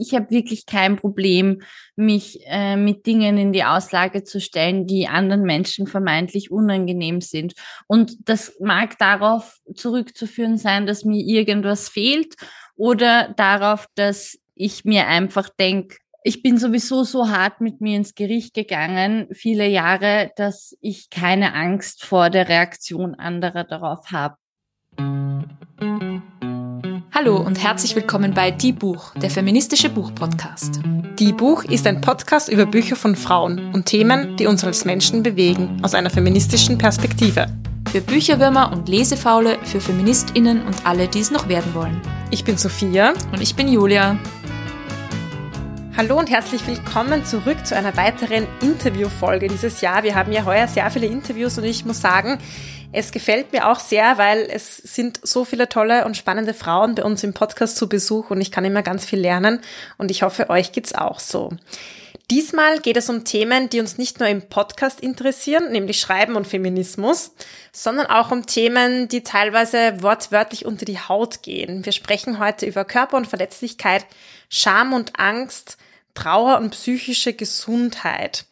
ich 0.00 0.14
habe 0.14 0.30
wirklich 0.30 0.66
kein 0.66 0.96
Problem, 0.96 1.62
mich 1.96 2.40
äh, 2.46 2.76
mit 2.76 3.06
Dingen 3.06 3.38
in 3.38 3.52
die 3.52 3.64
Auslage 3.64 4.24
zu 4.24 4.40
stellen, 4.40 4.86
die 4.86 5.06
anderen 5.06 5.42
Menschen 5.42 5.86
vermeintlich 5.86 6.50
unangenehm 6.50 7.20
sind. 7.20 7.54
Und 7.86 8.16
das 8.28 8.54
mag 8.60 8.98
darauf 8.98 9.58
zurückzuführen 9.74 10.56
sein, 10.56 10.86
dass 10.86 11.04
mir 11.04 11.22
irgendwas 11.22 11.88
fehlt 11.88 12.34
oder 12.76 13.34
darauf, 13.36 13.86
dass 13.94 14.38
ich 14.54 14.84
mir 14.84 15.06
einfach 15.06 15.48
denke, 15.48 15.96
ich 16.22 16.42
bin 16.42 16.58
sowieso 16.58 17.02
so 17.04 17.30
hart 17.30 17.60
mit 17.60 17.80
mir 17.80 17.96
ins 17.96 18.14
Gericht 18.14 18.52
gegangen, 18.52 19.28
viele 19.32 19.66
Jahre, 19.66 20.32
dass 20.36 20.76
ich 20.80 21.08
keine 21.08 21.54
Angst 21.54 22.04
vor 22.04 22.28
der 22.28 22.48
Reaktion 22.48 23.14
anderer 23.14 23.64
darauf 23.64 24.10
habe. 24.12 24.36
Hallo 27.12 27.38
und 27.38 27.60
herzlich 27.60 27.96
willkommen 27.96 28.34
bei 28.34 28.52
Die 28.52 28.72
Buch, 28.72 29.12
der 29.16 29.30
feministische 29.30 29.90
Buchpodcast. 29.90 30.80
Die 31.18 31.32
Buch 31.32 31.64
ist 31.64 31.84
ein 31.88 32.00
Podcast 32.00 32.48
über 32.48 32.66
Bücher 32.66 32.94
von 32.94 33.16
Frauen 33.16 33.74
und 33.74 33.86
Themen, 33.86 34.36
die 34.36 34.46
uns 34.46 34.62
als 34.62 34.84
Menschen 34.84 35.24
bewegen, 35.24 35.80
aus 35.82 35.94
einer 35.94 36.08
feministischen 36.08 36.78
Perspektive. 36.78 37.46
Für 37.90 38.00
Bücherwürmer 38.00 38.70
und 38.72 38.88
Lesefaule, 38.88 39.58
für 39.64 39.80
FeministInnen 39.80 40.64
und 40.64 40.86
alle, 40.86 41.08
die 41.08 41.18
es 41.18 41.32
noch 41.32 41.48
werden 41.48 41.74
wollen. 41.74 42.00
Ich 42.30 42.44
bin 42.44 42.56
Sophia. 42.56 43.12
Und 43.32 43.42
ich 43.42 43.56
bin 43.56 43.66
Julia. 43.66 44.16
Hallo 45.96 46.16
und 46.16 46.30
herzlich 46.30 46.64
willkommen 46.68 47.24
zurück 47.24 47.66
zu 47.66 47.76
einer 47.76 47.96
weiteren 47.96 48.46
Interviewfolge 48.62 49.48
dieses 49.48 49.80
Jahr. 49.80 50.04
Wir 50.04 50.14
haben 50.14 50.30
ja 50.30 50.44
heuer 50.44 50.68
sehr 50.68 50.88
viele 50.90 51.06
Interviews 51.06 51.58
und 51.58 51.64
ich 51.64 51.84
muss 51.84 52.00
sagen, 52.00 52.38
es 52.92 53.12
gefällt 53.12 53.52
mir 53.52 53.68
auch 53.68 53.78
sehr, 53.78 54.18
weil 54.18 54.48
es 54.50 54.76
sind 54.76 55.20
so 55.22 55.44
viele 55.44 55.68
tolle 55.68 56.04
und 56.04 56.16
spannende 56.16 56.54
Frauen 56.54 56.94
bei 56.94 57.04
uns 57.04 57.22
im 57.22 57.34
Podcast 57.34 57.76
zu 57.76 57.88
Besuch 57.88 58.30
und 58.30 58.40
ich 58.40 58.50
kann 58.50 58.64
immer 58.64 58.82
ganz 58.82 59.04
viel 59.04 59.20
lernen 59.20 59.60
und 59.96 60.10
ich 60.10 60.22
hoffe, 60.22 60.50
euch 60.50 60.72
geht's 60.72 60.94
auch 60.94 61.20
so. 61.20 61.50
Diesmal 62.30 62.78
geht 62.78 62.96
es 62.96 63.08
um 63.08 63.24
Themen, 63.24 63.68
die 63.70 63.80
uns 63.80 63.98
nicht 63.98 64.20
nur 64.20 64.28
im 64.28 64.42
Podcast 64.42 65.00
interessieren, 65.00 65.72
nämlich 65.72 66.00
Schreiben 66.00 66.36
und 66.36 66.46
Feminismus, 66.46 67.32
sondern 67.72 68.06
auch 68.06 68.30
um 68.30 68.46
Themen, 68.46 69.08
die 69.08 69.22
teilweise 69.22 70.00
wortwörtlich 70.00 70.64
unter 70.64 70.84
die 70.84 71.00
Haut 71.00 71.42
gehen. 71.42 71.84
Wir 71.84 71.92
sprechen 71.92 72.38
heute 72.38 72.66
über 72.66 72.84
Körper 72.84 73.16
und 73.16 73.26
Verletzlichkeit, 73.26 74.06
Scham 74.48 74.92
und 74.92 75.18
Angst, 75.18 75.76
Trauer 76.14 76.58
und 76.58 76.70
psychische 76.70 77.32
Gesundheit. 77.32 78.46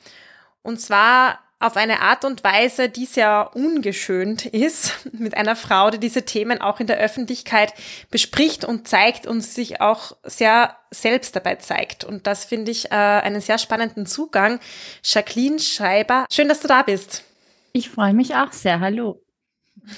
Und 0.62 0.80
zwar 0.80 1.38
auf 1.60 1.76
eine 1.76 2.00
Art 2.02 2.24
und 2.24 2.44
Weise, 2.44 2.88
die 2.88 3.06
sehr 3.06 3.50
ungeschönt 3.54 4.46
ist, 4.46 4.94
mit 5.12 5.36
einer 5.36 5.56
Frau, 5.56 5.90
die 5.90 5.98
diese 5.98 6.24
Themen 6.24 6.60
auch 6.60 6.80
in 6.80 6.86
der 6.86 6.98
Öffentlichkeit 6.98 7.74
bespricht 8.10 8.64
und 8.64 8.86
zeigt 8.86 9.26
und 9.26 9.40
sich 9.40 9.80
auch 9.80 10.16
sehr 10.22 10.76
selbst 10.90 11.34
dabei 11.34 11.56
zeigt. 11.56 12.04
Und 12.04 12.26
das 12.26 12.44
finde 12.44 12.70
ich 12.70 12.92
äh, 12.92 12.94
einen 12.94 13.40
sehr 13.40 13.58
spannenden 13.58 14.06
Zugang. 14.06 14.60
Jacqueline 15.02 15.58
Schreiber, 15.58 16.26
schön, 16.30 16.48
dass 16.48 16.60
du 16.60 16.68
da 16.68 16.82
bist. 16.82 17.24
Ich 17.72 17.90
freue 17.90 18.14
mich 18.14 18.34
auch 18.34 18.52
sehr. 18.52 18.80
Hallo. 18.80 19.20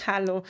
Hallo. 0.06 0.44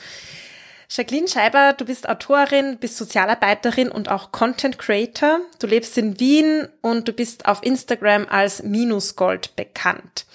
Jacqueline 0.89 1.27
Scheiber, 1.27 1.71
du 1.71 1.85
bist 1.85 2.09
Autorin, 2.09 2.77
bist 2.77 2.97
Sozialarbeiterin 2.97 3.89
und 3.89 4.09
auch 4.09 4.33
Content 4.33 4.77
Creator. 4.77 5.39
Du 5.59 5.67
lebst 5.67 5.97
in 5.97 6.19
Wien 6.19 6.67
und 6.81 7.07
du 7.07 7.13
bist 7.13 7.45
auf 7.45 7.63
Instagram 7.63 8.27
als 8.29 8.63
Minusgold 8.63 9.55
bekannt. 9.55 10.25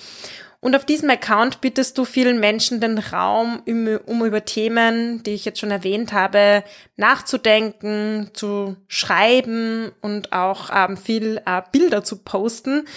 Und 0.66 0.74
auf 0.74 0.84
diesem 0.84 1.08
Account 1.10 1.60
bittest 1.60 1.96
du 1.96 2.04
vielen 2.04 2.40
Menschen 2.40 2.80
den 2.80 2.98
Raum, 2.98 3.62
um, 3.68 4.24
über 4.24 4.44
Themen, 4.44 5.22
die 5.22 5.30
ich 5.30 5.44
jetzt 5.44 5.60
schon 5.60 5.70
erwähnt 5.70 6.12
habe, 6.12 6.64
nachzudenken, 6.96 8.30
zu 8.32 8.74
schreiben 8.88 9.92
und 10.00 10.32
auch 10.32 10.70
ähm, 10.74 10.96
viel 10.96 11.40
äh, 11.46 11.62
Bilder 11.70 12.02
zu 12.02 12.16
posten. 12.16 12.88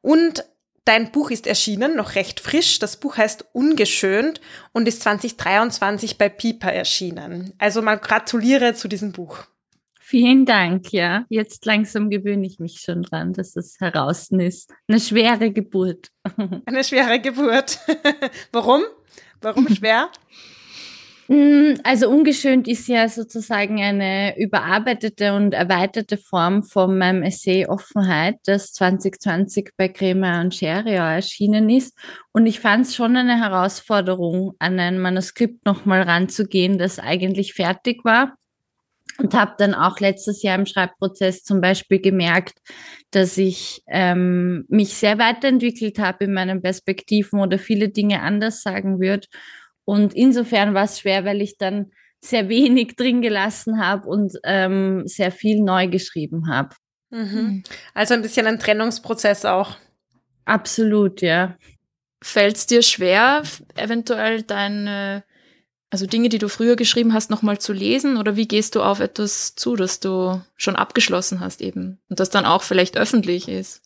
Und 0.00 0.46
Dein 0.86 1.12
Buch 1.12 1.30
ist 1.30 1.46
erschienen, 1.46 1.96
noch 1.96 2.14
recht 2.14 2.40
frisch. 2.40 2.78
Das 2.78 2.96
Buch 2.96 3.18
heißt 3.18 3.44
Ungeschönt 3.52 4.40
und 4.72 4.88
ist 4.88 5.02
2023 5.02 6.16
bei 6.16 6.30
Piper 6.30 6.72
erschienen. 6.72 7.52
Also 7.58 7.82
mal 7.82 7.98
gratuliere 7.98 8.72
zu 8.72 8.88
diesem 8.88 9.12
Buch. 9.12 9.44
Vielen 10.10 10.46
Dank, 10.46 10.90
ja. 10.94 11.26
Jetzt 11.28 11.66
langsam 11.66 12.08
gewöhne 12.08 12.46
ich 12.46 12.58
mich 12.58 12.80
schon 12.80 13.02
dran, 13.02 13.34
dass 13.34 13.56
es 13.56 13.78
heraus 13.78 14.30
ist. 14.30 14.72
Eine 14.88 15.00
schwere 15.00 15.50
Geburt. 15.50 16.08
Eine 16.64 16.82
schwere 16.82 17.20
Geburt. 17.20 17.78
Warum? 18.52 18.80
Warum 19.42 19.68
schwer? 19.74 20.08
Mm, 21.26 21.74
also 21.84 22.08
ungeschönt 22.08 22.68
ist 22.68 22.88
ja 22.88 23.06
sozusagen 23.06 23.82
eine 23.82 24.34
überarbeitete 24.38 25.34
und 25.34 25.52
erweiterte 25.52 26.16
Form 26.16 26.62
von 26.62 26.96
meinem 26.96 27.22
Essay 27.22 27.66
Offenheit, 27.66 28.36
das 28.46 28.72
2020 28.72 29.72
bei 29.76 29.88
Kremer 29.88 30.40
und 30.40 30.54
Scheria 30.54 31.16
erschienen 31.16 31.68
ist. 31.68 31.94
Und 32.32 32.46
ich 32.46 32.60
fand 32.60 32.86
es 32.86 32.94
schon 32.94 33.14
eine 33.14 33.38
Herausforderung, 33.42 34.54
an 34.58 34.80
ein 34.80 35.00
Manuskript 35.00 35.66
nochmal 35.66 36.00
ranzugehen, 36.00 36.78
das 36.78 36.98
eigentlich 36.98 37.52
fertig 37.52 38.06
war 38.06 38.38
und 39.18 39.34
habe 39.34 39.54
dann 39.58 39.74
auch 39.74 40.00
letztes 40.00 40.42
Jahr 40.42 40.56
im 40.56 40.66
Schreibprozess 40.66 41.42
zum 41.42 41.60
Beispiel 41.60 42.00
gemerkt, 42.00 42.58
dass 43.10 43.36
ich 43.36 43.82
ähm, 43.88 44.64
mich 44.68 44.94
sehr 44.94 45.18
weiterentwickelt 45.18 45.98
habe 45.98 46.24
in 46.24 46.32
meinen 46.32 46.62
Perspektiven 46.62 47.40
oder 47.40 47.58
viele 47.58 47.88
Dinge 47.88 48.22
anders 48.22 48.62
sagen 48.62 49.00
würde. 49.00 49.26
Und 49.84 50.14
insofern 50.14 50.74
war 50.74 50.84
es 50.84 51.00
schwer, 51.00 51.24
weil 51.24 51.42
ich 51.42 51.58
dann 51.58 51.90
sehr 52.20 52.48
wenig 52.48 52.96
drin 52.96 53.20
gelassen 53.22 53.80
habe 53.84 54.08
und 54.08 54.32
ähm, 54.44 55.02
sehr 55.06 55.32
viel 55.32 55.62
neu 55.62 55.88
geschrieben 55.88 56.48
habe. 56.48 56.74
Mhm. 57.10 57.62
Also 57.94 58.14
ein 58.14 58.22
bisschen 58.22 58.46
ein 58.46 58.58
Trennungsprozess 58.58 59.44
auch. 59.44 59.76
Absolut, 60.44 61.22
ja. 61.22 61.56
Fällt 62.22 62.56
es 62.56 62.66
dir 62.66 62.82
schwer, 62.82 63.42
eventuell 63.76 64.42
deine 64.42 65.24
also 65.90 66.06
Dinge, 66.06 66.28
die 66.28 66.38
du 66.38 66.48
früher 66.48 66.76
geschrieben 66.76 67.12
hast, 67.12 67.30
nochmal 67.30 67.58
zu 67.58 67.72
lesen? 67.72 68.16
Oder 68.16 68.36
wie 68.36 68.48
gehst 68.48 68.74
du 68.74 68.82
auf 68.82 69.00
etwas 69.00 69.54
zu, 69.54 69.76
das 69.76 70.00
du 70.00 70.40
schon 70.56 70.76
abgeschlossen 70.76 71.40
hast 71.40 71.62
eben 71.62 71.98
und 72.08 72.20
das 72.20 72.30
dann 72.30 72.44
auch 72.46 72.62
vielleicht 72.62 72.98
öffentlich 72.98 73.48
ist? 73.48 73.82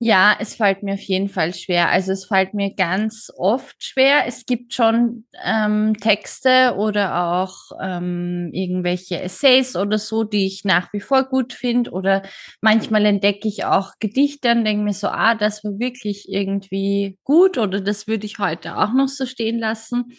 Ja, 0.00 0.36
es 0.38 0.56
fällt 0.56 0.82
mir 0.82 0.94
auf 0.94 1.00
jeden 1.00 1.28
Fall 1.30 1.54
schwer. 1.54 1.88
Also 1.88 2.12
es 2.12 2.26
fällt 2.26 2.52
mir 2.52 2.74
ganz 2.74 3.30
oft 3.38 3.82
schwer. 3.82 4.26
Es 4.26 4.44
gibt 4.44 4.74
schon 4.74 5.24
ähm, 5.42 5.94
Texte 5.98 6.74
oder 6.76 7.32
auch 7.32 7.54
ähm, 7.80 8.50
irgendwelche 8.52 9.18
Essays 9.22 9.76
oder 9.76 9.96
so, 9.98 10.24
die 10.24 10.46
ich 10.46 10.64
nach 10.64 10.92
wie 10.92 11.00
vor 11.00 11.24
gut 11.24 11.54
finde. 11.54 11.92
Oder 11.92 12.22
manchmal 12.60 13.06
entdecke 13.06 13.48
ich 13.48 13.64
auch 13.64 13.92
Gedichte 13.98 14.50
und 14.50 14.64
denke 14.64 14.82
mir 14.82 14.92
so, 14.92 15.08
ah, 15.08 15.36
das 15.36 15.64
war 15.64 15.78
wirklich 15.78 16.28
irgendwie 16.28 17.16
gut 17.24 17.56
oder 17.56 17.80
das 17.80 18.06
würde 18.06 18.26
ich 18.26 18.38
heute 18.38 18.76
auch 18.76 18.92
noch 18.92 19.08
so 19.08 19.24
stehen 19.24 19.58
lassen. 19.58 20.12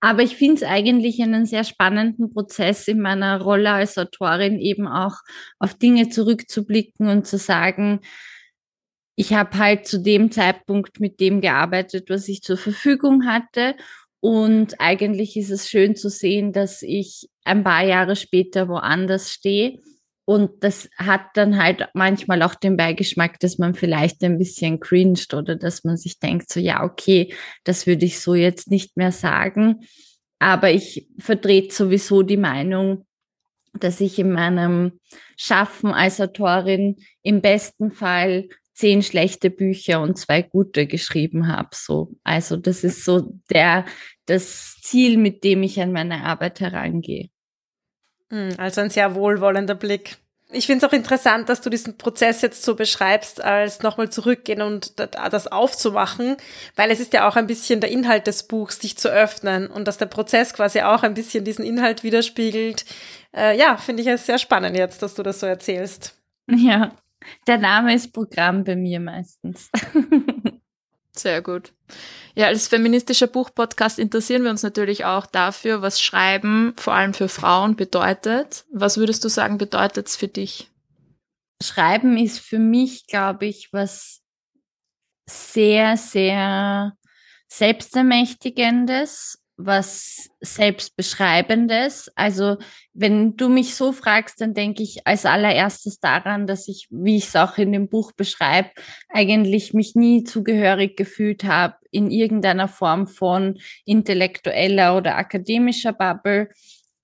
Aber 0.00 0.22
ich 0.22 0.36
finde 0.36 0.56
es 0.56 0.62
eigentlich 0.62 1.22
einen 1.22 1.44
sehr 1.44 1.64
spannenden 1.64 2.32
Prozess 2.32 2.88
in 2.88 3.00
meiner 3.00 3.40
Rolle 3.40 3.72
als 3.72 3.98
Autorin 3.98 4.58
eben 4.58 4.88
auch 4.88 5.16
auf 5.58 5.74
Dinge 5.74 6.08
zurückzublicken 6.08 7.08
und 7.08 7.26
zu 7.26 7.36
sagen, 7.36 8.00
ich 9.16 9.34
habe 9.34 9.58
halt 9.58 9.86
zu 9.86 10.00
dem 10.00 10.30
Zeitpunkt 10.30 11.00
mit 11.00 11.20
dem 11.20 11.42
gearbeitet, 11.42 12.08
was 12.08 12.28
ich 12.28 12.42
zur 12.42 12.56
Verfügung 12.56 13.26
hatte. 13.26 13.76
Und 14.20 14.80
eigentlich 14.80 15.36
ist 15.36 15.50
es 15.50 15.68
schön 15.68 15.94
zu 15.96 16.08
sehen, 16.08 16.52
dass 16.52 16.80
ich 16.80 17.28
ein 17.44 17.62
paar 17.62 17.84
Jahre 17.84 18.16
später 18.16 18.68
woanders 18.68 19.30
stehe 19.30 19.78
und 20.30 20.62
das 20.62 20.88
hat 20.96 21.22
dann 21.34 21.60
halt 21.60 21.88
manchmal 21.92 22.44
auch 22.44 22.54
den 22.54 22.76
Beigeschmack, 22.76 23.40
dass 23.40 23.58
man 23.58 23.74
vielleicht 23.74 24.22
ein 24.22 24.38
bisschen 24.38 24.78
cringed 24.78 25.34
oder 25.34 25.56
dass 25.56 25.82
man 25.82 25.96
sich 25.96 26.20
denkt, 26.20 26.52
so 26.52 26.60
ja, 26.60 26.84
okay, 26.84 27.34
das 27.64 27.88
würde 27.88 28.06
ich 28.06 28.20
so 28.20 28.36
jetzt 28.36 28.70
nicht 28.70 28.96
mehr 28.96 29.10
sagen. 29.10 29.80
Aber 30.38 30.70
ich 30.70 31.08
vertrete 31.18 31.74
sowieso 31.74 32.22
die 32.22 32.36
Meinung, 32.36 33.08
dass 33.74 34.00
ich 34.00 34.20
in 34.20 34.30
meinem 34.30 35.00
Schaffen 35.36 35.90
als 35.90 36.20
Autorin 36.20 36.98
im 37.24 37.40
besten 37.40 37.90
Fall 37.90 38.48
zehn 38.72 39.02
schlechte 39.02 39.50
Bücher 39.50 40.00
und 40.00 40.16
zwei 40.16 40.42
gute 40.42 40.86
geschrieben 40.86 41.48
habe. 41.48 41.70
So, 41.72 42.12
also 42.22 42.56
das 42.56 42.84
ist 42.84 43.04
so 43.04 43.32
der 43.50 43.84
das 44.26 44.76
Ziel, 44.80 45.16
mit 45.16 45.42
dem 45.42 45.64
ich 45.64 45.80
an 45.80 45.90
meine 45.90 46.22
Arbeit 46.22 46.60
herangehe. 46.60 47.30
Hm, 48.30 48.54
also 48.58 48.80
ein 48.80 48.90
sehr 48.90 49.14
wohlwollender 49.14 49.74
Blick. 49.74 50.16
Ich 50.52 50.66
finde 50.66 50.84
es 50.84 50.90
auch 50.90 50.94
interessant, 50.94 51.48
dass 51.48 51.60
du 51.60 51.70
diesen 51.70 51.96
Prozess 51.96 52.42
jetzt 52.42 52.64
so 52.64 52.74
beschreibst, 52.74 53.40
als 53.42 53.82
nochmal 53.82 54.10
zurückgehen 54.10 54.62
und 54.62 54.98
das 54.98 55.46
aufzumachen, 55.46 56.36
weil 56.74 56.90
es 56.90 56.98
ist 56.98 57.12
ja 57.12 57.28
auch 57.28 57.36
ein 57.36 57.46
bisschen 57.46 57.80
der 57.80 57.90
Inhalt 57.90 58.26
des 58.26 58.42
Buchs, 58.48 58.80
dich 58.80 58.98
zu 58.98 59.08
öffnen 59.08 59.68
und 59.68 59.86
dass 59.86 59.98
der 59.98 60.06
Prozess 60.06 60.52
quasi 60.52 60.80
auch 60.80 61.04
ein 61.04 61.14
bisschen 61.14 61.44
diesen 61.44 61.64
Inhalt 61.64 62.02
widerspiegelt. 62.02 62.84
Äh, 63.36 63.56
ja, 63.56 63.76
finde 63.76 64.02
ich 64.02 64.08
es 64.08 64.26
sehr 64.26 64.38
spannend 64.38 64.76
jetzt, 64.76 65.02
dass 65.02 65.14
du 65.14 65.22
das 65.22 65.38
so 65.38 65.46
erzählst. 65.46 66.16
Ja, 66.50 66.96
der 67.46 67.58
Name 67.58 67.94
ist 67.94 68.12
Programm 68.12 68.64
bei 68.64 68.74
mir 68.74 68.98
meistens. 68.98 69.70
Sehr 71.20 71.42
gut. 71.42 71.74
Ja, 72.34 72.46
als 72.46 72.66
feministischer 72.68 73.26
Buchpodcast 73.26 73.98
interessieren 73.98 74.42
wir 74.42 74.50
uns 74.50 74.62
natürlich 74.62 75.04
auch 75.04 75.26
dafür, 75.26 75.82
was 75.82 76.00
Schreiben 76.00 76.72
vor 76.78 76.94
allem 76.94 77.12
für 77.12 77.28
Frauen 77.28 77.76
bedeutet. 77.76 78.64
Was 78.72 78.96
würdest 78.96 79.22
du 79.22 79.28
sagen, 79.28 79.58
bedeutet 79.58 80.06
es 80.06 80.16
für 80.16 80.28
dich? 80.28 80.70
Schreiben 81.62 82.16
ist 82.16 82.38
für 82.38 82.58
mich, 82.58 83.06
glaube 83.06 83.44
ich, 83.44 83.68
was 83.72 84.22
sehr, 85.28 85.98
sehr 85.98 86.94
selbstermächtigendes, 87.48 89.39
was 89.64 90.28
selbstbeschreibendes. 90.40 92.10
Also 92.14 92.56
wenn 92.92 93.36
du 93.36 93.48
mich 93.48 93.74
so 93.74 93.92
fragst, 93.92 94.40
dann 94.40 94.54
denke 94.54 94.82
ich 94.82 95.06
als 95.06 95.26
allererstes 95.26 96.00
daran, 96.00 96.46
dass 96.46 96.68
ich, 96.68 96.88
wie 96.90 97.16
ich 97.16 97.26
es 97.26 97.36
auch 97.36 97.58
in 97.58 97.72
dem 97.72 97.88
Buch 97.88 98.12
beschreibe, 98.12 98.70
eigentlich 99.08 99.74
mich 99.74 99.94
nie 99.94 100.24
zugehörig 100.24 100.96
gefühlt 100.96 101.44
habe 101.44 101.76
in 101.90 102.10
irgendeiner 102.10 102.68
Form 102.68 103.06
von 103.06 103.58
intellektueller 103.84 104.96
oder 104.96 105.16
akademischer 105.16 105.92
Bubble. 105.92 106.48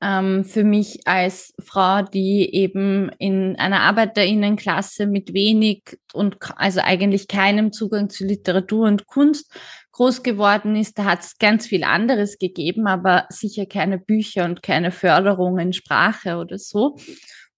Ähm, 0.03 0.44
für 0.44 0.62
mich 0.62 1.00
als 1.06 1.55
Frau, 1.58 2.03
die 2.03 2.55
eben 2.55 3.11
in 3.19 3.56
einer 3.56 3.81
Arbeiterinnenklasse 3.81 5.06
mit 5.06 5.32
wenig 5.32 5.99
und 6.12 6.37
also 6.56 6.81
eigentlich 6.82 7.29
keinem 7.29 7.73
Zugang 7.73 8.11
zu 8.11 8.26
Literatur 8.26 8.87
und 8.87 9.06
Kunst 9.06 9.50
groß 9.96 10.22
geworden 10.22 10.76
ist, 10.76 10.98
da 10.98 11.04
hat 11.04 11.20
es 11.22 11.38
ganz 11.38 11.66
viel 11.66 11.82
anderes 11.82 12.37
gegeben, 12.37 12.87
aber 12.87 13.25
sicher 13.31 13.64
keine 13.64 13.96
Bücher 13.98 14.44
und 14.44 14.62
keine 14.62 14.90
Förderung 14.90 15.58
in 15.58 15.72
Sprache 15.72 16.37
oder 16.37 16.58
so. 16.58 16.98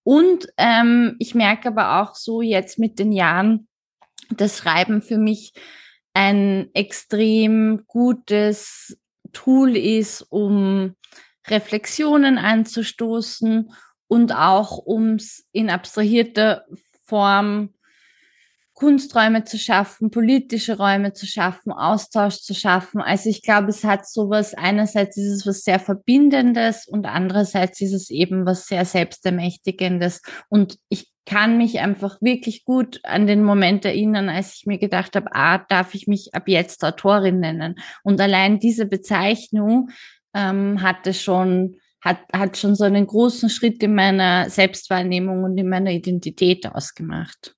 Und 0.05 0.47
ähm, 0.57 1.17
ich 1.19 1.35
merke 1.35 1.67
aber 1.67 2.01
auch 2.01 2.15
so 2.15 2.41
jetzt 2.41 2.79
mit 2.79 3.01
den 3.01 3.11
Jahren, 3.11 3.67
das 4.31 4.59
Schreiben 4.59 5.03
für 5.03 5.19
mich 5.19 5.53
ein 6.15 6.71
extrem 6.75 7.83
gutes 7.89 8.97
Tool 9.33 9.77
ist, 9.77 10.23
um 10.23 10.95
Reflexionen 11.49 12.39
anzustoßen 12.39 13.73
und 14.07 14.33
auch 14.33 14.79
um 14.79 15.15
es 15.17 15.45
in 15.51 15.71
abstrahierter 15.71 16.67
Form 17.03 17.75
Kunsträume 18.79 19.43
zu 19.43 19.59
schaffen, 19.59 20.13
politische 20.13 20.77
Räume 20.77 21.13
zu 21.13 21.27
schaffen, 21.27 21.73
Austausch 21.73 22.37
zu 22.37 22.55
schaffen. 22.55 23.01
Also 23.01 23.29
ich 23.29 23.43
glaube, 23.43 23.71
es 23.71 23.83
hat 23.83 24.09
sowas, 24.09 24.55
einerseits 24.55 25.17
ist 25.17 25.33
es 25.33 25.47
was 25.49 25.63
sehr 25.63 25.81
Verbindendes 25.81 26.87
und 26.87 27.05
andererseits 27.05 27.81
ist 27.81 27.93
es 27.93 28.09
eben 28.09 28.47
was 28.47 28.69
sehr 28.69 28.85
Selbstermächtigendes. 28.85 30.23
Und 30.49 30.79
ich 30.89 31.11
kann 31.27 31.59
mich 31.59 31.81
einfach 31.81 32.19
wirklich 32.21 32.65
gut 32.65 33.01
an 33.03 33.27
den 33.27 33.43
Moment 33.43 33.85
erinnern, 33.85 34.29
als 34.29 34.55
ich 34.55 34.67
mir 34.67 34.79
gedacht 34.79 35.17
habe, 35.17 35.27
ah, 35.33 35.59
darf 35.59 35.97
ich 35.97 36.07
mich 36.07 36.33
ab 36.33 36.47
jetzt 36.47 36.85
Autorin 36.85 37.41
nennen. 37.41 37.81
Und 38.05 38.21
allein 38.21 38.61
diese 38.61 38.87
Bezeichnung 38.87 39.91
ähm, 40.35 40.81
hatte 40.81 41.15
schon 41.15 41.79
hat, 42.01 42.21
hat 42.33 42.57
schon 42.57 42.77
so 42.77 42.85
einen 42.85 43.09
großen 43.09 43.51
Schritt 43.51 43.83
in 43.83 43.97
meiner 43.97 44.49
Selbstwahrnehmung 44.49 45.43
und 45.43 45.59
in 45.59 45.69
meiner 45.69 45.91
Identität 45.91 46.65
ausgemacht. 46.73 47.57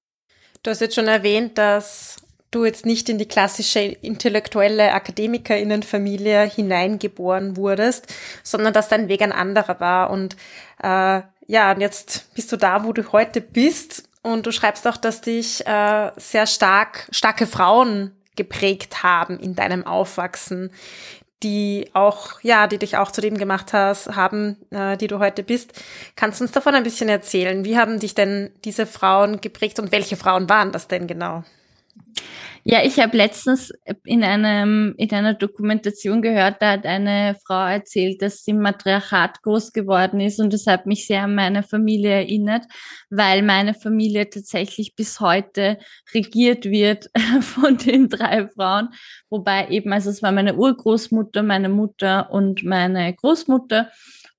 Du 0.62 0.70
hast 0.70 0.80
jetzt 0.80 0.94
schon 0.94 1.08
erwähnt, 1.08 1.56
dass 1.56 2.16
du 2.50 2.64
jetzt 2.64 2.84
nicht 2.84 3.08
in 3.08 3.16
die 3.16 3.28
klassische 3.28 3.80
intellektuelle 3.80 4.92
Akademikerinnenfamilie 4.92 6.42
hineingeboren 6.42 7.56
wurdest, 7.56 8.12
sondern 8.42 8.74
dass 8.74 8.88
dein 8.88 9.08
Weg 9.08 9.22
ein 9.22 9.32
anderer 9.32 9.80
war. 9.80 10.10
Und 10.10 10.36
äh, 10.82 11.22
ja, 11.46 11.72
und 11.72 11.80
jetzt 11.80 12.34
bist 12.34 12.52
du 12.52 12.56
da, 12.56 12.84
wo 12.84 12.92
du 12.92 13.10
heute 13.12 13.40
bist. 13.40 14.04
Und 14.22 14.44
du 14.44 14.52
schreibst 14.52 14.86
auch, 14.86 14.98
dass 14.98 15.22
dich 15.22 15.66
äh, 15.66 16.10
sehr 16.16 16.46
stark 16.46 17.08
starke 17.10 17.46
Frauen 17.46 18.14
geprägt 18.36 19.02
haben 19.02 19.38
in 19.38 19.54
deinem 19.54 19.86
Aufwachsen 19.86 20.70
die 21.42 21.88
auch, 21.94 22.40
ja, 22.42 22.66
die 22.66 22.78
dich 22.78 22.96
auch 22.96 23.10
zu 23.10 23.20
dem 23.20 23.38
gemacht 23.38 23.72
hast, 23.72 24.14
haben, 24.14 24.56
äh, 24.70 24.96
die 24.96 25.06
du 25.06 25.18
heute 25.18 25.42
bist. 25.42 25.72
Kannst 26.16 26.40
du 26.40 26.44
uns 26.44 26.52
davon 26.52 26.74
ein 26.74 26.82
bisschen 26.82 27.08
erzählen? 27.08 27.64
Wie 27.64 27.78
haben 27.78 27.98
dich 27.98 28.14
denn 28.14 28.50
diese 28.64 28.86
Frauen 28.86 29.40
geprägt 29.40 29.78
und 29.78 29.92
welche 29.92 30.16
Frauen 30.16 30.48
waren 30.48 30.72
das 30.72 30.88
denn 30.88 31.06
genau? 31.06 31.44
Ja, 32.62 32.84
ich 32.84 32.98
habe 33.00 33.16
letztens 33.16 33.72
in 34.04 34.22
einem 34.22 34.94
in 34.98 35.10
einer 35.12 35.32
Dokumentation 35.32 36.20
gehört, 36.20 36.60
da 36.60 36.72
hat 36.72 36.84
eine 36.84 37.36
Frau 37.46 37.66
erzählt, 37.66 38.20
dass 38.20 38.44
sie 38.44 38.50
im 38.50 38.60
Matriarchat 38.60 39.42
groß 39.42 39.72
geworden 39.72 40.20
ist 40.20 40.40
und 40.40 40.52
das 40.52 40.66
hat 40.66 40.84
mich 40.84 41.06
sehr 41.06 41.22
an 41.22 41.34
meine 41.34 41.62
Familie 41.62 42.10
erinnert, 42.10 42.66
weil 43.08 43.42
meine 43.42 43.72
Familie 43.72 44.28
tatsächlich 44.28 44.94
bis 44.94 45.20
heute 45.20 45.78
regiert 46.14 46.66
wird 46.66 47.10
von 47.40 47.78
den 47.78 48.10
drei 48.10 48.46
Frauen, 48.48 48.90
wobei 49.30 49.68
eben 49.68 49.92
also 49.94 50.10
es 50.10 50.22
war 50.22 50.32
meine 50.32 50.54
Urgroßmutter, 50.54 51.42
meine 51.42 51.70
Mutter 51.70 52.30
und 52.30 52.62
meine 52.62 53.14
Großmutter 53.14 53.90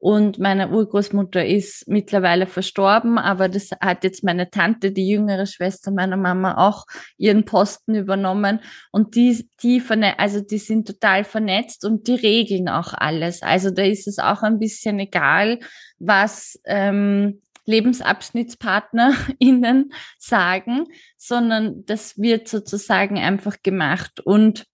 und 0.01 0.39
meine 0.39 0.69
Urgroßmutter 0.69 1.45
ist 1.45 1.87
mittlerweile 1.87 2.47
verstorben, 2.47 3.19
aber 3.19 3.49
das 3.49 3.69
hat 3.79 4.03
jetzt 4.03 4.23
meine 4.23 4.49
Tante, 4.49 4.91
die 4.91 5.07
jüngere 5.07 5.45
Schwester 5.45 5.91
meiner 5.91 6.17
Mama, 6.17 6.57
auch 6.57 6.87
ihren 7.17 7.45
Posten 7.45 7.93
übernommen. 7.93 8.61
Und 8.91 9.13
die, 9.13 9.47
die 9.61 9.79
also 10.17 10.41
die 10.41 10.57
sind 10.57 10.87
total 10.87 11.23
vernetzt 11.23 11.85
und 11.85 12.07
die 12.07 12.15
regeln 12.15 12.67
auch 12.67 12.95
alles. 12.95 13.43
Also 13.43 13.69
da 13.69 13.83
ist 13.83 14.07
es 14.07 14.17
auch 14.17 14.41
ein 14.41 14.57
bisschen 14.57 14.97
egal, 14.97 15.59
was 15.99 16.59
ähm, 16.65 17.43
LebensabschnittspartnerInnen 17.67 19.93
sagen, 20.17 20.85
sondern 21.15 21.85
das 21.85 22.17
wird 22.17 22.47
sozusagen 22.47 23.19
einfach 23.19 23.57
gemacht. 23.61 24.19
Und 24.19 24.65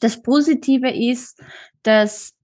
das 0.00 0.22
Positive 0.22 0.90
ist, 0.90 1.40
dass 1.82 2.34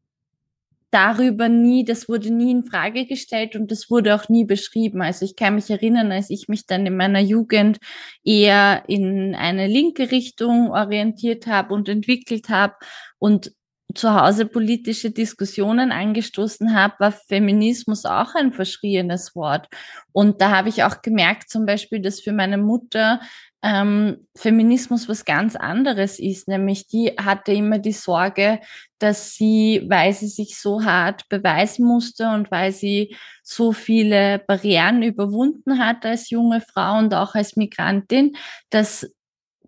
darüber 0.90 1.49
nie, 1.49 1.85
das 1.85 2.08
wurde 2.08 2.31
nie 2.31 2.50
in 2.50 2.64
Frage 2.64 3.06
gestellt 3.06 3.56
und 3.56 3.70
das 3.70 3.90
wurde 3.90 4.14
auch 4.14 4.29
nie 4.29 4.44
beschrieben. 4.44 5.02
Also 5.02 5.25
ich 5.25 5.37
kann 5.37 5.56
mich 5.56 5.70
erinnern, 5.70 6.12
als 6.12 6.31
ich 6.31 6.49
mich 6.49 6.67
dann 6.67 6.87
in 6.87 6.96
meiner 6.96 7.20
Jugend 7.20 7.79
eher 8.25 8.85
in 8.88 9.35
eine 9.35 9.67
linke 9.67 10.11
Richtung 10.11 10.70
orientiert 10.70 11.46
habe 11.46 11.75
und 11.75 11.88
entwickelt 11.88 12.49
habe 12.49 12.75
und 13.19 13.52
zu 13.94 14.14
Hause 14.14 14.44
politische 14.46 15.11
Diskussionen 15.11 15.93
angestoßen 15.93 16.75
habe, 16.75 16.94
war 16.99 17.12
Feminismus 17.12 18.05
auch 18.05 18.35
ein 18.35 18.52
verschrieenes 18.52 19.35
Wort. 19.35 19.69
Und 20.12 20.40
da 20.40 20.50
habe 20.50 20.69
ich 20.69 20.85
auch 20.85 21.00
gemerkt, 21.00 21.49
zum 21.49 21.64
Beispiel, 21.64 22.00
dass 22.00 22.20
für 22.20 22.32
meine 22.32 22.58
Mutter 22.58 23.20
ähm, 23.63 24.29
Feminismus 24.37 25.09
was 25.09 25.25
ganz 25.25 25.57
anderes 25.57 26.21
ist, 26.21 26.47
nämlich 26.47 26.87
die 26.87 27.15
hatte 27.19 27.53
immer 27.53 27.79
die 27.79 27.93
Sorge, 27.93 28.61
dass 28.99 29.35
sie, 29.35 29.85
weil 29.89 30.13
sie 30.13 30.29
sich 30.29 30.61
so 30.61 30.85
hart 30.85 31.29
beweisen 31.29 31.85
musste 31.85 32.29
und 32.29 32.51
weil 32.51 32.73
sie 32.73 33.17
so 33.43 33.73
viele 33.73 34.41
Barrieren 34.47 35.03
überwunden 35.03 35.79
hat 35.79 36.07
als 36.07 36.31
junge 36.31 36.61
Frau 36.61 36.99
und 36.99 37.13
auch 37.15 37.35
als 37.35 37.57
Migrantin, 37.57 38.37
dass 38.71 39.11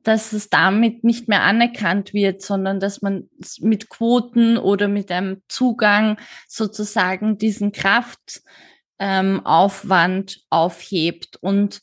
dass 0.03 0.33
es 0.33 0.49
damit 0.49 1.05
nicht 1.05 1.29
mehr 1.29 1.43
anerkannt 1.43 2.15
wird, 2.15 2.41
sondern 2.43 2.81
dass 2.81 3.03
man 3.03 3.29
mit 3.61 3.91
Quoten 3.91 4.57
oder 4.57 4.89
mit 4.89 5.13
einem 5.13 5.43
Zugang 5.49 6.19
sozusagen 6.49 7.39
diesen 7.39 7.73
Kraftaufwand 7.73 10.37
ähm, 10.37 10.43
aufhebt. 10.49 11.37
Und 11.41 11.81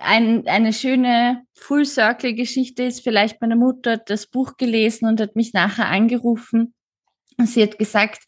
ein, 0.00 0.46
eine 0.46 0.72
schöne 0.72 1.42
Full 1.54 1.84
Circle 1.84 2.34
Geschichte 2.34 2.84
ist 2.84 3.02
vielleicht 3.02 3.40
meine 3.40 3.56
Mutter 3.56 3.92
hat 3.92 4.10
das 4.10 4.26
Buch 4.26 4.56
gelesen 4.56 5.06
und 5.06 5.20
hat 5.20 5.36
mich 5.36 5.52
nachher 5.52 5.88
angerufen. 5.88 6.74
Und 7.38 7.48
sie 7.48 7.62
hat 7.62 7.78
gesagt, 7.78 8.22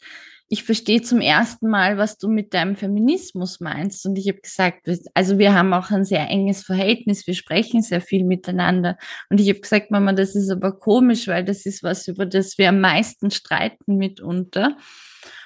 ich 0.47 0.63
verstehe 0.63 1.01
zum 1.01 1.21
ersten 1.21 1.69
Mal, 1.69 1.97
was 1.97 2.17
du 2.17 2.27
mit 2.27 2.53
deinem 2.53 2.75
Feminismus 2.75 3.59
meinst. 3.59 4.05
Und 4.05 4.17
ich 4.17 4.27
habe 4.27 4.39
gesagt, 4.41 4.87
also 5.15 5.39
wir 5.39 5.53
haben 5.53 5.73
auch 5.73 5.89
ein 5.89 6.05
sehr 6.05 6.29
enges 6.29 6.63
Verhältnis, 6.63 7.25
wir 7.25 7.33
sprechen 7.33 7.81
sehr 7.81 8.01
viel 8.01 8.23
miteinander. 8.23 8.97
Und 9.29 9.39
ich 9.39 9.49
habe 9.49 9.59
gesagt, 9.59 9.89
Mama, 9.89 10.13
das 10.13 10.35
ist 10.35 10.51
aber 10.51 10.77
komisch, 10.77 11.27
weil 11.27 11.43
das 11.43 11.65
ist 11.65 11.81
was, 11.81 12.07
über 12.07 12.27
das 12.27 12.57
wir 12.59 12.69
am 12.69 12.79
meisten 12.79 13.31
streiten 13.31 13.97
mitunter. 13.97 14.77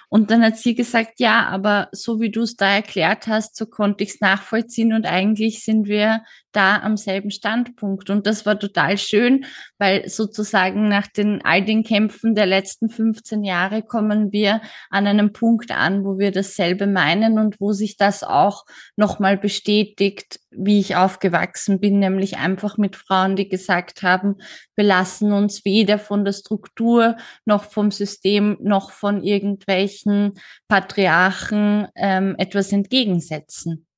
Und 0.10 0.32
dann 0.32 0.44
hat 0.44 0.58
sie 0.58 0.74
gesagt, 0.74 1.20
ja, 1.20 1.48
aber 1.48 1.88
so 1.92 2.20
wie 2.20 2.32
du 2.32 2.42
es 2.42 2.56
da 2.56 2.68
erklärt 2.76 3.28
hast, 3.28 3.56
so 3.56 3.68
konnte 3.68 4.04
ich 4.04 4.12
es 4.12 4.22
nachvollziehen 4.22 4.94
und 4.94 5.06
eigentlich 5.06 5.64
sind 5.64 5.88
wir 5.88 6.24
da 6.52 6.78
am 6.82 6.98
selben 6.98 7.32
Standpunkt. 7.32 8.10
Und 8.10 8.26
das 8.26 8.46
war 8.46 8.60
total 8.60 8.98
schön, 8.98 9.46
weil 9.78 10.08
sozusagen 10.10 10.88
nach 10.88 11.08
den 11.08 11.42
all 11.44 11.64
den 11.64 11.84
Kämpfen 11.84 12.36
der 12.36 12.46
letzten 12.46 12.90
15 12.90 13.44
Jahre 13.44 13.84
kommen 13.84 14.32
wir 14.32 14.62
an 14.90 15.08
einem 15.08 15.32
Punkt 15.32 15.72
an, 15.72 16.04
wo 16.04 16.18
wir 16.18 16.32
dasselbe 16.32 16.88
meinen 16.88 17.40
und 17.40 17.60
wo 17.60 17.72
sich 17.72 17.98
das 17.98 18.24
auch 18.24 18.66
nochmal 18.96 19.38
bestätigt, 19.38 20.40
wie 20.52 20.80
ich 20.80 20.96
aufgewachsen 20.96 21.80
bin, 21.80 22.00
nämlich 22.00 22.38
einfach 22.38 22.78
mit 22.78 22.96
Frauen, 22.96 23.36
die 23.36 23.48
gesagt 23.48 24.02
haben, 24.02 24.36
wir 24.76 24.86
lassen 24.86 25.32
uns 25.32 25.66
weder 25.66 26.00
von 26.00 26.26
der 26.26 26.34
Struktur 26.34 27.18
noch 27.46 27.66
vom 27.66 27.92
System 27.92 28.58
noch 28.62 28.92
von 28.92 29.24
irgendwelchen 29.24 30.34
Patriarchen 30.68 31.88
ähm, 31.96 32.36
etwas 32.38 32.72
entgegensetzen. 32.72 33.89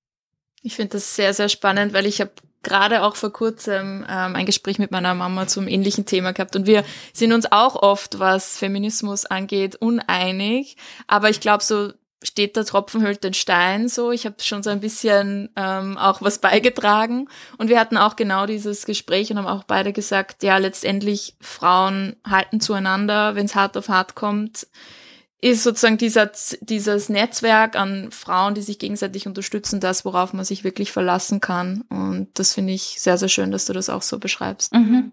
Ich 0.61 0.75
finde 0.75 0.93
das 0.93 1.15
sehr, 1.15 1.33
sehr 1.33 1.49
spannend, 1.49 1.93
weil 1.93 2.05
ich 2.05 2.21
habe 2.21 2.31
gerade 2.63 3.03
auch 3.03 3.15
vor 3.15 3.33
kurzem 3.33 4.05
ähm, 4.07 4.35
ein 4.35 4.45
Gespräch 4.45 4.77
mit 4.77 4.91
meiner 4.91 5.15
Mama 5.15 5.47
zum 5.47 5.67
ähnlichen 5.67 6.05
Thema 6.05 6.31
gehabt 6.31 6.55
und 6.55 6.67
wir 6.67 6.83
sind 7.13 7.33
uns 7.33 7.51
auch 7.51 7.75
oft, 7.75 8.19
was 8.19 8.57
Feminismus 8.57 9.25
angeht, 9.25 9.75
uneinig. 9.77 10.77
Aber 11.07 11.29
ich 11.29 11.39
glaube, 11.39 11.63
so 11.63 11.91
steht 12.23 12.55
der 12.55 12.65
Tropfen 12.65 13.01
hüllt 13.01 13.23
den 13.23 13.33
Stein 13.33 13.87
so. 13.87 14.11
Ich 14.11 14.27
habe 14.27 14.35
schon 14.41 14.61
so 14.61 14.69
ein 14.69 14.79
bisschen 14.79 15.49
ähm, 15.55 15.97
auch 15.97 16.21
was 16.21 16.37
beigetragen. 16.37 17.27
Und 17.57 17.69
wir 17.69 17.79
hatten 17.79 17.97
auch 17.97 18.15
genau 18.15 18.45
dieses 18.45 18.85
Gespräch 18.85 19.31
und 19.31 19.39
haben 19.39 19.47
auch 19.47 19.63
beide 19.63 19.91
gesagt, 19.91 20.43
ja, 20.43 20.57
letztendlich 20.57 21.35
Frauen 21.41 22.15
halten 22.29 22.61
zueinander, 22.61 23.33
wenn 23.33 23.47
es 23.47 23.55
hart 23.55 23.75
auf 23.75 23.89
hart 23.89 24.13
kommt 24.13 24.67
ist 25.41 25.63
sozusagen 25.63 25.97
dieser, 25.97 26.31
dieses 26.61 27.09
Netzwerk 27.09 27.75
an 27.75 28.11
Frauen, 28.11 28.53
die 28.53 28.61
sich 28.61 28.77
gegenseitig 28.77 29.25
unterstützen, 29.25 29.79
das, 29.79 30.05
worauf 30.05 30.33
man 30.33 30.45
sich 30.45 30.63
wirklich 30.63 30.91
verlassen 30.91 31.39
kann. 31.39 31.81
Und 31.89 32.29
das 32.35 32.53
finde 32.53 32.73
ich 32.73 33.01
sehr, 33.01 33.17
sehr 33.17 33.27
schön, 33.27 33.51
dass 33.51 33.65
du 33.65 33.73
das 33.73 33.89
auch 33.89 34.03
so 34.03 34.19
beschreibst. 34.19 34.73
Mhm. 34.73 35.11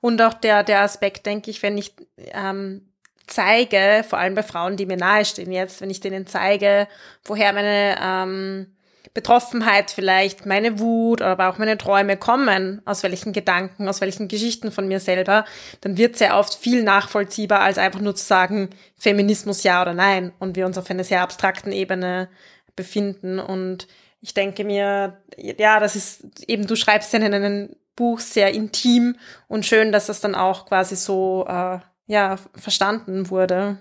Und 0.00 0.20
auch 0.20 0.34
der, 0.34 0.62
der 0.62 0.82
Aspekt, 0.82 1.24
denke 1.24 1.50
ich, 1.50 1.62
wenn 1.62 1.78
ich 1.78 1.94
ähm, 2.32 2.92
zeige, 3.26 4.04
vor 4.06 4.18
allem 4.18 4.34
bei 4.34 4.42
Frauen, 4.42 4.76
die 4.76 4.84
mir 4.84 4.96
nahestehen 4.96 5.52
jetzt, 5.52 5.80
wenn 5.80 5.90
ich 5.90 6.00
denen 6.00 6.26
zeige, 6.26 6.86
woher 7.24 7.52
meine 7.52 7.96
ähm, 8.00 8.76
Betroffenheit 9.14 9.90
vielleicht, 9.90 10.46
meine 10.46 10.78
Wut, 10.78 11.22
aber 11.22 11.48
auch 11.48 11.58
meine 11.58 11.76
Träume 11.76 12.16
kommen, 12.16 12.82
aus 12.84 13.02
welchen 13.02 13.32
Gedanken, 13.32 13.88
aus 13.88 14.00
welchen 14.00 14.28
Geschichten 14.28 14.72
von 14.72 14.88
mir 14.88 15.00
selber, 15.00 15.44
dann 15.80 15.96
wird 15.96 16.16
sehr 16.16 16.38
oft 16.38 16.54
viel 16.54 16.82
nachvollziehbar, 16.82 17.60
als 17.60 17.78
einfach 17.78 18.00
nur 18.00 18.14
zu 18.14 18.24
sagen, 18.24 18.70
Feminismus 18.96 19.62
ja 19.62 19.82
oder 19.82 19.94
nein 19.94 20.32
und 20.38 20.56
wir 20.56 20.66
uns 20.66 20.78
auf 20.78 20.90
einer 20.90 21.04
sehr 21.04 21.20
abstrakten 21.20 21.72
Ebene 21.72 22.28
befinden. 22.76 23.38
Und 23.38 23.86
ich 24.20 24.34
denke 24.34 24.64
mir, 24.64 25.18
ja, 25.36 25.80
das 25.80 25.96
ist 25.96 26.48
eben, 26.48 26.66
du 26.66 26.76
schreibst 26.76 27.12
ja 27.12 27.18
in 27.18 27.34
einem 27.34 27.76
Buch 27.96 28.20
sehr 28.20 28.52
intim 28.52 29.16
und 29.48 29.66
schön, 29.66 29.92
dass 29.92 30.06
das 30.06 30.20
dann 30.20 30.34
auch 30.34 30.66
quasi 30.66 30.96
so, 30.96 31.44
äh, 31.48 31.78
ja, 32.06 32.36
verstanden 32.54 33.30
wurde. 33.30 33.78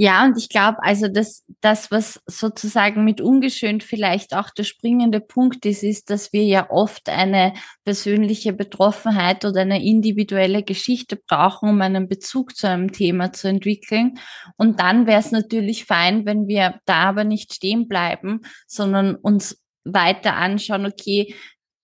Ja, 0.00 0.24
und 0.24 0.38
ich 0.38 0.48
glaube, 0.48 0.78
also 0.82 1.08
das, 1.08 1.42
das, 1.60 1.90
was 1.90 2.20
sozusagen 2.26 3.04
mit 3.04 3.20
ungeschönt 3.20 3.82
vielleicht 3.82 4.32
auch 4.32 4.50
der 4.50 4.62
springende 4.62 5.20
Punkt 5.20 5.66
ist, 5.66 5.82
ist, 5.82 6.10
dass 6.10 6.32
wir 6.32 6.44
ja 6.44 6.70
oft 6.70 7.08
eine 7.08 7.52
persönliche 7.84 8.52
Betroffenheit 8.52 9.44
oder 9.44 9.62
eine 9.62 9.84
individuelle 9.84 10.62
Geschichte 10.62 11.16
brauchen, 11.16 11.70
um 11.70 11.80
einen 11.80 12.08
Bezug 12.08 12.56
zu 12.56 12.68
einem 12.68 12.92
Thema 12.92 13.32
zu 13.32 13.48
entwickeln. 13.48 14.20
Und 14.56 14.78
dann 14.78 15.08
wäre 15.08 15.18
es 15.18 15.32
natürlich 15.32 15.84
fein, 15.84 16.24
wenn 16.26 16.46
wir 16.46 16.80
da 16.84 17.08
aber 17.08 17.24
nicht 17.24 17.54
stehen 17.54 17.88
bleiben, 17.88 18.42
sondern 18.68 19.16
uns 19.16 19.60
weiter 19.84 20.36
anschauen, 20.36 20.86
okay, 20.86 21.34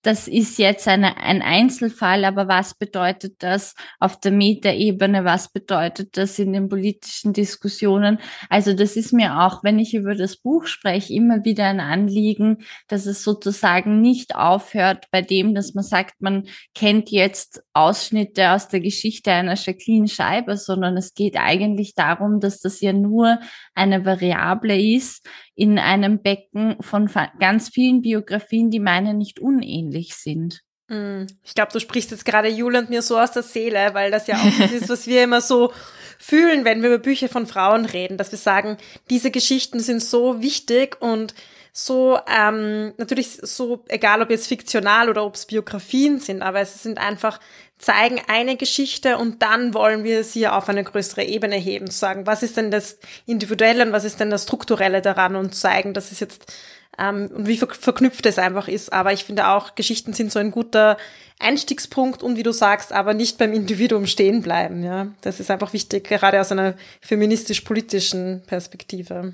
das 0.05 0.27
ist 0.27 0.59
jetzt 0.59 0.87
eine, 0.87 1.17
ein 1.17 1.41
Einzelfall, 1.41 2.25
aber 2.25 2.47
was 2.47 2.75
bedeutet 2.75 3.41
das 3.41 3.73
auf 3.99 4.19
der 4.19 4.31
Metaebene? 4.31 5.25
Was 5.25 5.51
bedeutet 5.51 6.15
das 6.15 6.37
in 6.37 6.53
den 6.53 6.69
politischen 6.69 7.33
Diskussionen? 7.33 8.19
Also 8.47 8.73
das 8.73 8.97
ist 8.97 9.13
mir 9.13 9.41
auch, 9.41 9.63
wenn 9.63 9.79
ich 9.79 9.95
über 9.95 10.13
das 10.13 10.37
Buch 10.37 10.67
spreche, 10.67 11.11
immer 11.11 11.43
wieder 11.43 11.65
ein 11.65 11.79
Anliegen, 11.79 12.59
dass 12.87 13.07
es 13.07 13.23
sozusagen 13.23 14.01
nicht 14.01 14.35
aufhört 14.35 15.07
bei 15.09 15.23
dem, 15.23 15.55
dass 15.55 15.73
man 15.73 15.83
sagt, 15.83 16.21
man 16.21 16.47
kennt 16.75 17.09
jetzt 17.09 17.63
Ausschnitte 17.73 18.51
aus 18.51 18.67
der 18.67 18.81
Geschichte 18.81 19.31
einer 19.31 19.55
Jacqueline 19.55 20.07
Scheiber, 20.07 20.55
sondern 20.55 20.97
es 20.97 21.15
geht 21.15 21.35
eigentlich 21.35 21.95
darum, 21.95 22.39
dass 22.39 22.61
das 22.61 22.79
ja 22.79 22.93
nur 22.93 23.39
eine 23.73 24.05
Variable 24.05 24.79
ist, 24.79 25.27
in 25.55 25.79
einem 25.79 26.21
Becken 26.21 26.75
von 26.81 27.09
ganz 27.39 27.69
vielen 27.69 28.01
Biografien, 28.01 28.69
die 28.69 28.81
meine 28.81 29.13
nicht 29.13 29.39
unähnlich 29.39 29.94
sind. 30.03 30.61
Hm. 30.87 31.25
Ich 31.43 31.55
glaube, 31.55 31.71
du 31.71 31.79
sprichst 31.79 32.11
jetzt 32.11 32.25
gerade 32.25 32.47
Jule 32.47 32.79
und 32.79 32.89
mir 32.89 33.01
so 33.01 33.17
aus 33.17 33.31
der 33.31 33.43
Seele, 33.43 33.93
weil 33.93 34.11
das 34.11 34.27
ja 34.27 34.35
auch 34.35 34.59
das 34.59 34.71
ist, 34.71 34.89
was 34.89 35.07
wir 35.07 35.23
immer 35.23 35.41
so 35.41 35.73
fühlen, 36.19 36.63
wenn 36.63 36.81
wir 36.81 36.89
über 36.89 36.99
Bücher 36.99 37.29
von 37.29 37.47
Frauen 37.47 37.85
reden, 37.85 38.17
dass 38.17 38.31
wir 38.31 38.37
sagen, 38.39 38.77
diese 39.09 39.31
Geschichten 39.31 39.79
sind 39.79 40.01
so 40.01 40.41
wichtig 40.41 41.01
und 41.01 41.33
so, 41.77 42.17
ähm, 42.33 42.93
natürlich 42.97 43.39
so, 43.41 43.83
egal 43.89 44.21
ob 44.21 44.29
jetzt 44.29 44.47
fiktional 44.47 45.09
oder 45.09 45.25
ob 45.25 45.35
es 45.35 45.45
Biografien 45.45 46.19
sind, 46.19 46.41
aber 46.41 46.61
es 46.61 46.83
sind 46.83 46.99
einfach 46.99 47.41
zeigen 47.77 48.21
eine 48.27 48.55
Geschichte 48.55 49.17
und 49.17 49.41
dann 49.41 49.73
wollen 49.73 50.05
wir 50.05 50.23
sie 50.23 50.47
auf 50.47 50.69
eine 50.69 50.85
größere 50.85 51.23
Ebene 51.23 51.57
heben, 51.57 51.91
zu 51.91 51.97
sagen, 51.97 52.25
was 52.25 52.43
ist 52.43 52.55
denn 52.55 52.71
das 52.71 52.97
Individuelle 53.25 53.85
und 53.85 53.91
was 53.91 54.05
ist 54.05 54.21
denn 54.21 54.29
das 54.29 54.43
Strukturelle 54.43 55.01
daran 55.01 55.35
und 55.35 55.53
zeigen, 55.53 55.93
dass 55.93 56.13
es 56.13 56.21
jetzt 56.21 56.53
ähm, 56.99 57.29
und 57.33 57.47
wie 57.47 57.57
ver 57.57 57.67
verknüpft 57.67 58.25
es 58.25 58.39
einfach 58.39 58.67
ist. 58.67 58.93
Aber 58.93 59.13
ich 59.13 59.23
finde 59.23 59.47
auch, 59.47 59.75
Geschichten 59.75 60.13
sind 60.13 60.31
so 60.31 60.39
ein 60.39 60.51
guter 60.51 60.97
Einstiegspunkt 61.39 62.23
und 62.23 62.37
wie 62.37 62.43
du 62.43 62.51
sagst, 62.51 62.93
aber 62.93 63.13
nicht 63.13 63.37
beim 63.37 63.53
Individuum 63.53 64.07
stehen 64.07 64.41
bleiben. 64.41 64.83
Ja, 64.83 65.07
das 65.21 65.39
ist 65.39 65.51
einfach 65.51 65.73
wichtig, 65.73 66.05
gerade 66.05 66.39
aus 66.39 66.51
einer 66.51 66.75
feministisch-politischen 67.01 68.43
Perspektive. 68.47 69.33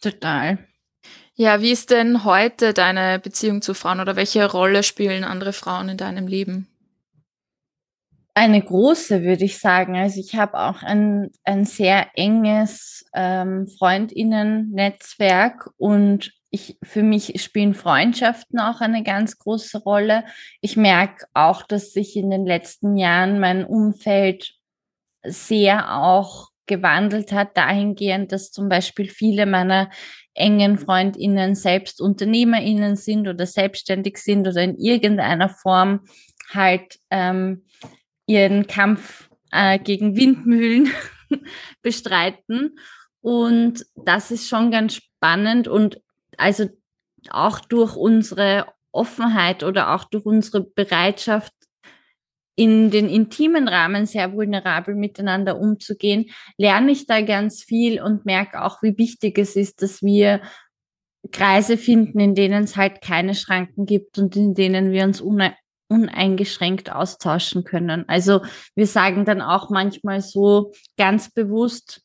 Total. 0.00 0.58
Ja, 1.36 1.60
wie 1.60 1.72
ist 1.72 1.90
denn 1.90 2.24
heute 2.24 2.72
deine 2.72 3.18
Beziehung 3.18 3.60
zu 3.60 3.74
Frauen 3.74 4.00
oder 4.00 4.14
welche 4.14 4.50
Rolle 4.50 4.82
spielen 4.82 5.24
andere 5.24 5.52
Frauen 5.52 5.88
in 5.88 5.96
deinem 5.96 6.28
Leben? 6.28 6.68
Eine 8.34 8.62
große, 8.62 9.22
würde 9.22 9.44
ich 9.44 9.58
sagen. 9.58 9.96
Also 9.96 10.20
ich 10.20 10.36
habe 10.36 10.58
auch 10.58 10.82
ein, 10.82 11.30
ein 11.44 11.64
sehr 11.64 12.08
enges 12.14 13.04
ähm, 13.14 13.68
Freundinnen-Netzwerk 13.68 15.70
und 15.76 16.32
ich, 16.54 16.78
für 16.84 17.02
mich 17.02 17.42
spielen 17.42 17.74
Freundschaften 17.74 18.60
auch 18.60 18.80
eine 18.80 19.02
ganz 19.02 19.38
große 19.38 19.78
Rolle. 19.78 20.24
Ich 20.60 20.76
merke 20.76 21.26
auch, 21.34 21.62
dass 21.62 21.92
sich 21.92 22.14
in 22.16 22.30
den 22.30 22.46
letzten 22.46 22.96
Jahren 22.96 23.40
mein 23.40 23.64
Umfeld 23.64 24.54
sehr 25.24 25.96
auch 26.00 26.50
gewandelt 26.66 27.32
hat, 27.32 27.56
dahingehend, 27.56 28.30
dass 28.30 28.52
zum 28.52 28.68
Beispiel 28.68 29.08
viele 29.08 29.46
meiner 29.46 29.90
engen 30.32 30.78
Freundinnen 30.78 31.56
selbst 31.56 32.00
UnternehmerInnen 32.00 32.94
sind 32.94 33.26
oder 33.26 33.46
selbstständig 33.46 34.18
sind 34.18 34.46
oder 34.46 34.62
in 34.62 34.78
irgendeiner 34.78 35.48
Form 35.48 36.06
halt 36.52 37.00
ähm, 37.10 37.64
ihren 38.26 38.68
Kampf 38.68 39.28
äh, 39.50 39.80
gegen 39.80 40.16
Windmühlen 40.16 40.88
bestreiten. 41.82 42.76
Und 43.20 43.84
das 43.96 44.30
ist 44.30 44.48
schon 44.48 44.70
ganz 44.70 44.94
spannend 44.94 45.66
und 45.66 46.03
also 46.38 46.68
auch 47.30 47.60
durch 47.60 47.96
unsere 47.96 48.66
Offenheit 48.92 49.62
oder 49.62 49.94
auch 49.94 50.04
durch 50.04 50.24
unsere 50.24 50.62
Bereitschaft, 50.62 51.52
in 52.56 52.92
den 52.92 53.08
intimen 53.08 53.66
Rahmen 53.66 54.06
sehr 54.06 54.32
vulnerabel 54.32 54.94
miteinander 54.94 55.58
umzugehen, 55.58 56.26
lerne 56.56 56.92
ich 56.92 57.06
da 57.06 57.20
ganz 57.20 57.64
viel 57.64 58.00
und 58.00 58.26
merke 58.26 58.62
auch, 58.62 58.80
wie 58.80 58.96
wichtig 58.96 59.38
es 59.38 59.56
ist, 59.56 59.82
dass 59.82 60.02
wir 60.02 60.40
Kreise 61.32 61.76
finden, 61.76 62.20
in 62.20 62.36
denen 62.36 62.62
es 62.64 62.76
halt 62.76 63.00
keine 63.00 63.34
Schranken 63.34 63.86
gibt 63.86 64.18
und 64.18 64.36
in 64.36 64.54
denen 64.54 64.92
wir 64.92 65.02
uns 65.02 65.20
uneingeschränkt 65.88 66.92
austauschen 66.92 67.64
können. 67.64 68.04
Also 68.08 68.42
wir 68.76 68.86
sagen 68.86 69.24
dann 69.24 69.40
auch 69.40 69.68
manchmal 69.70 70.20
so 70.20 70.70
ganz 70.96 71.32
bewusst, 71.32 72.03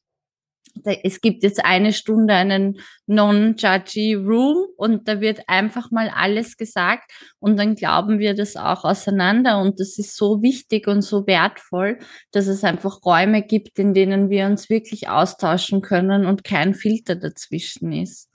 es 0.84 1.22
gibt 1.22 1.44
jetzt 1.44 1.64
eine 1.64 1.94
Stunde 1.94 2.34
einen 2.34 2.80
non-judgy 3.08 4.16
Room 4.16 4.68
und 4.78 5.08
da 5.08 5.22
wird 5.22 5.42
einfach 5.48 5.92
mal 5.92 6.10
alles 6.14 6.58
gesagt 6.58 7.12
und 7.40 7.58
dann 7.58 7.76
glauben 7.76 8.20
wir 8.20 8.36
das 8.36 8.56
auch 8.56 8.86
auseinander 8.86 9.60
und 9.60 9.80
das 9.80 9.98
ist 9.98 10.16
so 10.16 10.42
wichtig 10.42 10.88
und 10.88 11.02
so 11.02 11.26
wertvoll, 11.28 12.00
dass 12.32 12.48
es 12.48 12.64
einfach 12.64 13.04
Räume 13.06 13.42
gibt, 13.42 13.80
in 13.80 13.94
denen 13.94 14.30
wir 14.30 14.46
uns 14.46 14.70
wirklich 14.70 15.10
austauschen 15.10 15.82
können 15.82 16.26
und 16.26 16.44
kein 16.44 16.74
Filter 16.74 17.16
dazwischen 17.16 17.92
ist. 17.92 18.30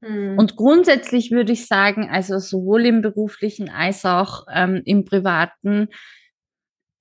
Mhm. 0.00 0.38
Und 0.38 0.56
grundsätzlich 0.56 1.30
würde 1.30 1.52
ich 1.52 1.66
sagen, 1.66 2.08
also 2.10 2.38
sowohl 2.38 2.86
im 2.86 3.02
beruflichen 3.02 3.68
als 3.68 4.04
auch 4.04 4.46
ähm, 4.52 4.82
im 4.84 5.04
privaten 5.04 5.88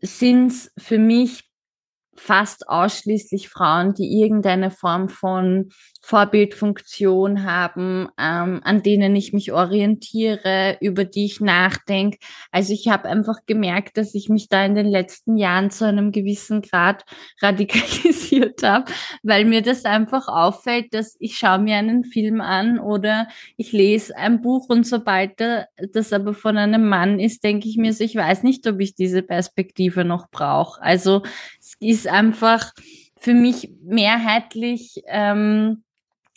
sind 0.01 0.51
es 0.51 0.71
für 0.77 0.97
mich 0.97 1.49
fast 2.19 2.67
ausschließlich 2.67 3.49
Frauen, 3.49 3.93
die 3.93 4.21
irgendeine 4.21 4.71
Form 4.71 5.09
von 5.09 5.69
Vorbildfunktion 6.01 7.44
haben, 7.44 8.08
ähm, 8.18 8.62
an 8.63 8.82
denen 8.82 9.15
ich 9.15 9.34
mich 9.34 9.51
orientiere, 9.51 10.77
über 10.82 11.03
die 11.03 11.25
ich 11.25 11.41
nachdenke. 11.41 12.18
Also 12.51 12.74
ich 12.74 12.88
habe 12.88 13.10
einfach 13.10 13.39
gemerkt, 13.46 13.98
dass 13.98 14.15
ich 14.15 14.29
mich 14.29 14.48
da 14.50 14.65
in 14.65 14.75
den 14.75 14.88
letzten 14.88 15.38
Jahren 15.38 15.72
zu 15.72 15.86
einem 15.86 16.12
gewissen 16.12 16.62
Grad 16.62 17.03
radikalisiert 17.41 18.63
habe, 18.63 18.91
weil 19.24 19.46
mir 19.46 19.62
das 19.62 19.86
einfach 19.86 20.27
auffällt, 20.27 20.94
dass 20.94 21.15
ich 21.20 21.38
schaue 21.38 21.60
mir 21.60 21.75
einen 21.75 22.06
Film 22.06 22.41
an 22.41 22.79
oder 22.79 23.27
ich 23.58 23.72
lese 23.72 24.15
ein 24.15 24.41
Buch 24.41 24.70
und 24.70 24.88
sobald 24.88 25.39
das 25.39 26.13
aber 26.13 26.34
von 26.34 26.58
einem 26.58 26.88
Mann 26.88 27.20
ist, 27.20 27.44
denke 27.44 27.68
ich 27.68 27.77
mir 27.77 27.94
so, 27.94 28.03
ich 28.03 28.15
weiß 28.15 28.44
nicht, 28.44 28.65
ob 28.68 28.79
ich 28.79 28.96
diese 28.96 29.22
Perspektive 29.22 30.06
noch 30.06 30.29
brauche. 30.32 30.82
Also 30.82 31.24
es 31.60 31.75
ist 31.79 32.08
einfach 32.08 32.72
für 33.20 33.34
mich 33.34 33.70
mehrheitlich 33.84 35.03
ähm, 35.08 35.84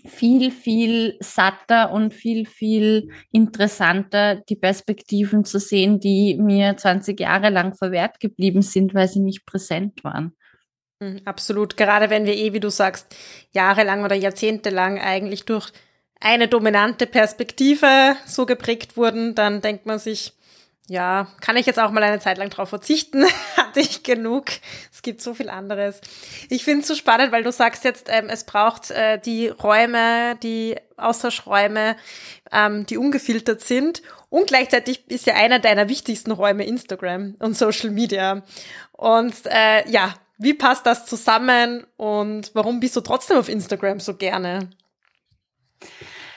viel, 0.04 0.50
viel 0.50 1.16
satter 1.20 1.92
und 1.92 2.12
viel, 2.12 2.46
viel 2.46 3.10
interessanter, 3.30 4.36
die 4.48 4.56
Perspektiven 4.56 5.44
zu 5.44 5.58
sehen, 5.58 6.00
die 6.00 6.36
mir 6.40 6.76
20 6.76 7.18
Jahre 7.20 7.50
lang 7.50 7.74
verwehrt 7.74 8.20
geblieben 8.20 8.62
sind, 8.62 8.94
weil 8.94 9.08
sie 9.08 9.20
nicht 9.20 9.46
präsent 9.46 10.02
waren. 10.04 10.36
Hm, 11.00 11.20
absolut. 11.24 11.76
Gerade 11.76 12.10
wenn 12.10 12.26
wir 12.26 12.34
eh, 12.34 12.52
wie 12.52 12.60
du 12.60 12.70
sagst, 12.70 13.14
jahrelang 13.52 14.04
oder 14.04 14.14
jahrzehntelang 14.14 15.00
eigentlich 15.00 15.44
durch 15.44 15.72
eine 16.20 16.48
dominante 16.48 17.06
Perspektive 17.06 18.16
so 18.26 18.46
geprägt 18.46 18.96
wurden, 18.96 19.34
dann 19.34 19.60
denkt 19.60 19.86
man 19.86 19.98
sich, 19.98 20.34
ja, 20.88 21.28
kann 21.40 21.56
ich 21.56 21.66
jetzt 21.66 21.80
auch 21.80 21.90
mal 21.90 22.02
eine 22.02 22.20
Zeit 22.20 22.38
lang 22.38 22.50
drauf 22.50 22.68
verzichten? 22.68 23.24
Ich 23.76 24.02
genug. 24.02 24.46
Es 24.92 25.02
gibt 25.02 25.20
so 25.20 25.34
viel 25.34 25.48
anderes. 25.48 26.00
Ich 26.48 26.64
finde 26.64 26.82
es 26.82 26.88
so 26.88 26.94
spannend, 26.94 27.32
weil 27.32 27.42
du 27.42 27.52
sagst 27.52 27.84
jetzt, 27.84 28.06
ähm, 28.08 28.28
es 28.28 28.44
braucht 28.44 28.90
äh, 28.90 29.18
die 29.18 29.48
Räume, 29.48 30.36
die 30.42 30.76
Austauschräume, 30.96 31.96
ähm, 32.50 32.86
die 32.86 32.98
ungefiltert 32.98 33.60
sind. 33.60 34.02
Und 34.28 34.46
gleichzeitig 34.46 35.10
ist 35.10 35.26
ja 35.26 35.34
einer 35.34 35.58
deiner 35.58 35.88
wichtigsten 35.88 36.30
Räume 36.30 36.64
Instagram 36.64 37.36
und 37.38 37.56
Social 37.56 37.90
Media. 37.90 38.42
Und 38.92 39.34
äh, 39.46 39.88
ja, 39.90 40.14
wie 40.38 40.54
passt 40.54 40.86
das 40.86 41.06
zusammen 41.06 41.86
und 41.96 42.50
warum 42.54 42.80
bist 42.80 42.96
du 42.96 43.00
trotzdem 43.00 43.36
auf 43.36 43.48
Instagram 43.48 44.00
so 44.00 44.16
gerne? 44.16 44.70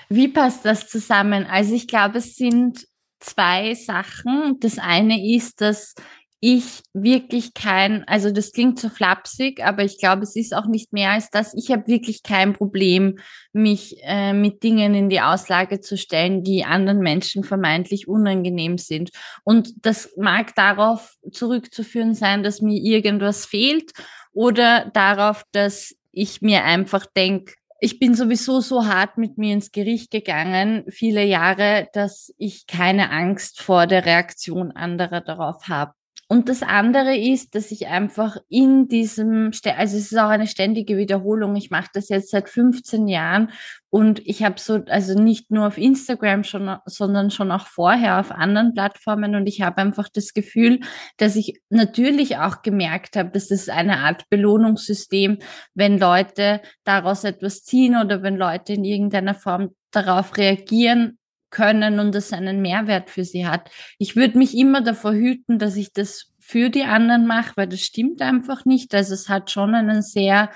Wie 0.09 0.27
passt 0.27 0.65
das 0.65 0.87
zusammen? 0.87 1.45
Also 1.45 1.73
ich 1.73 1.87
glaube, 1.87 2.19
es 2.19 2.35
sind 2.35 2.87
zwei 3.19 3.73
Sachen. 3.73 4.57
Das 4.59 4.77
eine 4.77 5.35
ist, 5.35 5.61
dass 5.61 5.95
ich 6.39 6.83
wirklich 6.93 7.53
kein, 7.53 8.07
also 8.07 8.29
das 8.29 8.51
klingt 8.51 8.79
so 8.79 8.89
flapsig, 8.89 9.63
aber 9.63 9.83
ich 9.83 9.97
glaube, 9.97 10.23
es 10.23 10.35
ist 10.35 10.53
auch 10.53 10.67
nicht 10.67 10.93
mehr 10.93 11.11
als 11.11 11.29
das. 11.29 11.53
Ich 11.55 11.71
habe 11.71 11.87
wirklich 11.87 12.23
kein 12.23 12.53
Problem, 12.53 13.17
mich 13.53 13.97
äh, 14.03 14.33
mit 14.33 14.61
Dingen 14.61 14.93
in 14.93 15.09
die 15.09 15.21
Auslage 15.21 15.81
zu 15.81 15.97
stellen, 15.97 16.43
die 16.43 16.63
anderen 16.63 16.99
Menschen 16.99 17.43
vermeintlich 17.43 18.07
unangenehm 18.07 18.77
sind. 18.77 19.11
Und 19.43 19.73
das 19.85 20.13
mag 20.17 20.53
darauf 20.55 21.15
zurückzuführen 21.31 22.13
sein, 22.13 22.43
dass 22.43 22.61
mir 22.61 22.79
irgendwas 22.79 23.45
fehlt 23.45 23.91
oder 24.33 24.91
darauf, 24.93 25.43
dass 25.51 25.95
ich 26.11 26.41
mir 26.41 26.63
einfach 26.63 27.05
denke, 27.05 27.53
ich 27.79 27.99
bin 27.99 28.15
sowieso 28.15 28.61
so 28.61 28.85
hart 28.85 29.17
mit 29.17 29.37
mir 29.37 29.53
ins 29.53 29.71
Gericht 29.71 30.09
gegangen, 30.09 30.85
viele 30.89 31.23
Jahre, 31.23 31.87
dass 31.93 32.33
ich 32.37 32.67
keine 32.67 33.11
Angst 33.11 33.61
vor 33.61 33.85
der 33.85 34.05
Reaktion 34.05 34.71
anderer 34.71 35.21
darauf 35.21 35.67
habe. 35.67 35.93
Und 36.27 36.49
das 36.49 36.63
andere 36.63 37.15
ist, 37.15 37.53
dass 37.53 37.69
ich 37.69 37.85
einfach 37.87 38.37
in 38.49 38.87
diesem, 38.87 39.51
also 39.77 39.97
es 39.97 40.11
ist 40.11 40.17
auch 40.17 40.29
eine 40.29 40.47
ständige 40.47 40.97
Wiederholung. 40.97 41.55
Ich 41.55 41.69
mache 41.69 41.89
das 41.93 42.09
jetzt 42.09 42.31
seit 42.31 42.49
15 42.49 43.07
Jahren 43.07 43.51
und 43.91 44.25
ich 44.25 44.43
habe 44.43 44.59
so, 44.59 44.81
also 44.87 45.13
nicht 45.19 45.51
nur 45.51 45.67
auf 45.67 45.77
Instagram 45.77 46.43
schon, 46.43 46.77
sondern 46.87 47.29
schon 47.29 47.51
auch 47.51 47.67
vorher 47.67 48.19
auf 48.19 48.31
anderen 48.31 48.73
Plattformen 48.73 49.35
und 49.35 49.45
ich 49.45 49.61
habe 49.61 49.77
einfach 49.77 50.09
das 50.09 50.33
Gefühl, 50.33 50.79
dass 51.17 51.35
ich 51.35 51.61
natürlich 51.69 52.37
auch 52.37 52.63
gemerkt 52.63 53.17
habe, 53.17 53.29
dass 53.29 53.51
es 53.51 53.69
eine 53.69 53.99
Art 53.99 54.27
Belohnungssystem, 54.31 55.37
wenn 55.75 55.99
Leute 55.99 56.61
daraus 56.85 57.23
etwas 57.23 57.63
ziehen 57.63 57.95
oder 57.95 58.23
wenn 58.23 58.35
Leute 58.35 58.73
in 58.73 58.83
irgendeiner 58.83 59.35
Form 59.35 59.75
darauf 59.91 60.35
reagieren, 60.37 61.19
können 61.55 61.99
und 61.99 62.13
es 62.15 62.33
einen 62.33 62.61
Mehrwert 62.61 63.09
für 63.09 63.23
sie 63.23 63.47
hat. 63.47 63.71
Ich 63.97 64.17
würde 64.17 64.37
mich 64.37 64.57
immer 64.57 64.81
davor 64.81 65.13
hüten, 65.13 65.57
dass 65.57 65.77
ich 65.77 65.93
das 65.93 66.33
für 66.37 66.69
die 66.69 66.83
anderen 66.83 67.25
mache, 67.25 67.53
weil 67.55 67.67
das 67.67 67.79
stimmt 67.79 68.21
einfach 68.21 68.65
nicht. 68.65 68.93
Also 68.93 69.13
es 69.13 69.29
hat 69.29 69.51
schon 69.51 69.73
einen 69.73 70.01
sehr 70.01 70.51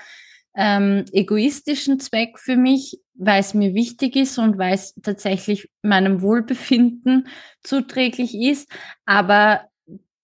ähm, 0.54 1.06
egoistischen 1.12 2.00
Zweck 2.00 2.38
für 2.38 2.56
mich, 2.56 3.00
weil 3.14 3.40
es 3.40 3.54
mir 3.54 3.72
wichtig 3.72 4.14
ist 4.14 4.36
und 4.36 4.58
weil 4.58 4.74
es 4.74 4.94
tatsächlich 5.02 5.70
meinem 5.80 6.20
Wohlbefinden 6.20 7.28
zuträglich 7.62 8.34
ist. 8.34 8.70
Aber 9.06 9.62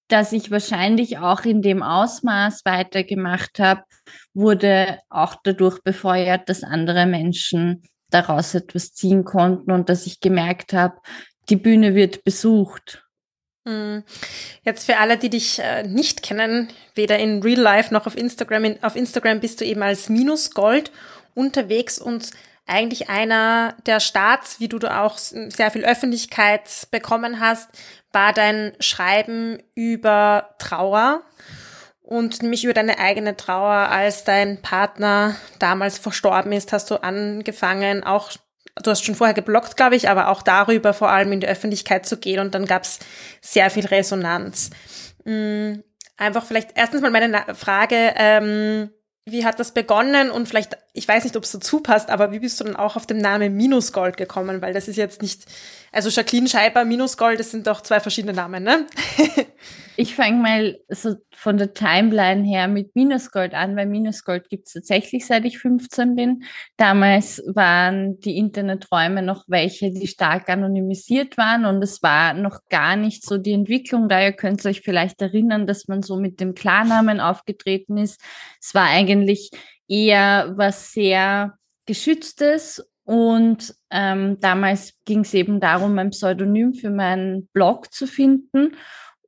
dass 0.08 0.32
ich 0.32 0.50
wahrscheinlich 0.50 1.18
auch 1.18 1.46
in 1.46 1.62
dem 1.62 1.82
Ausmaß 1.82 2.66
weitergemacht 2.66 3.58
habe, 3.58 3.82
wurde 4.34 4.98
auch 5.08 5.36
dadurch 5.42 5.82
befeuert, 5.82 6.50
dass 6.50 6.62
andere 6.62 7.06
Menschen 7.06 7.82
daraus 8.10 8.54
etwas 8.54 8.94
ziehen 8.94 9.24
konnten 9.24 9.72
und 9.72 9.88
dass 9.88 10.06
ich 10.06 10.20
gemerkt 10.20 10.72
habe, 10.72 10.98
die 11.48 11.56
Bühne 11.56 11.94
wird 11.94 12.24
besucht. 12.24 13.04
Hm. 13.66 14.04
Jetzt 14.62 14.86
für 14.86 14.98
alle, 14.98 15.16
die 15.16 15.30
dich 15.30 15.58
äh, 15.58 15.82
nicht 15.82 16.22
kennen, 16.22 16.68
weder 16.94 17.18
in 17.18 17.42
Real 17.42 17.60
Life 17.60 17.92
noch 17.92 18.06
auf 18.06 18.16
Instagram, 18.16 18.64
in, 18.64 18.82
auf 18.82 18.94
Instagram 18.94 19.40
bist 19.40 19.60
du 19.60 19.64
eben 19.64 19.82
als 19.82 20.08
Minusgold 20.08 20.92
unterwegs 21.34 21.98
und 21.98 22.30
eigentlich 22.66 23.08
einer 23.08 23.76
der 23.86 24.00
Starts, 24.00 24.58
wie 24.58 24.68
du 24.68 24.78
da 24.78 25.04
auch 25.04 25.18
sehr 25.18 25.70
viel 25.70 25.84
Öffentlichkeit 25.84 26.88
bekommen 26.90 27.38
hast, 27.38 27.68
war 28.12 28.32
dein 28.32 28.72
Schreiben 28.80 29.62
über 29.74 30.54
Trauer 30.58 31.22
und 32.06 32.40
nämlich 32.40 32.62
über 32.62 32.72
deine 32.72 33.00
eigene 33.00 33.36
Trauer, 33.36 33.90
als 33.90 34.22
dein 34.22 34.62
Partner 34.62 35.34
damals 35.58 35.98
verstorben 35.98 36.52
ist, 36.52 36.72
hast 36.72 36.88
du 36.92 37.02
angefangen, 37.02 38.04
auch, 38.04 38.30
du 38.80 38.92
hast 38.92 39.04
schon 39.04 39.16
vorher 39.16 39.34
geblockt, 39.34 39.76
glaube 39.76 39.96
ich, 39.96 40.08
aber 40.08 40.28
auch 40.28 40.42
darüber 40.42 40.94
vor 40.94 41.10
allem 41.10 41.32
in 41.32 41.40
die 41.40 41.48
Öffentlichkeit 41.48 42.06
zu 42.06 42.18
gehen 42.18 42.38
und 42.38 42.54
dann 42.54 42.64
gab 42.64 42.84
es 42.84 43.00
sehr 43.40 43.70
viel 43.70 43.86
Resonanz. 43.86 44.70
Mm, 45.24 45.80
einfach 46.16 46.46
vielleicht 46.46 46.70
erstens 46.76 47.00
mal 47.00 47.10
meine 47.10 47.44
Frage, 47.56 48.14
ähm, 48.14 48.90
wie 49.24 49.44
hat 49.44 49.58
das 49.58 49.74
begonnen 49.74 50.30
und 50.30 50.46
vielleicht, 50.46 50.78
ich 50.96 51.06
weiß 51.06 51.24
nicht, 51.24 51.36
ob 51.36 51.44
es 51.44 51.52
dazu 51.52 51.80
passt, 51.80 52.10
aber 52.10 52.32
wie 52.32 52.38
bist 52.38 52.58
du 52.58 52.64
dann 52.64 52.74
auch 52.74 52.96
auf 52.96 53.06
den 53.06 53.18
Namen 53.18 53.54
Minusgold 53.54 54.16
gekommen? 54.16 54.62
Weil 54.62 54.72
das 54.72 54.88
ist 54.88 54.96
jetzt 54.96 55.20
nicht, 55.20 55.44
also 55.92 56.08
Jacqueline 56.08 56.48
Scheiber, 56.48 56.84
Minusgold, 56.84 57.38
das 57.38 57.50
sind 57.50 57.66
doch 57.66 57.82
zwei 57.82 58.00
verschiedene 58.00 58.32
Namen, 58.32 58.64
ne? 58.64 58.86
ich 59.96 60.14
fange 60.14 60.40
mal 60.40 60.78
so 60.88 61.16
von 61.34 61.58
der 61.58 61.74
Timeline 61.74 62.44
her 62.44 62.66
mit 62.66 62.96
Minusgold 62.96 63.52
an, 63.52 63.76
weil 63.76 63.86
Minusgold 63.86 64.48
gibt 64.48 64.68
es 64.68 64.72
tatsächlich 64.72 65.26
seit 65.26 65.44
ich 65.44 65.58
15 65.58 66.16
bin. 66.16 66.44
Damals 66.78 67.42
waren 67.46 68.18
die 68.20 68.38
Interneträume 68.38 69.22
noch 69.22 69.44
welche, 69.48 69.90
die 69.92 70.06
stark 70.06 70.48
anonymisiert 70.48 71.36
waren 71.36 71.66
und 71.66 71.82
es 71.82 72.02
war 72.02 72.32
noch 72.32 72.60
gar 72.70 72.96
nicht 72.96 73.24
so 73.24 73.36
die 73.36 73.52
Entwicklung. 73.52 74.08
Daher 74.08 74.32
könnt 74.32 74.64
ihr 74.64 74.70
euch 74.70 74.80
vielleicht 74.80 75.20
erinnern, 75.20 75.66
dass 75.66 75.88
man 75.88 76.02
so 76.02 76.16
mit 76.16 76.40
dem 76.40 76.54
Klarnamen 76.54 77.20
aufgetreten 77.20 77.98
ist. 77.98 78.20
Es 78.60 78.74
war 78.74 78.86
eigentlich 78.86 79.50
eher 79.88 80.54
was 80.56 80.92
sehr 80.92 81.58
geschütztes 81.86 82.84
und 83.06 83.72
ähm, 83.90 84.40
damals 84.40 84.94
ging 85.04 85.20
es 85.20 85.32
eben 85.32 85.60
darum, 85.60 85.96
ein 85.98 86.10
Pseudonym 86.10 86.74
für 86.74 86.90
meinen 86.90 87.46
Blog 87.52 87.94
zu 87.94 88.08
finden. 88.08 88.74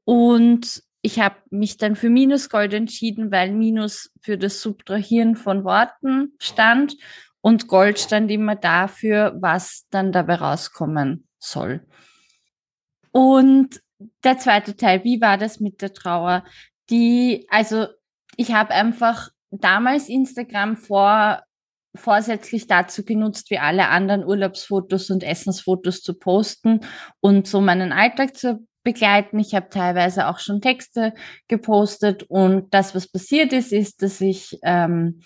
Und 0.05 0.83
ich 1.01 1.21
habe 1.21 1.37
mich 1.51 1.77
dann 1.77 1.95
für 1.95 2.11
Minusgold 2.11 2.75
entschieden, 2.75 3.31
weil 3.31 3.53
Minus 3.53 4.11
für 4.21 4.37
das 4.37 4.61
Subtrahieren 4.61 5.37
von 5.37 5.63
Worten 5.63 6.33
stand 6.41 6.97
und 7.41 7.69
Gold 7.69 8.01
stand 8.01 8.33
immer 8.33 8.57
dafür, 8.57 9.37
was 9.41 9.87
dann 9.91 10.11
dabei 10.11 10.35
rauskommen 10.35 11.29
soll. 11.39 11.87
Und 13.13 13.81
der 14.25 14.39
zweite 14.39 14.77
Teil, 14.77 15.05
wie 15.05 15.21
war 15.21 15.39
das 15.39 15.61
mit 15.61 15.83
der 15.83 15.93
Trauer? 15.93 16.45
Die, 16.91 17.47
also 17.49 17.87
ich 18.37 18.53
habe 18.53 18.75
einfach 18.75 19.31
damals 19.51 20.09
Instagram 20.09 20.77
vor 20.77 21.43
vorsätzlich 21.95 22.67
dazu 22.67 23.05
genutzt, 23.05 23.51
wie 23.51 23.59
alle 23.59 23.89
anderen 23.89 24.25
Urlaubsfotos 24.25 25.11
und 25.11 25.23
Essensfotos 25.23 26.03
zu 26.03 26.15
posten 26.15 26.81
und 27.21 27.47
so 27.47 27.61
meinen 27.61 27.93
Alltag 27.93 28.37
zu 28.37 28.67
begleiten. 28.85 29.39
Ich 29.39 29.55
habe 29.55 29.69
teilweise 29.69 30.29
auch 30.29 30.39
schon 30.39 30.61
Texte 30.61 31.13
gepostet 31.49 32.25
und 32.25 32.73
das, 32.73 32.95
was 32.95 33.11
passiert 33.11 33.53
ist, 33.53 33.73
ist, 33.73 34.03
dass 34.03 34.21
ich 34.21 34.59
ähm, 34.63 35.23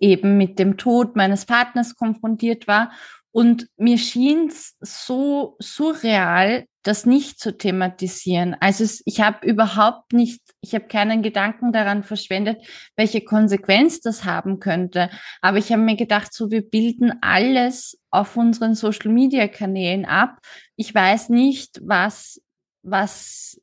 eben 0.00 0.36
mit 0.36 0.58
dem 0.58 0.76
Tod 0.76 1.16
meines 1.16 1.46
Partners 1.46 1.94
konfrontiert 1.94 2.66
war 2.66 2.90
und 3.30 3.68
mir 3.76 3.98
schien 3.98 4.48
es 4.48 4.76
so 4.80 5.56
surreal, 5.60 6.66
das 6.84 7.06
nicht 7.06 7.40
zu 7.40 7.56
thematisieren. 7.56 8.56
Also 8.60 8.84
ich 9.04 9.20
habe 9.20 9.46
überhaupt 9.46 10.12
nicht, 10.12 10.40
ich 10.60 10.74
habe 10.74 10.86
keinen 10.86 11.22
Gedanken 11.22 11.72
daran 11.72 12.04
verschwendet, 12.04 12.58
welche 12.96 13.22
Konsequenz 13.22 14.00
das 14.00 14.24
haben 14.24 14.60
könnte. 14.60 15.10
Aber 15.40 15.58
ich 15.58 15.72
habe 15.72 15.82
mir 15.82 15.96
gedacht, 15.96 16.32
so 16.32 16.50
wir 16.50 16.62
bilden 16.62 17.14
alles 17.20 17.98
auf 18.10 18.36
unseren 18.36 18.74
Social-Media-Kanälen 18.74 20.04
ab. 20.04 20.38
Ich 20.76 20.94
weiß 20.94 21.30
nicht, 21.30 21.80
was 21.82 22.40
was 22.84 23.60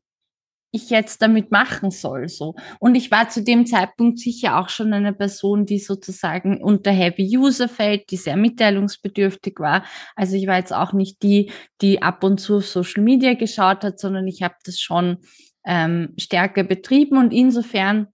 ich 0.71 0.89
jetzt 0.89 1.21
damit 1.21 1.51
machen 1.51 1.91
soll, 1.91 2.29
so. 2.29 2.55
Und 2.79 2.95
ich 2.95 3.11
war 3.11 3.29
zu 3.29 3.43
dem 3.43 3.65
Zeitpunkt 3.65 4.19
sicher 4.19 4.57
auch 4.57 4.69
schon 4.69 4.93
eine 4.93 5.13
Person, 5.13 5.65
die 5.65 5.79
sozusagen 5.79 6.63
unter 6.63 6.91
Heavy 6.91 7.37
User 7.37 7.67
fällt, 7.67 8.09
die 8.09 8.17
sehr 8.17 8.37
mitteilungsbedürftig 8.37 9.59
war. 9.59 9.83
Also 10.15 10.35
ich 10.37 10.47
war 10.47 10.57
jetzt 10.57 10.73
auch 10.73 10.93
nicht 10.93 11.21
die, 11.23 11.51
die 11.81 12.01
ab 12.01 12.23
und 12.23 12.39
zu 12.39 12.61
Social 12.61 13.03
Media 13.03 13.33
geschaut 13.33 13.83
hat, 13.83 13.99
sondern 13.99 14.27
ich 14.27 14.41
habe 14.41 14.55
das 14.63 14.79
schon 14.79 15.17
ähm, 15.65 16.13
stärker 16.17 16.63
betrieben 16.63 17.17
und 17.17 17.33
insofern 17.33 18.07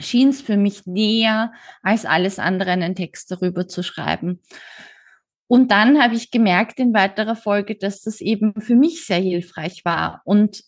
schien 0.00 0.30
es 0.30 0.42
für 0.42 0.56
mich 0.56 0.86
näher, 0.86 1.52
als 1.82 2.04
alles 2.04 2.40
andere 2.40 2.72
einen 2.72 2.96
Text 2.96 3.30
darüber 3.30 3.68
zu 3.68 3.82
schreiben. 3.84 4.40
Und 5.46 5.70
dann 5.70 6.02
habe 6.02 6.14
ich 6.14 6.30
gemerkt 6.30 6.80
in 6.80 6.94
weiterer 6.94 7.36
Folge, 7.36 7.76
dass 7.76 8.00
das 8.00 8.20
eben 8.20 8.60
für 8.60 8.74
mich 8.74 9.06
sehr 9.06 9.20
hilfreich 9.20 9.84
war. 9.84 10.22
Und 10.24 10.64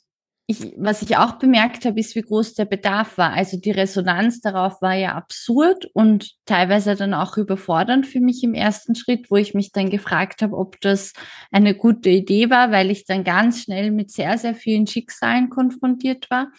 ich, 0.48 0.72
was 0.76 1.02
ich 1.02 1.16
auch 1.16 1.38
bemerkt 1.38 1.84
habe, 1.84 1.98
ist, 1.98 2.14
wie 2.14 2.22
groß 2.22 2.54
der 2.54 2.66
Bedarf 2.66 3.18
war. 3.18 3.32
Also 3.32 3.58
die 3.58 3.72
Resonanz 3.72 4.40
darauf 4.40 4.80
war 4.80 4.94
ja 4.94 5.14
absurd 5.14 5.86
und 5.92 6.30
teilweise 6.44 6.94
dann 6.94 7.14
auch 7.14 7.36
überfordernd 7.36 8.06
für 8.06 8.20
mich 8.20 8.44
im 8.44 8.54
ersten 8.54 8.94
Schritt, 8.94 9.28
wo 9.28 9.36
ich 9.36 9.54
mich 9.54 9.72
dann 9.72 9.90
gefragt 9.90 10.42
habe, 10.42 10.56
ob 10.56 10.80
das 10.80 11.14
eine 11.50 11.74
gute 11.74 12.10
Idee 12.10 12.48
war, 12.48 12.70
weil 12.70 12.92
ich 12.92 13.06
dann 13.06 13.24
ganz 13.24 13.62
schnell 13.62 13.90
mit 13.90 14.12
sehr, 14.12 14.38
sehr 14.38 14.54
vielen 14.54 14.86
Schicksalen 14.86 15.50
konfrontiert 15.50 16.30
war. 16.30 16.52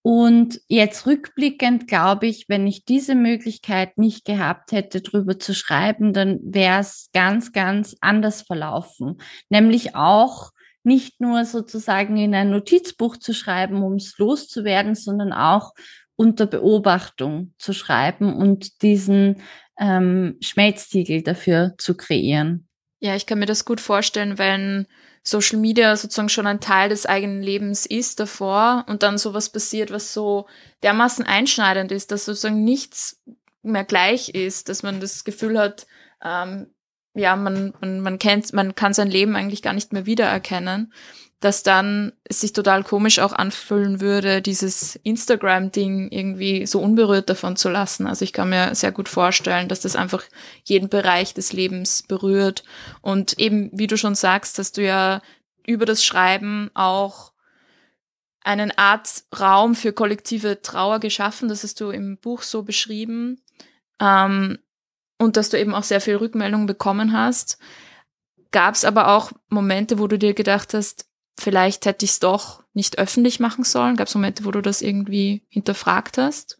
Und 0.00 0.60
jetzt 0.68 1.06
rückblickend 1.06 1.88
glaube 1.88 2.26
ich, 2.26 2.46
wenn 2.48 2.66
ich 2.66 2.84
diese 2.84 3.14
Möglichkeit 3.14 3.98
nicht 3.98 4.24
gehabt 4.24 4.72
hätte, 4.72 5.00
drüber 5.02 5.38
zu 5.38 5.54
schreiben, 5.54 6.12
dann 6.14 6.40
wäre 6.42 6.80
es 6.80 7.10
ganz, 7.12 7.52
ganz 7.52 7.96
anders 8.00 8.42
verlaufen. 8.42 9.18
Nämlich 9.48 9.94
auch 9.94 10.52
nicht 10.84 11.20
nur 11.20 11.44
sozusagen 11.44 12.16
in 12.16 12.34
ein 12.34 12.50
Notizbuch 12.50 13.16
zu 13.16 13.32
schreiben, 13.32 13.82
um 13.82 13.94
es 13.94 14.16
loszuwerden, 14.18 14.94
sondern 14.94 15.32
auch 15.32 15.72
unter 16.16 16.46
Beobachtung 16.46 17.54
zu 17.58 17.72
schreiben 17.72 18.34
und 18.34 18.82
diesen 18.82 19.42
ähm, 19.78 20.36
Schmelztiegel 20.40 21.22
dafür 21.22 21.74
zu 21.78 21.96
kreieren. 21.96 22.68
Ja, 23.00 23.16
ich 23.16 23.26
kann 23.26 23.38
mir 23.38 23.46
das 23.46 23.64
gut 23.64 23.80
vorstellen, 23.80 24.38
wenn 24.38 24.86
Social 25.22 25.58
Media 25.58 25.96
sozusagen 25.96 26.28
schon 26.28 26.46
ein 26.46 26.60
Teil 26.60 26.90
des 26.90 27.06
eigenen 27.06 27.42
Lebens 27.42 27.86
ist 27.86 28.20
davor 28.20 28.84
und 28.88 29.02
dann 29.02 29.18
sowas 29.18 29.50
passiert, 29.50 29.90
was 29.90 30.12
so 30.12 30.46
dermaßen 30.82 31.24
einschneidend 31.24 31.92
ist, 31.92 32.12
dass 32.12 32.26
sozusagen 32.26 32.62
nichts 32.62 33.22
mehr 33.62 33.84
gleich 33.84 34.28
ist, 34.28 34.68
dass 34.68 34.82
man 34.82 35.00
das 35.00 35.24
Gefühl 35.24 35.58
hat, 35.58 35.86
ähm, 36.22 36.73
ja, 37.14 37.36
man, 37.36 37.72
man, 37.80 38.00
man 38.00 38.18
kennt, 38.18 38.52
man 38.52 38.74
kann 38.74 38.92
sein 38.92 39.10
Leben 39.10 39.36
eigentlich 39.36 39.62
gar 39.62 39.72
nicht 39.72 39.92
mehr 39.92 40.06
wiedererkennen, 40.06 40.92
dass 41.40 41.62
dann 41.62 42.12
es 42.24 42.40
sich 42.40 42.52
total 42.52 42.82
komisch 42.82 43.18
auch 43.18 43.32
anfühlen 43.32 44.00
würde, 44.00 44.42
dieses 44.42 44.96
Instagram-Ding 44.96 46.10
irgendwie 46.10 46.66
so 46.66 46.80
unberührt 46.80 47.28
davon 47.28 47.56
zu 47.56 47.68
lassen. 47.68 48.06
Also 48.06 48.24
ich 48.24 48.32
kann 48.32 48.48
mir 48.48 48.74
sehr 48.74 48.92
gut 48.92 49.08
vorstellen, 49.08 49.68
dass 49.68 49.80
das 49.80 49.94
einfach 49.94 50.24
jeden 50.64 50.88
Bereich 50.88 51.34
des 51.34 51.52
Lebens 51.52 52.02
berührt. 52.02 52.64
Und 53.02 53.38
eben, 53.38 53.70
wie 53.72 53.86
du 53.86 53.96
schon 53.96 54.14
sagst, 54.14 54.58
dass 54.58 54.72
du 54.72 54.82
ja 54.82 55.20
über 55.66 55.86
das 55.86 56.04
Schreiben 56.04 56.70
auch 56.74 57.32
einen 58.40 58.72
Art 58.76 59.24
Raum 59.38 59.74
für 59.74 59.92
kollektive 59.92 60.62
Trauer 60.62 60.98
geschaffen. 60.98 61.48
Das 61.48 61.62
hast 61.62 61.80
du 61.80 61.90
im 61.90 62.18
Buch 62.18 62.42
so 62.42 62.62
beschrieben. 62.62 63.40
Ähm, 64.00 64.58
und 65.18 65.36
dass 65.36 65.50
du 65.50 65.58
eben 65.58 65.74
auch 65.74 65.82
sehr 65.82 66.00
viel 66.00 66.16
Rückmeldung 66.16 66.66
bekommen 66.66 67.12
hast. 67.12 67.58
Gab 68.50 68.74
es 68.74 68.84
aber 68.84 69.08
auch 69.08 69.32
Momente, 69.48 69.98
wo 69.98 70.06
du 70.06 70.18
dir 70.18 70.34
gedacht 70.34 70.74
hast, 70.74 71.06
vielleicht 71.38 71.86
hätte 71.86 72.04
ich 72.04 72.12
es 72.12 72.20
doch 72.20 72.62
nicht 72.72 72.98
öffentlich 72.98 73.40
machen 73.40 73.64
sollen? 73.64 73.96
Gab 73.96 74.08
es 74.08 74.14
Momente, 74.14 74.44
wo 74.44 74.50
du 74.50 74.60
das 74.60 74.82
irgendwie 74.82 75.44
hinterfragt 75.48 76.18
hast? 76.18 76.58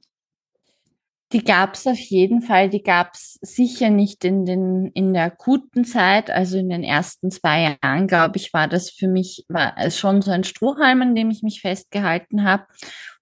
Die 1.32 1.42
gab 1.42 1.74
es 1.74 1.86
auf 1.86 1.98
jeden 1.98 2.42
Fall. 2.42 2.70
Die 2.70 2.82
gab 2.82 3.14
es 3.14 3.38
sicher 3.40 3.90
nicht 3.90 4.24
in, 4.24 4.44
den, 4.44 4.86
in 4.94 5.14
der 5.14 5.24
akuten 5.24 5.84
Zeit. 5.84 6.30
Also 6.30 6.58
in 6.58 6.68
den 6.68 6.84
ersten 6.84 7.30
zwei 7.30 7.76
Jahren, 7.82 8.06
glaube 8.06 8.36
ich, 8.36 8.52
war 8.52 8.68
das 8.68 8.90
für 8.90 9.08
mich 9.08 9.44
war 9.48 9.74
schon 9.90 10.22
so 10.22 10.30
ein 10.30 10.44
Strohhalm, 10.44 11.02
an 11.02 11.14
dem 11.14 11.30
ich 11.30 11.42
mich 11.42 11.60
festgehalten 11.60 12.44
habe. 12.44 12.66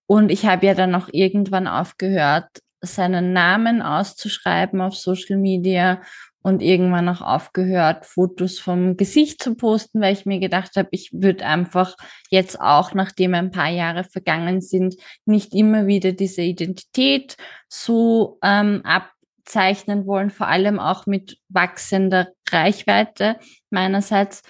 Und 0.06 0.30
ich 0.30 0.44
habe 0.44 0.66
ja 0.66 0.74
dann 0.74 0.94
auch 0.94 1.08
irgendwann 1.10 1.66
aufgehört, 1.66 2.48
seinen 2.82 3.32
Namen 3.32 3.80
auszuschreiben 3.80 4.80
auf 4.80 4.96
Social 4.96 5.38
Media 5.38 6.02
und 6.42 6.60
irgendwann 6.60 7.08
auch 7.08 7.20
aufgehört, 7.20 8.04
Fotos 8.04 8.58
vom 8.58 8.96
Gesicht 8.96 9.42
zu 9.42 9.54
posten, 9.54 10.00
weil 10.00 10.12
ich 10.12 10.26
mir 10.26 10.40
gedacht 10.40 10.76
habe, 10.76 10.88
ich 10.90 11.10
würde 11.12 11.46
einfach 11.46 11.96
jetzt 12.30 12.60
auch, 12.60 12.94
nachdem 12.94 13.34
ein 13.34 13.52
paar 13.52 13.70
Jahre 13.70 14.04
vergangen 14.04 14.60
sind, 14.60 14.96
nicht 15.24 15.54
immer 15.54 15.86
wieder 15.86 16.12
diese 16.12 16.42
Identität 16.42 17.36
so 17.68 18.38
ähm, 18.42 18.82
abzeichnen 18.84 20.06
wollen, 20.06 20.30
vor 20.30 20.48
allem 20.48 20.80
auch 20.80 21.06
mit 21.06 21.38
wachsender 21.48 22.32
Reichweite 22.50 23.36
meinerseits. 23.70 24.42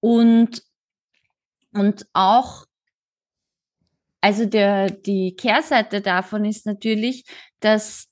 Und, 0.00 0.62
und 1.72 2.06
auch 2.12 2.66
also 4.26 4.44
der, 4.44 4.90
die 4.90 5.36
Kehrseite 5.36 6.00
davon 6.00 6.44
ist 6.44 6.66
natürlich, 6.66 7.26
dass 7.60 8.08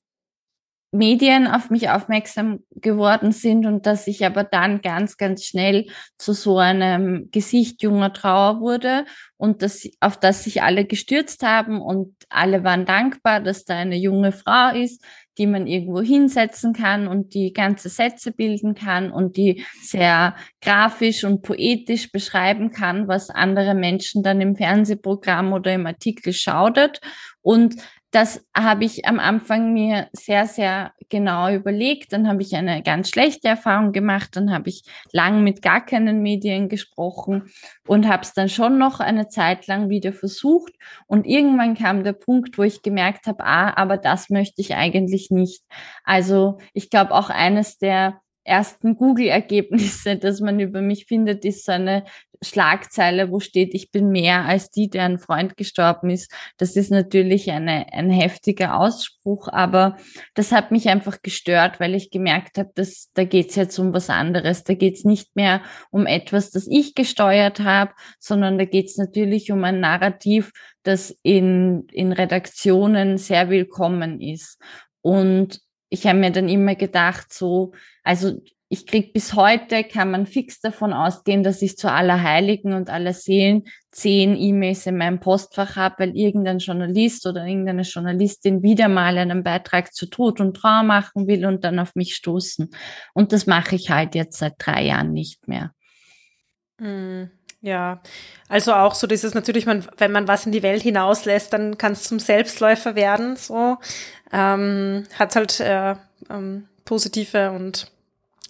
Medien 0.92 1.48
auf 1.48 1.70
mich 1.70 1.90
aufmerksam 1.90 2.60
geworden 2.70 3.32
sind 3.32 3.66
und 3.66 3.84
dass 3.84 4.06
ich 4.06 4.24
aber 4.24 4.44
dann 4.44 4.80
ganz, 4.80 5.16
ganz 5.16 5.44
schnell 5.44 5.88
zu 6.16 6.32
so 6.32 6.58
einem 6.58 7.32
Gesicht 7.32 7.82
junger 7.82 8.12
Trauer 8.12 8.60
wurde 8.60 9.06
und 9.36 9.62
das, 9.62 9.88
auf 9.98 10.16
das 10.16 10.44
sich 10.44 10.62
alle 10.62 10.84
gestürzt 10.84 11.42
haben 11.42 11.82
und 11.82 12.14
alle 12.28 12.62
waren 12.62 12.86
dankbar, 12.86 13.40
dass 13.40 13.64
da 13.64 13.74
eine 13.74 13.96
junge 13.96 14.30
Frau 14.30 14.72
ist, 14.72 15.04
die 15.38 15.46
man 15.46 15.66
irgendwo 15.66 16.00
hinsetzen 16.00 16.72
kann 16.72 17.08
und 17.08 17.34
die 17.34 17.52
ganze 17.52 17.88
Sätze 17.88 18.32
bilden 18.32 18.74
kann 18.74 19.10
und 19.10 19.36
die 19.36 19.64
sehr 19.82 20.36
grafisch 20.60 21.24
und 21.24 21.42
poetisch 21.42 22.12
beschreiben 22.12 22.70
kann, 22.70 23.08
was 23.08 23.30
andere 23.30 23.74
Menschen 23.74 24.22
dann 24.22 24.40
im 24.40 24.56
Fernsehprogramm 24.56 25.52
oder 25.52 25.74
im 25.74 25.86
Artikel 25.86 26.32
schaudet. 26.32 27.00
Und 27.42 27.76
das 28.14 28.46
habe 28.56 28.84
ich 28.84 29.06
am 29.06 29.18
Anfang 29.18 29.72
mir 29.72 30.08
sehr, 30.12 30.46
sehr 30.46 30.92
genau 31.08 31.50
überlegt. 31.50 32.12
Dann 32.12 32.28
habe 32.28 32.42
ich 32.42 32.54
eine 32.54 32.80
ganz 32.82 33.08
schlechte 33.08 33.48
Erfahrung 33.48 33.90
gemacht. 33.90 34.36
Dann 34.36 34.52
habe 34.52 34.68
ich 34.68 34.84
lang 35.10 35.42
mit 35.42 35.62
gar 35.62 35.84
keinen 35.84 36.22
Medien 36.22 36.68
gesprochen 36.68 37.50
und 37.88 38.06
habe 38.06 38.22
es 38.22 38.32
dann 38.32 38.48
schon 38.48 38.78
noch 38.78 39.00
eine 39.00 39.26
Zeit 39.26 39.66
lang 39.66 39.88
wieder 39.88 40.12
versucht. 40.12 40.72
Und 41.08 41.26
irgendwann 41.26 41.74
kam 41.74 42.04
der 42.04 42.12
Punkt, 42.12 42.56
wo 42.56 42.62
ich 42.62 42.82
gemerkt 42.82 43.26
habe, 43.26 43.44
ah, 43.44 43.74
aber 43.76 43.96
das 43.96 44.30
möchte 44.30 44.60
ich 44.60 44.76
eigentlich 44.76 45.30
nicht. 45.30 45.64
Also 46.04 46.58
ich 46.72 46.90
glaube 46.90 47.12
auch 47.14 47.30
eines 47.30 47.78
der 47.78 48.20
ersten 48.44 48.96
Google-Ergebnisse, 48.96 50.16
dass 50.18 50.40
man 50.40 50.60
über 50.60 50.80
mich 50.80 51.06
findet, 51.06 51.44
ist 51.44 51.64
so 51.64 51.72
eine 51.72 52.04
Schlagzeile, 52.42 53.30
wo 53.30 53.40
steht, 53.40 53.74
ich 53.74 53.90
bin 53.90 54.10
mehr 54.10 54.44
als 54.44 54.70
die, 54.70 54.88
deren 54.88 55.18
Freund 55.18 55.56
gestorben 55.56 56.10
ist. 56.10 56.30
Das 56.58 56.76
ist 56.76 56.90
natürlich 56.90 57.50
eine, 57.50 57.92
ein 57.92 58.10
heftiger 58.10 58.78
Ausspruch, 58.78 59.48
aber 59.48 59.96
das 60.34 60.52
hat 60.52 60.70
mich 60.70 60.88
einfach 60.88 61.22
gestört, 61.22 61.80
weil 61.80 61.94
ich 61.94 62.10
gemerkt 62.10 62.58
habe, 62.58 62.70
dass 62.74 63.10
da 63.14 63.24
geht's 63.24 63.56
jetzt 63.56 63.78
um 63.78 63.94
was 63.94 64.10
anderes. 64.10 64.64
Da 64.64 64.74
geht's 64.74 65.04
nicht 65.04 65.34
mehr 65.34 65.62
um 65.90 66.06
etwas, 66.06 66.50
das 66.50 66.66
ich 66.68 66.94
gesteuert 66.94 67.60
habe, 67.60 67.92
sondern 68.18 68.58
da 68.58 68.64
geht's 68.64 68.96
natürlich 68.96 69.50
um 69.50 69.64
ein 69.64 69.80
Narrativ, 69.80 70.52
das 70.82 71.16
in, 71.22 71.86
in 71.92 72.12
Redaktionen 72.12 73.16
sehr 73.16 73.48
willkommen 73.48 74.20
ist. 74.20 74.60
Und 75.00 75.60
ich 75.94 76.06
habe 76.08 76.18
mir 76.18 76.32
dann 76.32 76.48
immer 76.48 76.74
gedacht, 76.74 77.32
so, 77.32 77.72
also 78.02 78.42
ich 78.68 78.86
krieg 78.86 79.12
bis 79.12 79.34
heute, 79.34 79.84
kann 79.84 80.10
man 80.10 80.26
fix 80.26 80.60
davon 80.60 80.92
ausgehen, 80.92 81.44
dass 81.44 81.62
ich 81.62 81.76
zu 81.76 81.88
aller 81.88 82.22
Heiligen 82.22 82.72
und 82.72 82.90
aller 82.90 83.12
Seelen 83.12 83.62
zehn 83.92 84.36
E-Mails 84.36 84.86
in 84.86 84.96
meinem 84.96 85.20
Postfach 85.20 85.76
habe, 85.76 85.94
weil 86.00 86.16
irgendein 86.16 86.58
Journalist 86.58 87.26
oder 87.28 87.46
irgendeine 87.46 87.82
Journalistin 87.82 88.64
wieder 88.64 88.88
mal 88.88 89.16
einen 89.16 89.44
Beitrag 89.44 89.94
zu 89.94 90.06
Tod 90.06 90.40
und 90.40 90.56
Trauer 90.56 90.82
machen 90.82 91.28
will 91.28 91.46
und 91.46 91.62
dann 91.62 91.78
auf 91.78 91.94
mich 91.94 92.16
stoßen. 92.16 92.70
Und 93.12 93.32
das 93.32 93.46
mache 93.46 93.76
ich 93.76 93.90
halt 93.90 94.16
jetzt 94.16 94.38
seit 94.38 94.54
drei 94.58 94.82
Jahren 94.82 95.12
nicht 95.12 95.46
mehr. 95.46 95.72
Mm. 96.80 97.30
Ja, 97.64 98.02
also 98.46 98.74
auch 98.74 98.94
so 98.94 99.06
dieses 99.06 99.32
natürlich, 99.32 99.64
man, 99.64 99.86
wenn 99.96 100.12
man 100.12 100.28
was 100.28 100.44
in 100.44 100.52
die 100.52 100.62
Welt 100.62 100.82
hinauslässt, 100.82 101.50
dann 101.54 101.78
kann 101.78 101.92
es 101.92 102.02
zum 102.02 102.18
Selbstläufer 102.18 102.94
werden. 102.94 103.36
So 103.36 103.78
ähm, 104.32 105.04
hat 105.18 105.34
halt 105.34 105.60
äh, 105.60 105.94
ähm, 106.28 106.68
positive 106.84 107.52
und 107.52 107.90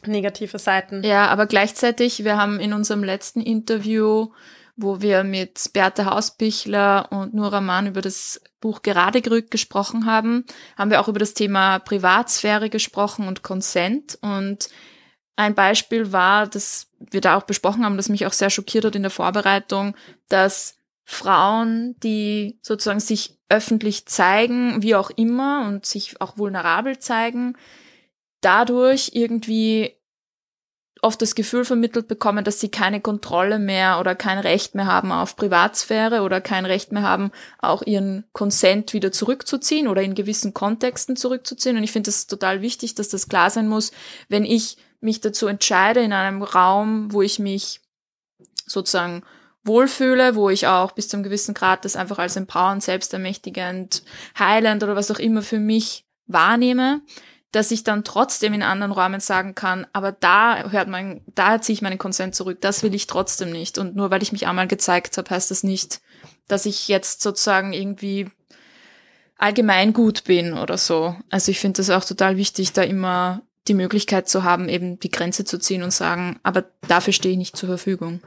negative 0.05 0.59
Seiten. 0.59 1.05
Ja, 1.05 1.29
aber 1.29 1.47
gleichzeitig, 1.47 2.25
wir 2.25 2.37
haben 2.37 2.59
in 2.59 2.73
unserem 2.73 3.05
letzten 3.05 3.41
Interview, 3.41 4.33
wo 4.75 5.01
wir 5.01 5.23
mit 5.23 5.71
Bertha 5.73 6.07
Hausbichler 6.07 7.07
und 7.13 7.35
Nora 7.35 7.61
Mann 7.61 7.87
über 7.87 8.01
das 8.01 8.41
Buch 8.61 8.83
Gerade 8.83 9.23
gerückt 9.23 9.53
gesprochen 9.53 10.07
haben, 10.07 10.45
haben 10.77 10.91
wir 10.91 11.01
auch 11.01 11.07
über 11.07 11.21
das 11.21 11.35
Thema 11.35 11.79
Privatsphäre 11.79 12.69
gesprochen 12.69 13.29
und 13.29 13.45
Consent 13.45 14.19
und 14.23 14.71
ein 15.37 15.55
Beispiel 15.55 16.13
war, 16.13 16.47
dass 16.47 16.89
wir 17.11 17.21
da 17.21 17.37
auch 17.37 17.45
besprochen 17.45 17.85
haben, 17.85 17.97
das 17.97 18.09
mich 18.09 18.27
auch 18.27 18.33
sehr 18.33 18.51
schockiert 18.51 18.85
hat 18.85 18.97
in 18.97 19.03
der 19.03 19.11
Vorbereitung, 19.11 19.97
dass 20.29 20.77
Frauen, 21.05 21.97
die 22.03 22.59
sozusagen 22.63 23.01
sich 23.01 23.39
öffentlich 23.49 24.07
zeigen, 24.07 24.83
wie 24.83 24.95
auch 24.95 25.11
immer, 25.11 25.67
und 25.67 25.85
sich 25.85 26.21
auch 26.21 26.39
vulnerabel 26.39 26.99
zeigen, 26.99 27.57
dadurch 28.41 29.11
irgendwie 29.13 29.97
oft 31.05 31.21
das 31.21 31.35
Gefühl 31.35 31.67
vermittelt 31.67 32.09
bekommen, 32.09 32.45
dass 32.45 32.61
sie 32.61 32.71
keine 32.71 33.01
Kontrolle 33.01 33.59
mehr 33.59 34.01
oder 34.01 34.15
kein 34.15 34.39
Recht 34.39 34.75
mehr 34.75 34.87
haben 34.87 35.13
auf 35.13 35.37
Privatsphäre 35.37 36.23
oder 36.23 36.41
kein 36.41 36.65
Recht 36.65 36.93
mehr 36.93 37.03
haben, 37.03 37.31
auch 37.59 37.83
ihren 37.83 38.25
Consent 38.33 38.95
wieder 38.95 39.13
zurückzuziehen 39.13 39.87
oder 39.87 40.03
in 40.03 40.15
gewissen 40.15 40.55
Kontexten 40.55 41.17
zurückzuziehen. 41.17 41.77
Und 41.77 41.85
ich 41.85 41.93
finde 41.93 42.09
es 42.09 42.27
total 42.27 42.63
wichtig, 42.63 42.95
dass 42.95 43.11
das 43.11 43.29
klar 43.29 43.51
sein 43.51 43.69
muss, 43.69 43.93
wenn 44.31 44.47
ich 44.47 44.79
mich 45.05 45.21
dazu 45.21 45.47
entscheide, 45.47 46.01
in 46.01 46.13
einem 46.13 46.43
Raum, 46.43 47.13
wo 47.13 47.23
ich 47.23 47.39
mich 47.39 47.81
sozusagen 48.67 49.23
wohlfühle, 49.65 50.35
wo 50.35 50.51
ich 50.51 50.67
auch 50.67 50.93
bis 50.93 51.09
zum 51.09 51.23
gewissen 51.23 51.55
Grad 51.55 51.85
das 51.85 51.97
einfach 51.97 52.19
als 52.19 52.37
empowernd, 52.37 52.83
selbstermächtigend, 52.83 54.03
heilend 54.39 54.83
oder 54.83 54.97
was 54.97 55.11
auch 55.11 55.19
immer 55.19 55.43
für 55.43 55.59
mich 55.59 56.05
wahrnehme, 56.27 57.01
dass 57.53 57.71
ich 57.71 57.85
dann 57.85 58.05
trotzdem 58.05 58.53
in 58.53 58.63
anderen 58.63 58.93
Räumen 58.93 59.21
sagen 59.21 59.55
kann, 59.55 59.87
aber 59.93 60.13
da 60.13 60.71
hört 60.71 60.89
man, 60.89 61.21
da 61.35 61.61
ziehe 61.61 61.75
ich 61.75 61.83
meinen 61.83 61.99
Konsent 61.99 62.35
zurück, 62.35 62.61
das 62.61 62.83
will 62.83 62.95
ich 62.95 63.07
trotzdem 63.07 63.53
nicht. 63.53 63.79
Und 63.79 63.95
nur 63.95 64.11
weil 64.11 64.23
ich 64.23 64.33
mich 64.33 64.47
einmal 64.47 64.67
gezeigt 64.67 65.17
habe, 65.17 65.31
heißt 65.31 65.51
das 65.51 65.63
nicht, 65.63 66.01
dass 66.49 66.67
ich 66.67 66.89
jetzt 66.89 67.23
sozusagen 67.23 67.73
irgendwie 67.73 68.29
allgemein 69.39 69.93
gut 69.93 70.25
bin 70.25 70.55
oder 70.55 70.79
so. 70.79 71.17
Also 71.31 71.51
ich 71.51 71.61
finde 71.61 71.79
das 71.79 71.91
auch 71.91 72.05
total 72.05 72.37
wichtig, 72.37 72.73
da 72.73 72.83
immer 72.83 73.43
die 73.69 73.75
Möglichkeit 73.75 74.29
zu 74.29 74.45
haben, 74.45 74.69
eben 74.69 74.99
die 75.01 75.11
Grenze 75.11 75.45
zu 75.45 75.59
ziehen 75.59 75.83
und 75.83 75.93
sagen, 75.93 76.39
aber 76.43 76.67
dafür 76.87 77.13
stehe 77.13 77.33
ich 77.33 77.39
nicht 77.39 77.57
zur 77.57 77.69
Verfügung. 77.69 78.21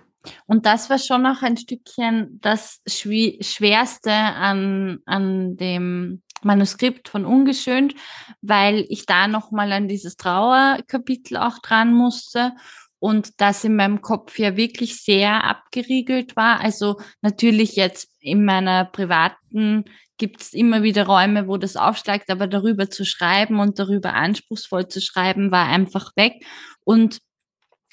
Und 0.45 0.65
das 0.65 0.89
war 0.89 0.99
schon 0.99 1.21
noch 1.21 1.41
ein 1.41 1.57
Stückchen 1.57 2.39
das 2.41 2.81
Schwerste 2.87 4.11
an, 4.11 4.99
an 5.05 5.55
dem 5.57 6.21
Manuskript 6.43 7.09
von 7.09 7.25
Ungeschönt, 7.25 7.95
weil 8.41 8.85
ich 8.89 9.05
da 9.05 9.27
nochmal 9.27 9.71
an 9.71 9.87
dieses 9.87 10.17
Trauerkapitel 10.17 11.37
auch 11.37 11.59
dran 11.59 11.93
musste 11.93 12.53
und 12.99 13.39
das 13.41 13.63
in 13.63 13.75
meinem 13.75 14.01
Kopf 14.01 14.37
ja 14.39 14.57
wirklich 14.57 15.01
sehr 15.01 15.43
abgeriegelt 15.43 16.35
war. 16.35 16.59
Also 16.61 16.99
natürlich 17.21 17.75
jetzt 17.75 18.09
in 18.19 18.43
meiner 18.43 18.85
privaten 18.85 19.85
gibt 20.17 20.41
es 20.41 20.53
immer 20.53 20.83
wieder 20.83 21.05
Räume, 21.05 21.47
wo 21.47 21.57
das 21.57 21.75
aufsteigt, 21.75 22.29
aber 22.29 22.47
darüber 22.47 22.89
zu 22.89 23.05
schreiben 23.05 23.59
und 23.59 23.79
darüber 23.79 24.13
anspruchsvoll 24.13 24.87
zu 24.87 25.01
schreiben, 25.01 25.51
war 25.51 25.67
einfach 25.67 26.11
weg. 26.15 26.43
Und 26.83 27.19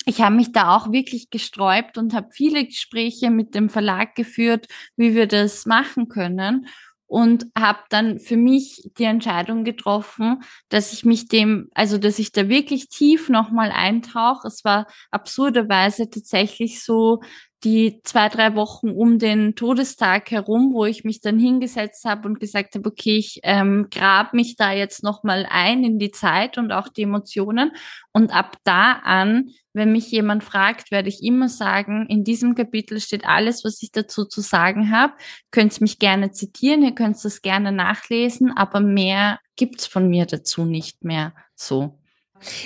ich 0.06 0.20
habe 0.20 0.34
mich 0.34 0.52
da 0.52 0.76
auch 0.76 0.92
wirklich 0.92 1.30
gesträubt 1.30 1.96
und 1.98 2.14
habe 2.14 2.28
viele 2.32 2.64
Gespräche 2.64 3.30
mit 3.30 3.54
dem 3.54 3.70
Verlag 3.70 4.14
geführt, 4.14 4.66
wie 4.96 5.14
wir 5.14 5.26
das 5.26 5.66
machen 5.66 6.08
können 6.08 6.66
und 7.06 7.46
habe 7.56 7.80
dann 7.90 8.18
für 8.18 8.36
mich 8.36 8.90
die 8.98 9.04
Entscheidung 9.04 9.64
getroffen, 9.64 10.42
dass 10.68 10.92
ich 10.92 11.04
mich 11.04 11.28
dem, 11.28 11.68
also 11.74 11.98
dass 11.98 12.18
ich 12.18 12.32
da 12.32 12.48
wirklich 12.48 12.88
tief 12.88 13.28
nochmal 13.28 13.70
eintauche. 13.70 14.48
Es 14.48 14.64
war 14.64 14.86
absurderweise 15.10 16.10
tatsächlich 16.10 16.82
so, 16.82 17.20
die 17.64 18.00
zwei, 18.04 18.28
drei 18.28 18.54
Wochen 18.54 18.90
um 18.90 19.18
den 19.18 19.54
Todestag 19.54 20.30
herum, 20.30 20.72
wo 20.74 20.84
ich 20.84 21.02
mich 21.02 21.20
dann 21.20 21.38
hingesetzt 21.38 22.04
habe 22.04 22.28
und 22.28 22.38
gesagt 22.38 22.74
habe, 22.74 22.88
okay, 22.88 23.16
ich 23.16 23.40
ähm, 23.42 23.88
grab 23.90 24.34
mich 24.34 24.56
da 24.56 24.72
jetzt 24.72 25.02
nochmal 25.02 25.46
ein 25.50 25.82
in 25.82 25.98
die 25.98 26.10
Zeit 26.10 26.58
und 26.58 26.72
auch 26.72 26.88
die 26.88 27.02
Emotionen. 27.02 27.72
Und 28.12 28.34
ab 28.34 28.58
da 28.64 28.92
an, 28.92 29.50
wenn 29.72 29.92
mich 29.92 30.10
jemand 30.10 30.44
fragt, 30.44 30.90
werde 30.90 31.08
ich 31.08 31.22
immer 31.22 31.48
sagen, 31.48 32.06
in 32.08 32.22
diesem 32.22 32.54
Kapitel 32.54 33.00
steht 33.00 33.26
alles, 33.26 33.64
was 33.64 33.82
ich 33.82 33.90
dazu 33.90 34.24
zu 34.24 34.42
sagen 34.42 34.90
habe. 34.90 35.14
Könnt 35.50 35.80
mich 35.80 35.98
gerne 35.98 36.30
zitieren, 36.30 36.82
ihr 36.82 36.94
könnt 36.94 37.16
es 37.24 37.42
gerne 37.42 37.72
nachlesen, 37.72 38.52
aber 38.54 38.80
mehr 38.80 39.40
gibt's 39.56 39.86
von 39.86 40.08
mir 40.08 40.26
dazu 40.26 40.64
nicht 40.64 41.02
mehr 41.02 41.34
so. 41.54 41.98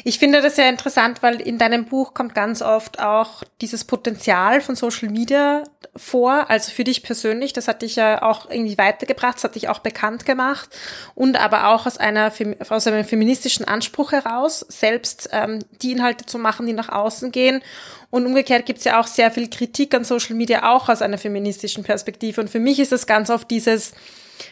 Ich 0.04 0.18
finde 0.18 0.42
das 0.42 0.56
sehr 0.56 0.68
interessant, 0.68 1.22
weil 1.22 1.40
in 1.40 1.58
deinem 1.58 1.84
Buch 1.84 2.14
kommt 2.14 2.34
ganz 2.34 2.62
oft 2.62 3.00
auch 3.00 3.42
dieses 3.60 3.84
Potenzial 3.84 4.60
von 4.60 4.76
Social 4.76 5.08
Media 5.08 5.64
vor. 5.96 6.50
Also 6.50 6.72
für 6.72 6.84
dich 6.84 7.02
persönlich, 7.02 7.52
das 7.52 7.68
hat 7.68 7.82
dich 7.82 7.96
ja 7.96 8.22
auch 8.22 8.50
irgendwie 8.50 8.78
weitergebracht, 8.78 9.36
das 9.36 9.44
hat 9.44 9.54
dich 9.54 9.68
auch 9.68 9.80
bekannt 9.80 10.26
gemacht 10.26 10.68
und 11.14 11.36
aber 11.38 11.68
auch 11.68 11.86
aus 11.86 11.98
einer 11.98 12.32
aus 12.68 12.86
einem 12.86 13.04
feministischen 13.04 13.66
Anspruch 13.66 14.12
heraus, 14.12 14.64
selbst 14.68 15.28
ähm, 15.32 15.60
die 15.82 15.92
Inhalte 15.92 16.26
zu 16.26 16.38
machen, 16.38 16.66
die 16.66 16.72
nach 16.72 16.88
außen 16.88 17.32
gehen. 17.32 17.62
Und 18.10 18.26
umgekehrt 18.26 18.64
gibt 18.64 18.78
es 18.78 18.84
ja 18.84 19.00
auch 19.00 19.06
sehr 19.06 19.30
viel 19.30 19.50
Kritik 19.50 19.94
an 19.94 20.04
Social 20.04 20.34
Media, 20.34 20.70
auch 20.72 20.88
aus 20.88 21.02
einer 21.02 21.18
feministischen 21.18 21.84
Perspektive. 21.84 22.40
Und 22.40 22.48
für 22.48 22.60
mich 22.60 22.78
ist 22.78 22.92
das 22.92 23.06
ganz 23.06 23.28
oft 23.28 23.50
dieses 23.50 23.92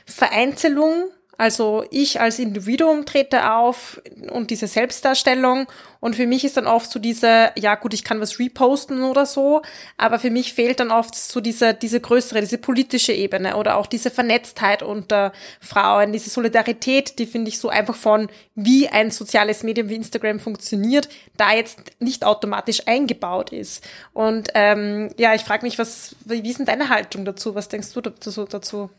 Vereinzelung 0.04 1.08
also 1.38 1.84
ich 1.90 2.20
als 2.20 2.38
Individuum 2.38 3.04
trete 3.04 3.52
auf 3.52 4.00
und 4.30 4.50
diese 4.50 4.66
Selbstdarstellung 4.66 5.66
und 6.00 6.16
für 6.16 6.26
mich 6.26 6.44
ist 6.44 6.56
dann 6.56 6.66
oft 6.66 6.90
so 6.90 6.98
diese, 6.98 7.50
ja 7.56 7.74
gut, 7.74 7.92
ich 7.92 8.04
kann 8.04 8.20
was 8.20 8.38
reposten 8.38 9.02
oder 9.02 9.26
so, 9.26 9.62
aber 9.96 10.18
für 10.18 10.30
mich 10.30 10.54
fehlt 10.54 10.80
dann 10.80 10.90
oft 10.90 11.14
so 11.14 11.40
diese, 11.40 11.74
diese 11.74 12.00
größere, 12.00 12.40
diese 12.40 12.58
politische 12.58 13.12
Ebene 13.12 13.56
oder 13.56 13.76
auch 13.76 13.86
diese 13.86 14.10
Vernetztheit 14.10 14.82
unter 14.82 15.32
Frauen, 15.60 16.12
diese 16.12 16.30
Solidarität, 16.30 17.18
die 17.18 17.26
finde 17.26 17.48
ich 17.48 17.58
so 17.58 17.68
einfach 17.68 17.96
von, 17.96 18.28
wie 18.54 18.88
ein 18.88 19.10
soziales 19.10 19.62
Medium 19.62 19.88
wie 19.88 19.96
Instagram 19.96 20.40
funktioniert, 20.40 21.08
da 21.36 21.52
jetzt 21.52 21.80
nicht 21.98 22.24
automatisch 22.24 22.86
eingebaut 22.86 23.52
ist. 23.52 23.84
Und 24.12 24.48
ähm, 24.54 25.10
ja, 25.18 25.34
ich 25.34 25.42
frage 25.42 25.66
mich, 25.66 25.78
was, 25.78 26.16
wie 26.24 26.48
ist 26.48 26.58
denn 26.58 26.66
deine 26.66 26.88
Haltung 26.88 27.24
dazu? 27.24 27.54
Was 27.54 27.68
denkst 27.68 27.92
du 27.92 28.00
dazu? 28.00 28.90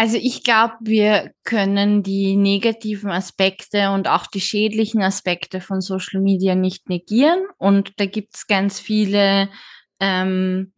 Also 0.00 0.16
ich 0.16 0.44
glaube, 0.44 0.74
wir 0.82 1.32
können 1.42 2.04
die 2.04 2.36
negativen 2.36 3.10
Aspekte 3.10 3.90
und 3.90 4.06
auch 4.06 4.28
die 4.28 4.40
schädlichen 4.40 5.02
Aspekte 5.02 5.60
von 5.60 5.80
Social 5.80 6.20
Media 6.20 6.54
nicht 6.54 6.88
negieren. 6.88 7.40
Und 7.56 7.94
da 7.96 8.06
gibt 8.06 8.36
es 8.36 8.46
ganz 8.46 8.78
viele, 8.78 9.48
ähm, 9.98 10.72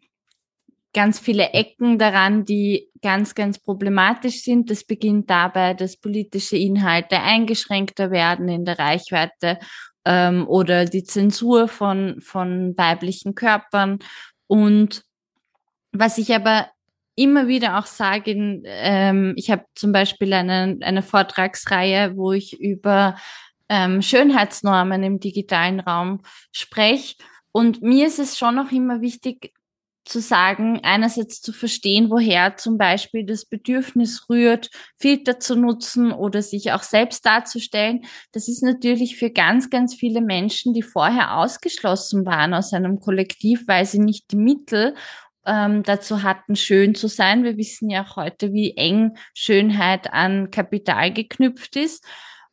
ganz 0.94 1.18
viele 1.20 1.50
Ecken 1.50 1.98
daran, 1.98 2.46
die 2.46 2.88
ganz, 3.02 3.34
ganz 3.34 3.58
problematisch 3.58 4.42
sind. 4.42 4.70
Das 4.70 4.84
beginnt 4.84 5.28
dabei, 5.28 5.74
dass 5.74 5.98
politische 5.98 6.56
Inhalte 6.56 7.20
eingeschränkter 7.20 8.10
werden 8.10 8.48
in 8.48 8.64
der 8.64 8.78
Reichweite 8.78 9.58
ähm, 10.06 10.48
oder 10.48 10.86
die 10.86 11.04
Zensur 11.04 11.68
von, 11.68 12.22
von 12.22 12.72
weiblichen 12.78 13.34
Körpern. 13.34 13.98
Und 14.46 15.04
was 15.92 16.16
ich 16.16 16.34
aber 16.34 16.70
immer 17.20 17.48
wieder 17.48 17.78
auch 17.78 17.86
sage, 17.86 18.62
ähm, 18.64 19.34
ich 19.36 19.50
habe 19.50 19.64
zum 19.74 19.92
Beispiel 19.92 20.32
eine, 20.32 20.78
eine 20.80 21.02
Vortragsreihe, 21.02 22.16
wo 22.16 22.32
ich 22.32 22.58
über 22.58 23.16
ähm, 23.68 24.00
Schönheitsnormen 24.00 25.02
im 25.02 25.20
digitalen 25.20 25.80
Raum 25.80 26.22
spreche. 26.50 27.16
Und 27.52 27.82
mir 27.82 28.06
ist 28.06 28.18
es 28.18 28.38
schon 28.38 28.58
auch 28.58 28.72
immer 28.72 29.00
wichtig 29.00 29.52
zu 30.04 30.20
sagen, 30.20 30.80
einerseits 30.82 31.42
zu 31.42 31.52
verstehen, 31.52 32.10
woher 32.10 32.56
zum 32.56 32.78
Beispiel 32.78 33.24
das 33.24 33.44
Bedürfnis 33.44 34.28
rührt, 34.28 34.70
Filter 34.96 35.38
zu 35.38 35.56
nutzen 35.56 36.10
oder 36.12 36.42
sich 36.42 36.72
auch 36.72 36.82
selbst 36.82 37.26
darzustellen. 37.26 38.00
Das 38.32 38.48
ist 38.48 38.62
natürlich 38.62 39.16
für 39.16 39.30
ganz, 39.30 39.68
ganz 39.68 39.94
viele 39.94 40.20
Menschen, 40.22 40.72
die 40.72 40.82
vorher 40.82 41.36
ausgeschlossen 41.36 42.24
waren 42.24 42.54
aus 42.54 42.72
einem 42.72 42.98
Kollektiv, 42.98 43.64
weil 43.68 43.84
sie 43.84 44.00
nicht 44.00 44.32
die 44.32 44.36
Mittel 44.36 44.94
ähm, 45.46 45.82
dazu 45.82 46.22
hatten, 46.22 46.56
schön 46.56 46.94
zu 46.94 47.08
sein. 47.08 47.44
Wir 47.44 47.56
wissen 47.56 47.90
ja 47.90 48.04
auch 48.04 48.16
heute, 48.16 48.52
wie 48.52 48.76
eng 48.76 49.16
Schönheit 49.34 50.12
an 50.12 50.50
Kapital 50.50 51.12
geknüpft 51.12 51.76
ist. 51.76 52.04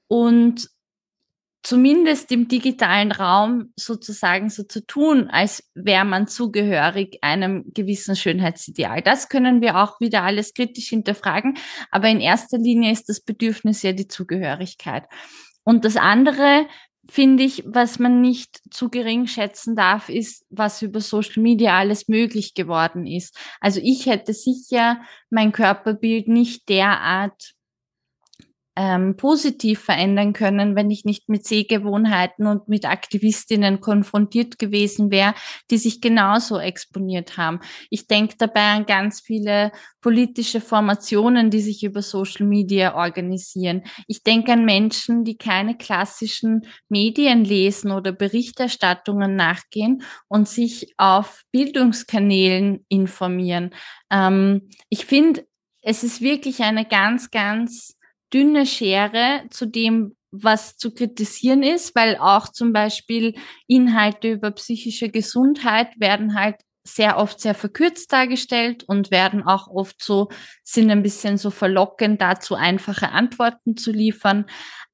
Und 0.08 0.70
zumindest 1.68 2.32
im 2.32 2.48
digitalen 2.48 3.12
Raum 3.12 3.74
sozusagen 3.76 4.50
so 4.50 4.64
zu 4.64 4.86
tun, 4.86 5.30
als 5.30 5.70
wäre 5.76 6.06
man 6.06 6.28
zugehörig 6.28 7.18
einem 7.22 7.66
gewissen 7.74 8.16
Schönheitsideal. 8.16 9.02
Das 9.02 9.28
können 9.28 9.60
wir 9.60 9.76
auch 9.78 10.00
wieder 10.00 10.24
alles 10.24 10.54
kritisch 10.54 10.88
hinterfragen, 10.88 11.58
aber 11.92 12.08
in 12.08 12.22
erster 12.22 12.58
Linie 12.58 12.94
ist 12.94 13.10
das 13.10 13.20
Bedürfnis 13.20 13.82
ja 13.82 13.92
die 13.92 14.08
Zugehörigkeit. 14.08 15.04
Und 15.66 15.84
das 15.84 15.98
andere, 15.98 16.66
finde 17.10 17.44
ich, 17.44 17.64
was 17.66 18.00
man 18.00 18.22
nicht 18.22 18.62
zu 18.72 18.90
gering 18.90 19.28
schätzen 19.28 19.76
darf, 19.76 20.10
ist, 20.10 20.46
was 20.50 20.82
über 20.82 21.02
Social 21.02 21.42
Media 21.42 21.78
alles 21.78 22.08
möglich 22.08 22.54
geworden 22.54 23.06
ist. 23.06 23.38
Also 23.60 23.80
ich 23.84 24.06
hätte 24.06 24.34
sicher 24.34 25.00
mein 25.30 25.52
Körperbild 25.52 26.28
nicht 26.28 26.70
derart 26.70 27.54
ähm, 28.78 29.16
positiv 29.18 29.80
verändern 29.80 30.34
können, 30.34 30.76
wenn 30.76 30.92
ich 30.92 31.04
nicht 31.04 31.30
mit 31.30 31.48
Sehgewohnheiten 31.48 32.46
und 32.46 32.68
mit 32.68 32.86
Aktivistinnen 32.86 33.82
konfrontiert 33.82 34.60
gewesen 34.60 35.10
wäre, 35.10 35.34
die 35.72 35.80
sich 35.80 36.00
genauso 36.00 36.60
exponiert 36.60 37.38
haben. 37.38 37.60
Ich 37.90 38.06
denke 38.06 38.36
dabei 38.38 38.74
an 38.74 38.86
ganz 38.86 39.20
viele 39.20 39.72
politische 40.00 40.62
Formationen, 40.62 41.50
die 41.50 41.60
sich 41.60 41.84
über 41.84 42.04
Social 42.04 42.46
Media 42.46 42.96
organisieren. 42.96 43.82
Ich 44.06 44.22
denke 44.22 44.54
an 44.54 44.64
Menschen, 44.64 45.24
die 45.24 45.38
keine 45.38 45.76
klassischen 45.76 46.68
Medien 46.88 47.44
lesen 47.44 47.92
oder 47.92 48.12
Berichterstattungen 48.12 49.36
nachgehen 49.36 50.04
und 50.28 50.48
sich 50.48 50.94
auf 50.98 51.42
Bildungskanälen 51.52 52.86
informieren. 52.90 53.72
Ähm, 54.12 54.70
ich 54.90 55.08
finde, 55.08 55.48
es 55.82 56.04
ist 56.04 56.22
wirklich 56.22 56.62
eine 56.62 56.86
ganz, 56.86 57.32
ganz 57.32 57.97
dünne 58.34 58.66
Schere 58.66 59.44
zu 59.50 59.66
dem, 59.66 60.16
was 60.32 60.78
zu 60.78 60.94
kritisieren 60.94 61.64
ist, 61.64 61.96
weil 61.96 62.18
auch 62.18 62.50
zum 62.50 62.74
Beispiel 62.74 63.36
Inhalte 63.68 64.32
über 64.32 64.52
psychische 64.52 65.10
Gesundheit 65.10 66.00
werden 66.00 66.36
halt 66.36 66.58
sehr 66.88 67.18
oft 67.18 67.40
sehr 67.40 67.54
verkürzt 67.54 68.12
dargestellt 68.14 68.84
und 68.88 69.12
werden 69.12 69.44
auch 69.44 69.68
oft 69.68 70.02
so, 70.02 70.30
sind 70.64 70.90
ein 70.90 71.04
bisschen 71.04 71.38
so 71.38 71.50
verlockend 71.50 72.22
dazu, 72.22 72.56
einfache 72.56 73.10
Antworten 73.10 73.76
zu 73.78 73.92
liefern. 73.92 74.46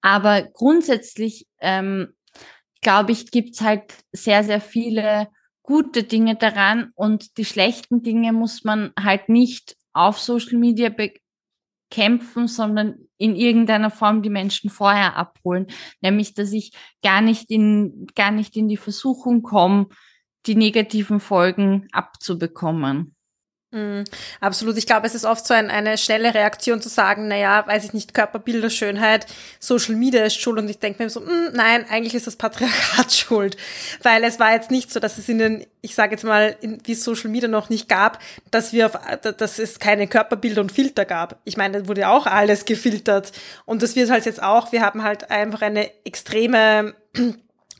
Aber 0.02 0.42
grundsätzlich, 0.42 1.48
ähm, 1.60 2.14
glaube 2.82 3.12
ich, 3.12 3.32
gibt's 3.32 3.62
halt 3.62 3.94
sehr, 4.12 4.44
sehr 4.44 4.60
viele 4.60 5.30
gute 5.62 6.04
Dinge 6.04 6.36
daran 6.36 6.92
und 6.96 7.38
die 7.38 7.46
schlechten 7.46 8.02
Dinge 8.02 8.34
muss 8.34 8.64
man 8.64 8.92
halt 9.00 9.30
nicht 9.30 9.78
auf 9.94 10.20
Social 10.20 10.58
Media 10.58 10.90
bekämpfen, 11.94 12.48
sondern 12.48 12.96
in 13.18 13.36
irgendeiner 13.36 13.92
Form 13.92 14.24
die 14.24 14.30
Menschen 14.30 14.72
vorher 14.72 15.16
abholen. 15.16 15.68
Nämlich, 16.02 16.34
dass 16.34 16.52
ich 16.52 16.74
gar 17.04 17.22
nicht 17.22 17.52
in, 17.52 18.08
gar 18.16 18.32
nicht 18.32 18.58
in 18.58 18.68
die 18.68 18.78
Versuchung 18.78 19.44
komme, 19.44 19.88
die 20.48 20.56
negativen 20.56 21.20
Folgen 21.20 21.88
abzubekommen. 21.92 23.16
Mm, 23.74 24.04
absolut. 24.40 24.78
Ich 24.78 24.86
glaube, 24.86 25.08
es 25.08 25.16
ist 25.16 25.26
oft 25.26 25.46
so 25.48 25.54
ein, 25.56 25.72
eine 25.72 25.98
schnelle 25.98 26.34
Reaktion 26.34 26.80
zu 26.80 26.90
sagen, 26.90 27.28
naja, 27.28 27.66
weiß 27.66 27.84
ich 27.86 27.94
nicht, 27.94 28.14
Körperbilder, 28.14 28.70
Schönheit, 28.70 29.26
Social 29.60 29.96
Media 29.96 30.24
ist 30.24 30.40
schuld. 30.40 30.60
Und 30.60 30.70
ich 30.70 30.78
denke 30.78 31.02
mir 31.02 31.10
so, 31.10 31.22
mm, 31.22 31.54
nein, 31.54 31.86
eigentlich 31.90 32.14
ist 32.14 32.28
das 32.28 32.36
Patriarchat 32.36 33.12
schuld. 33.14 33.58
Weil 34.04 34.24
es 34.24 34.40
war 34.40 34.54
jetzt 34.54 34.70
nicht 34.70 34.94
so, 34.94 35.00
dass 35.00 35.18
es 35.18 35.28
in 35.28 35.40
den, 35.40 35.66
ich 35.82 35.96
sage 35.96 36.12
jetzt 36.12 36.24
mal, 36.24 36.56
in, 36.62 36.80
wie 36.84 36.92
es 36.92 37.04
Social 37.04 37.32
Media 37.32 37.50
noch 37.50 37.70
nicht 37.70 37.90
gab, 37.90 38.20
dass 38.52 38.74
wir 38.74 38.86
auf, 38.86 39.00
dass 39.22 39.58
es 39.58 39.80
keine 39.80 40.08
Körperbilder 40.08 40.62
und 40.62 40.72
Filter 40.72 41.06
gab. 41.06 41.40
Ich 41.44 41.58
meine, 41.58 41.82
da 41.82 41.88
wurde 41.88 42.08
auch 42.10 42.28
alles 42.28 42.66
gefiltert. 42.66 43.32
Und 43.66 43.82
das 43.82 43.96
wird 43.96 44.12
halt 44.12 44.26
jetzt 44.26 44.42
auch, 44.44 44.72
wir 44.72 44.82
haben 44.82 45.04
halt 45.04 45.32
einfach 45.32 45.64
eine 45.64 45.90
extreme 46.06 46.94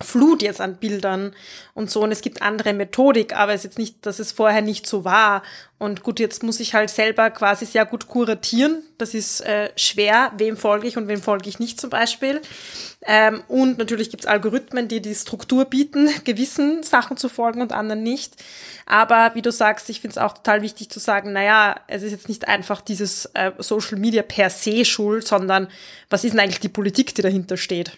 Flut 0.04 0.42
jetzt 0.42 0.62
an 0.62 0.78
Bildern 0.78 1.34
und 1.74 1.90
so. 1.90 2.02
Und 2.02 2.12
es 2.12 2.22
gibt 2.22 2.42
andere 2.42 2.74
Methodik, 2.74 3.36
aber 3.36 3.54
es 3.54 3.62
ist 3.62 3.64
jetzt 3.64 3.78
nicht, 3.80 4.06
dass 4.06 4.20
es 4.20 4.32
vorher 4.32 4.62
nicht 4.62 4.86
so 4.86 5.04
war. 5.04 5.44
Und 5.80 6.04
gut, 6.04 6.20
jetzt 6.20 6.44
muss 6.44 6.60
ich 6.60 6.74
halt 6.74 6.90
selber 6.90 7.30
quasi 7.30 7.66
sehr 7.66 7.86
gut 7.86 8.08
kuratieren. 8.08 8.84
Das 8.98 9.14
ist 9.14 9.42
äh, 9.42 9.70
schwer, 9.76 10.32
wem 10.38 10.56
folge 10.56 10.88
ich 10.88 10.96
und 10.96 11.08
wem 11.08 11.22
folge 11.22 11.50
ich 11.50 11.60
nicht 11.60 11.80
zum 11.80 11.90
Beispiel. 11.90 12.42
Ähm, 13.06 13.44
und 13.48 13.78
natürlich 13.78 14.10
gibt 14.10 14.24
es 14.24 14.30
Algorithmen, 14.30 14.88
die 14.88 15.02
die 15.02 15.16
Struktur 15.16 15.66
bieten, 15.66 16.10
gewissen 16.24 16.84
Sachen 16.84 17.18
zu 17.18 17.28
folgen 17.28 17.62
und 17.62 17.74
anderen 17.74 18.04
nicht. 18.04 18.36
Aber 18.86 19.32
wie 19.34 19.42
du 19.42 19.52
sagst, 19.52 19.90
ich 19.90 20.00
finde 20.00 20.14
es 20.14 20.18
auch 20.18 20.34
total 20.34 20.62
wichtig 20.62 20.90
zu 20.90 21.00
sagen, 21.00 21.34
naja, 21.34 21.76
es 21.88 22.04
ist 22.04 22.12
jetzt 22.12 22.30
nicht 22.30 22.48
einfach 22.48 22.82
dieses 22.82 23.26
äh, 23.34 23.52
Social 23.60 23.98
Media 23.98 24.24
per 24.24 24.50
se 24.50 24.86
schuld, 24.86 25.28
sondern 25.28 25.68
was 26.10 26.24
ist 26.24 26.32
denn 26.32 26.40
eigentlich 26.40 26.60
die 26.60 26.70
Politik, 26.70 27.14
die 27.16 27.22
dahinter 27.22 27.58
steht? 27.58 27.98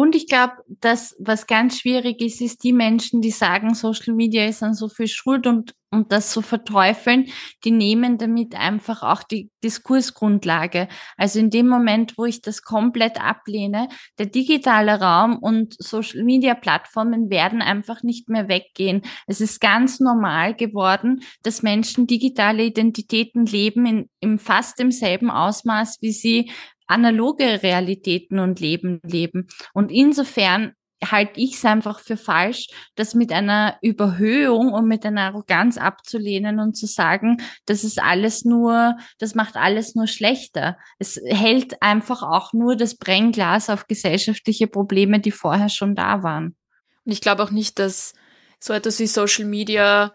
Und 0.00 0.16
ich 0.16 0.28
glaube, 0.28 0.54
dass 0.66 1.14
was 1.18 1.46
ganz 1.46 1.78
schwierig 1.78 2.22
ist, 2.22 2.40
ist 2.40 2.64
die 2.64 2.72
Menschen, 2.72 3.20
die 3.20 3.30
sagen, 3.30 3.74
Social 3.74 4.14
Media 4.14 4.46
ist 4.46 4.62
an 4.62 4.72
so 4.72 4.88
viel 4.88 5.08
schuld 5.08 5.46
und, 5.46 5.74
und 5.90 6.10
das 6.10 6.32
so 6.32 6.40
verteufeln, 6.40 7.26
die 7.64 7.70
nehmen 7.70 8.16
damit 8.16 8.54
einfach 8.54 9.02
auch 9.02 9.22
die 9.22 9.50
Diskursgrundlage. 9.62 10.88
Also 11.18 11.38
in 11.38 11.50
dem 11.50 11.68
Moment, 11.68 12.16
wo 12.16 12.24
ich 12.24 12.40
das 12.40 12.62
komplett 12.62 13.22
ablehne, 13.22 13.88
der 14.18 14.24
digitale 14.24 14.98
Raum 15.02 15.36
und 15.36 15.74
Social 15.78 16.24
Media 16.24 16.54
Plattformen 16.54 17.28
werden 17.28 17.60
einfach 17.60 18.02
nicht 18.02 18.30
mehr 18.30 18.48
weggehen. 18.48 19.02
Es 19.26 19.42
ist 19.42 19.60
ganz 19.60 20.00
normal 20.00 20.54
geworden, 20.54 21.24
dass 21.42 21.62
Menschen 21.62 22.06
digitale 22.06 22.62
Identitäten 22.62 23.44
leben 23.44 23.84
in, 23.84 24.08
im 24.20 24.38
fast 24.38 24.78
demselben 24.78 25.30
Ausmaß, 25.30 25.98
wie 26.00 26.12
sie 26.12 26.50
analoge 26.90 27.62
Realitäten 27.62 28.38
und 28.38 28.60
Leben 28.60 29.00
leben. 29.04 29.48
Und 29.72 29.90
insofern 29.90 30.72
halte 31.02 31.40
ich 31.40 31.54
es 31.54 31.64
einfach 31.64 32.00
für 32.00 32.16
falsch, 32.16 32.68
das 32.94 33.14
mit 33.14 33.32
einer 33.32 33.78
Überhöhung 33.80 34.72
und 34.72 34.86
mit 34.86 35.06
einer 35.06 35.22
Arroganz 35.22 35.78
abzulehnen 35.78 36.60
und 36.60 36.76
zu 36.76 36.86
sagen, 36.86 37.38
das 37.64 37.84
ist 37.84 38.00
alles 38.00 38.44
nur, 38.44 38.96
das 39.18 39.34
macht 39.34 39.56
alles 39.56 39.94
nur 39.94 40.06
schlechter. 40.06 40.76
Es 40.98 41.18
hält 41.24 41.82
einfach 41.82 42.22
auch 42.22 42.52
nur 42.52 42.76
das 42.76 42.96
Brennglas 42.96 43.70
auf 43.70 43.86
gesellschaftliche 43.86 44.66
Probleme, 44.66 45.20
die 45.20 45.30
vorher 45.30 45.70
schon 45.70 45.94
da 45.94 46.22
waren. 46.22 46.56
Und 47.04 47.12
ich 47.12 47.20
glaube 47.20 47.42
auch 47.42 47.50
nicht, 47.50 47.78
dass 47.78 48.12
so 48.58 48.74
etwas 48.74 48.98
wie 48.98 49.06
Social 49.06 49.46
Media 49.46 50.12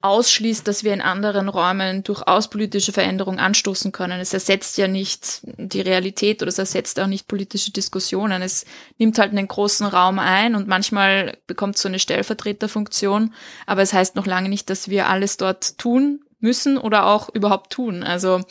ausschließt, 0.00 0.66
dass 0.68 0.84
wir 0.84 0.94
in 0.94 1.00
anderen 1.00 1.48
Räumen 1.48 2.04
durchaus 2.04 2.48
politische 2.48 2.92
Veränderungen 2.92 3.40
anstoßen 3.40 3.90
können. 3.90 4.20
Es 4.20 4.32
ersetzt 4.32 4.78
ja 4.78 4.86
nicht 4.86 5.40
die 5.42 5.80
Realität 5.80 6.40
oder 6.40 6.50
es 6.50 6.58
ersetzt 6.58 7.00
auch 7.00 7.08
nicht 7.08 7.26
politische 7.26 7.72
Diskussionen. 7.72 8.40
Es 8.40 8.64
nimmt 8.98 9.18
halt 9.18 9.32
einen 9.32 9.48
großen 9.48 9.86
Raum 9.86 10.20
ein 10.20 10.54
und 10.54 10.68
manchmal 10.68 11.36
bekommt 11.48 11.78
so 11.78 11.88
eine 11.88 11.98
Stellvertreterfunktion, 11.98 13.34
aber 13.66 13.82
es 13.82 13.92
heißt 13.92 14.14
noch 14.14 14.26
lange 14.26 14.48
nicht, 14.48 14.70
dass 14.70 14.88
wir 14.88 15.08
alles 15.08 15.36
dort 15.36 15.78
tun 15.78 16.20
müssen 16.38 16.78
oder 16.78 17.06
auch 17.06 17.28
überhaupt 17.34 17.72
tun. 17.72 18.04
Also 18.04 18.42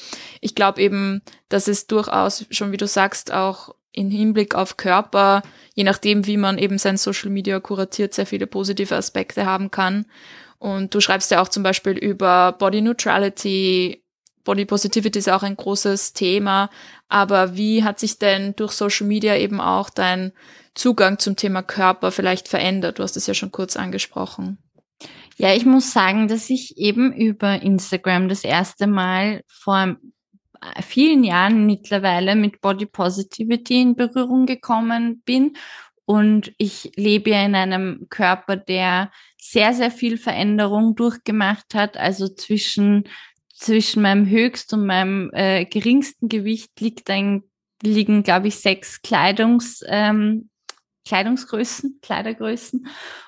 ich 0.42 0.54
glaube 0.54 0.82
eben, 0.82 1.22
dass 1.48 1.70
es 1.70 1.88
durchaus 1.88 2.46
schon, 2.50 2.74
wie 2.74 2.78
du 2.78 2.88
sagst, 2.88 3.32
auch 3.32 3.74
in 3.94 4.12
Hinblick 4.12 4.54
auf 4.54 4.76
Körper, 4.76 5.44
je 5.74 5.86
nachdem, 5.86 6.28
wie 6.28 6.38
man 6.38 6.58
eben 6.58 6.78
sein 6.78 6.98
Social 6.98 7.30
Media 7.30 7.60
kuratiert, 7.62 8.14
sehr 8.14 8.28
viele 8.28 8.48
positive 8.48 8.96
Aspekte 8.96 9.46
haben 9.46 9.72
kann. 9.72 10.06
Und 10.60 10.94
du 10.94 11.02
schreibst 11.02 11.32
ja 11.32 11.42
auch 11.42 11.50
zum 11.50 11.64
Beispiel 11.64 11.94
über 11.94 12.54
Body 12.54 12.82
Neutrality. 12.82 14.04
Body 14.44 14.66
Positivity 14.66 15.20
ist 15.20 15.30
auch 15.30 15.44
ein 15.44 15.56
großes 15.56 16.14
Thema. 16.14 16.70
Aber 17.10 17.56
wie 17.56 17.84
hat 17.84 18.00
sich 18.00 18.18
denn 18.18 18.56
durch 18.56 18.72
Social 18.72 19.08
Media 19.08 19.36
eben 19.36 19.62
auch 19.62 19.90
dein 19.90 20.32
Zugang 20.74 21.20
zum 21.20 21.36
Thema 21.36 21.62
Körper 21.62 22.12
vielleicht 22.12 22.48
verändert? 22.48 23.00
Du 23.00 23.04
hast 23.04 23.18
es 23.18 23.28
ja 23.28 23.34
schon 23.34 23.52
kurz 23.52 23.76
angesprochen. 23.76 24.58
Ja, 25.38 25.54
ich 25.54 25.66
muss 25.66 25.94
sagen, 25.94 26.28
dass 26.28 26.50
ich 26.50 26.78
eben 26.78 27.14
über 27.14 27.62
Instagram 27.62 28.28
das 28.28 28.44
erste 28.44 28.88
Mal 28.88 29.44
vor 29.48 29.98
vielen 30.82 31.24
Jahren 31.24 31.68
mittlerweile 31.68 32.36
mit 32.36 32.62
Body 32.62 32.88
Positivity 32.88 33.82
in 33.82 33.96
Berührung 33.96 34.48
gekommen 34.48 35.22
bin 35.24 35.56
und 36.10 36.54
ich 36.58 36.94
lebe 36.96 37.32
ja 37.32 37.46
in 37.46 37.54
einem 37.54 38.08
Körper, 38.10 38.56
der 38.56 39.12
sehr, 39.38 39.74
sehr 39.74 39.92
viel 39.92 40.18
Veränderung 40.18 40.96
durchgemacht 40.96 41.74
hat. 41.74 41.98
Also 41.98 42.28
zwischen, 42.28 43.08
zwischen 43.54 44.02
meinem 44.02 44.28
höchst 44.28 44.74
und 44.74 44.86
meinem 44.86 45.30
äh, 45.34 45.66
geringsten 45.66 46.30
Gewicht 46.30 46.80
liegt 46.80 47.10
ein, 47.10 47.44
liegen, 47.82 48.24
glaube 48.24 48.48
ich, 48.48 48.60
sechs 48.60 49.02
Kleidungs, 49.02 49.84
ähm, 49.88 50.50
Kleidungsgrößen, 51.06 52.00
Kleidergrößen. 52.02 52.88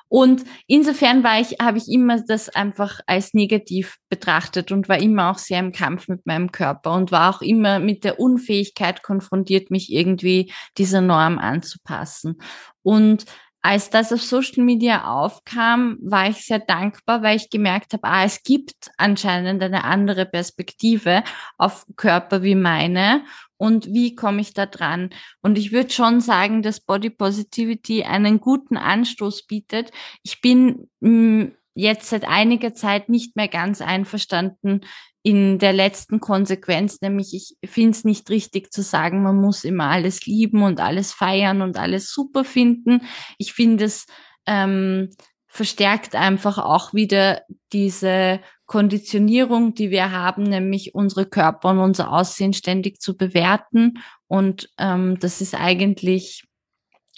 Und 0.10 0.43
insofern 0.65 1.24
war 1.24 1.39
ich, 1.39 1.58
habe 1.62 1.78
ich 1.78 1.88
immer 1.88 2.19
das 2.19 2.50
einfach 2.50 3.00
als 3.06 3.36
negativ 3.36 3.98
betrachtet 4.10 4.72
und 4.72 4.89
war 4.89 5.00
immer 5.00 5.30
auch 5.30 5.38
sehr 5.38 5.60
im 5.60 5.72
Kampf 5.72 6.08
mit 6.08 6.26
meinem 6.26 6.52
Körper 6.52 6.93
und 6.93 7.12
war 7.12 7.34
auch 7.34 7.41
immer 7.43 7.80
mit 7.80 8.04
der 8.04 8.19
Unfähigkeit 8.19 9.04
konfrontiert, 9.04 9.69
mich 9.69 9.93
irgendwie 9.93 10.52
dieser 10.80 11.02
Norm 11.02 11.38
anzupassen. 11.38 12.41
Und 12.82 13.26
als 13.62 13.89
das 13.89 14.13
auf 14.13 14.22
Social 14.22 14.63
Media 14.63 15.06
aufkam, 15.06 15.98
war 16.02 16.30
ich 16.30 16.45
sehr 16.45 16.60
dankbar, 16.60 17.22
weil 17.22 17.36
ich 17.36 17.50
gemerkt 17.50 17.93
habe, 17.93 18.04
ah, 18.06 18.24
es 18.24 18.43
gibt 18.43 18.91
anscheinend 18.98 19.62
eine 19.62 19.84
andere 19.84 20.26
Perspektive 20.26 21.24
auf 21.58 21.86
Körper 21.98 22.41
wie 22.41 22.56
meine 22.56 23.24
und 23.58 23.88
wie 23.88 24.15
komme 24.15 24.39
ich 24.39 24.54
da 24.54 24.65
dran? 24.65 25.10
Und 25.41 25.58
ich 25.58 25.74
würde 25.74 25.89
schon 25.89 26.22
sagen, 26.22 26.62
dass 26.62 26.80
Body 26.80 27.10
Positivity 27.10 28.04
einen 28.04 28.39
guten 28.39 28.78
Anstoß 28.78 29.48
bietet. 29.48 29.91
Ich 30.24 30.39
bin 30.39 30.88
mh, 31.02 31.10
hm, 31.10 31.56
jetzt 31.80 32.10
seit 32.10 32.28
einiger 32.28 32.74
Zeit 32.74 33.10
nicht 33.10 33.36
mehr 33.36 33.48
ganz 33.48 33.82
einverstanden 33.82 34.82
in 35.22 35.60
der 35.60 35.74
letzten 35.74 36.20
Konsequenz, 36.20 37.02
nämlich 37.02 37.34
ich 37.34 37.70
finde 37.70 37.92
es 37.92 38.04
nicht 38.06 38.30
richtig 38.30 38.72
zu 38.72 38.82
sagen, 38.82 39.22
man 39.22 39.36
muss 39.36 39.63
immer 39.63 39.86
alles 39.86 40.26
lieben 40.26 40.63
und 40.63 40.80
alles 40.80 41.12
feiern 41.12 41.62
und 41.62 41.78
alles 41.78 42.12
super 42.12 42.46
finden. 42.46 43.02
Ich 43.38 43.54
finde 43.54 43.86
es 43.86 44.06
ähm, 44.46 45.10
verstärkt 45.48 46.15
einfach 46.15 46.58
auch 46.58 46.94
wieder 46.94 47.42
diese 47.74 48.39
Konditionierung, 48.65 49.74
die 49.74 49.89
wir 49.89 50.12
haben, 50.12 50.44
nämlich 50.44 50.94
unsere 50.96 51.26
Körper 51.26 51.70
und 51.70 51.80
unser 51.80 52.13
Aussehen 52.13 52.54
ständig 52.54 53.02
zu 53.02 53.18
bewerten. 53.18 54.00
Und 54.28 54.70
ähm, 54.78 55.20
das 55.20 55.42
ist 55.42 55.56
eigentlich 55.56 56.46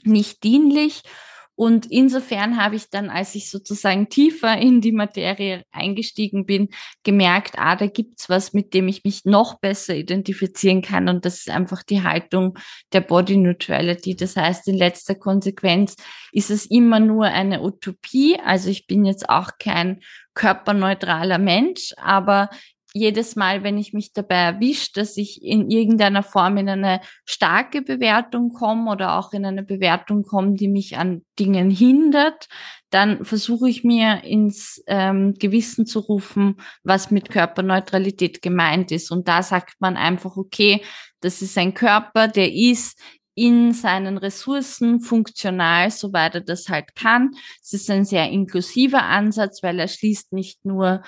nicht 0.03 0.43
dienlich. 0.43 1.03
Und 1.55 1.85
insofern 1.91 2.57
habe 2.57 2.75
ich 2.75 2.89
dann, 2.89 3.09
als 3.09 3.35
ich 3.35 3.49
sozusagen 3.49 4.09
tiefer 4.09 4.57
in 4.57 4.81
die 4.81 4.91
Materie 4.91 5.63
eingestiegen 5.71 6.45
bin, 6.45 6.69
gemerkt, 7.03 7.57
ah, 7.57 7.75
da 7.75 7.87
gibt's 7.87 8.29
was, 8.29 8.53
mit 8.53 8.73
dem 8.73 8.87
ich 8.87 9.03
mich 9.03 9.25
noch 9.25 9.59
besser 9.59 9.95
identifizieren 9.95 10.81
kann. 10.81 11.09
Und 11.09 11.25
das 11.25 11.39
ist 11.39 11.49
einfach 11.49 11.83
die 11.83 12.03
Haltung 12.03 12.57
der 12.93 13.01
Body 13.01 13.37
Neutrality. 13.37 14.15
Das 14.15 14.35
heißt, 14.35 14.67
in 14.69 14.75
letzter 14.75 15.15
Konsequenz 15.15 15.95
ist 16.31 16.49
es 16.49 16.65
immer 16.65 16.99
nur 16.99 17.25
eine 17.25 17.61
Utopie. 17.61 18.39
Also 18.43 18.69
ich 18.69 18.87
bin 18.87 19.05
jetzt 19.05 19.29
auch 19.29 19.51
kein 19.59 19.99
körperneutraler 20.33 21.37
Mensch, 21.37 21.93
aber 21.97 22.49
jedes 22.93 23.35
Mal, 23.35 23.63
wenn 23.63 23.77
ich 23.77 23.93
mich 23.93 24.11
dabei 24.13 24.35
erwische, 24.35 24.91
dass 24.93 25.15
ich 25.17 25.43
in 25.43 25.69
irgendeiner 25.69 26.23
Form 26.23 26.57
in 26.57 26.67
eine 26.67 27.01
starke 27.25 27.81
Bewertung 27.81 28.53
komme 28.53 28.91
oder 28.91 29.17
auch 29.17 29.31
in 29.33 29.45
eine 29.45 29.63
Bewertung 29.63 30.23
komme, 30.23 30.53
die 30.53 30.67
mich 30.67 30.97
an 30.97 31.23
Dingen 31.39 31.69
hindert, 31.69 32.47
dann 32.89 33.23
versuche 33.23 33.69
ich 33.69 33.83
mir 33.85 34.23
ins 34.23 34.83
ähm, 34.87 35.35
Gewissen 35.35 35.85
zu 35.85 35.99
rufen, 35.99 36.57
was 36.83 37.11
mit 37.11 37.29
Körperneutralität 37.29 38.41
gemeint 38.41 38.91
ist. 38.91 39.11
Und 39.11 39.27
da 39.27 39.41
sagt 39.41 39.75
man 39.79 39.95
einfach, 39.95 40.35
okay, 40.35 40.81
das 41.21 41.41
ist 41.41 41.57
ein 41.57 41.73
Körper, 41.73 42.27
der 42.27 42.51
ist 42.51 42.99
in 43.33 43.71
seinen 43.71 44.17
Ressourcen 44.17 44.99
funktional, 44.99 45.89
soweit 45.89 46.35
er 46.35 46.41
das 46.41 46.67
halt 46.67 46.95
kann. 46.95 47.31
Es 47.61 47.71
ist 47.71 47.89
ein 47.89 48.03
sehr 48.03 48.29
inklusiver 48.29 49.03
Ansatz, 49.03 49.63
weil 49.63 49.79
er 49.79 49.87
schließt 49.87 50.33
nicht 50.33 50.65
nur 50.65 51.01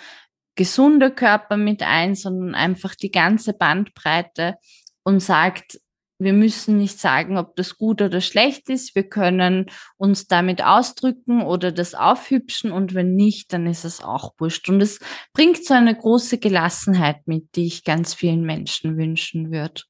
gesunde 0.56 1.12
Körper 1.12 1.58
mit 1.58 1.82
ein, 1.82 2.16
sondern 2.16 2.56
einfach 2.56 2.95
die 2.95 3.12
ganze 3.12 3.54
Bandbreite 3.54 4.56
und 5.04 5.20
sagt, 5.20 5.80
wir 6.20 6.34
müssen 6.34 6.78
nicht 6.78 6.99
sagen, 6.99 7.38
ob 7.38 7.56
das 7.56 7.78
gut 7.78 8.01
oder 8.01 8.22
schlecht 8.22 8.70
ist. 8.70 8.95
Wir 8.95 9.08
können 9.10 9.70
uns 9.97 10.28
damit 10.28 10.64
ausdrücken 10.64 11.41
oder 11.41 11.72
das 11.72 11.95
aufhübschen 11.95 12.72
und 12.72 12.93
wenn 12.93 13.16
nicht, 13.16 13.51
dann 13.51 13.68
ist 13.68 13.84
es 13.84 14.01
auch 14.01 14.34
wurscht. 14.38 14.70
Und 14.70 14.82
es 14.82 14.99
bringt 15.34 15.66
so 15.66 15.74
eine 15.74 15.95
große 15.95 16.38
Gelassenheit 16.38 17.28
mit, 17.28 17.56
die 17.56 17.66
ich 17.66 17.84
ganz 17.84 18.14
vielen 18.14 18.43
Menschen 18.43 18.97
wünschen 18.97 19.51
würde. 19.51 19.82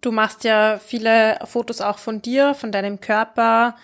Du 0.00 0.12
machst 0.12 0.44
ja 0.44 0.78
viele 0.78 1.38
Fotos 1.44 1.80
auch 1.80 1.98
von 1.98 2.20
dir, 2.20 2.54
von 2.54 2.72
deinem 2.72 3.00
Körper 3.00 3.76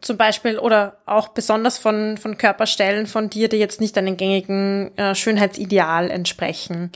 zum 0.00 0.16
Beispiel 0.16 0.58
oder 0.58 0.98
auch 1.06 1.28
besonders 1.28 1.76
von, 1.76 2.18
von 2.18 2.38
Körperstellen 2.38 3.06
von 3.06 3.30
dir, 3.30 3.48
die 3.48 3.56
jetzt 3.56 3.80
nicht 3.80 3.98
einem 3.98 4.16
gängigen 4.16 4.96
äh, 4.96 5.14
Schönheitsideal 5.14 6.10
entsprechen. 6.10 6.92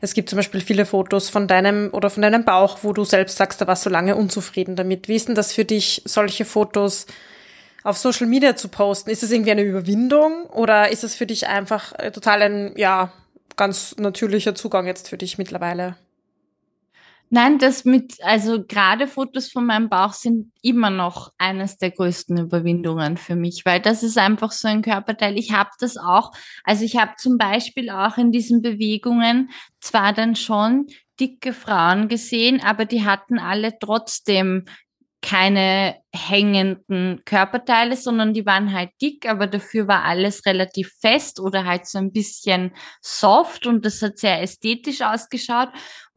Es 0.00 0.14
gibt 0.14 0.30
zum 0.30 0.38
Beispiel 0.38 0.62
viele 0.62 0.86
Fotos 0.86 1.28
von 1.28 1.48
deinem 1.48 1.90
oder 1.92 2.08
von 2.08 2.22
deinem 2.22 2.44
Bauch, 2.44 2.78
wo 2.82 2.94
du 2.94 3.04
selbst 3.04 3.36
sagst, 3.36 3.60
da 3.60 3.66
warst 3.66 3.84
du 3.84 3.90
lange 3.90 4.16
unzufrieden 4.16 4.74
damit. 4.74 5.06
Wie 5.06 5.16
ist 5.16 5.28
denn 5.28 5.34
das 5.34 5.52
für 5.52 5.66
dich, 5.66 6.02
solche 6.06 6.46
Fotos 6.46 7.06
auf 7.84 7.98
Social 7.98 8.26
Media 8.26 8.56
zu 8.56 8.68
posten? 8.68 9.10
Ist 9.10 9.22
es 9.22 9.30
irgendwie 9.30 9.52
eine 9.52 9.62
Überwindung 9.62 10.46
oder 10.46 10.90
ist 10.90 11.04
es 11.04 11.14
für 11.14 11.26
dich 11.26 11.48
einfach 11.48 11.92
äh, 11.98 12.10
total 12.10 12.40
ein, 12.42 12.72
ja, 12.76 13.12
ganz 13.56 13.96
natürlicher 13.98 14.54
Zugang 14.54 14.86
jetzt 14.86 15.08
für 15.08 15.18
dich 15.18 15.36
mittlerweile? 15.36 15.96
Nein, 17.28 17.58
das 17.58 17.84
mit, 17.84 18.22
also 18.22 18.64
gerade 18.64 19.08
Fotos 19.08 19.50
von 19.50 19.66
meinem 19.66 19.88
Bauch 19.88 20.12
sind 20.12 20.52
immer 20.62 20.90
noch 20.90 21.32
eines 21.38 21.76
der 21.76 21.90
größten 21.90 22.38
Überwindungen 22.38 23.16
für 23.16 23.34
mich, 23.34 23.64
weil 23.64 23.80
das 23.80 24.04
ist 24.04 24.16
einfach 24.16 24.52
so 24.52 24.68
ein 24.68 24.82
Körperteil. 24.82 25.36
Ich 25.36 25.52
habe 25.52 25.70
das 25.80 25.96
auch, 25.96 26.30
also 26.62 26.84
ich 26.84 26.96
habe 26.96 27.12
zum 27.18 27.36
Beispiel 27.36 27.90
auch 27.90 28.16
in 28.16 28.30
diesen 28.30 28.62
Bewegungen 28.62 29.50
zwar 29.80 30.12
dann 30.12 30.36
schon 30.36 30.86
dicke 31.18 31.52
Frauen 31.52 32.06
gesehen, 32.06 32.60
aber 32.62 32.84
die 32.84 33.04
hatten 33.04 33.40
alle 33.40 33.76
trotzdem 33.80 34.64
keine 35.20 35.96
hängenden 36.16 37.22
Körperteile, 37.24 37.96
sondern 37.96 38.34
die 38.34 38.46
waren 38.46 38.72
halt 38.72 38.90
dick, 39.00 39.28
aber 39.28 39.46
dafür 39.46 39.86
war 39.86 40.04
alles 40.04 40.46
relativ 40.46 40.92
fest 41.00 41.38
oder 41.40 41.64
halt 41.64 41.86
so 41.86 41.98
ein 41.98 42.12
bisschen 42.12 42.72
soft 43.00 43.66
und 43.66 43.84
das 43.84 44.02
hat 44.02 44.18
sehr 44.18 44.42
ästhetisch 44.42 45.02
ausgeschaut. 45.02 45.68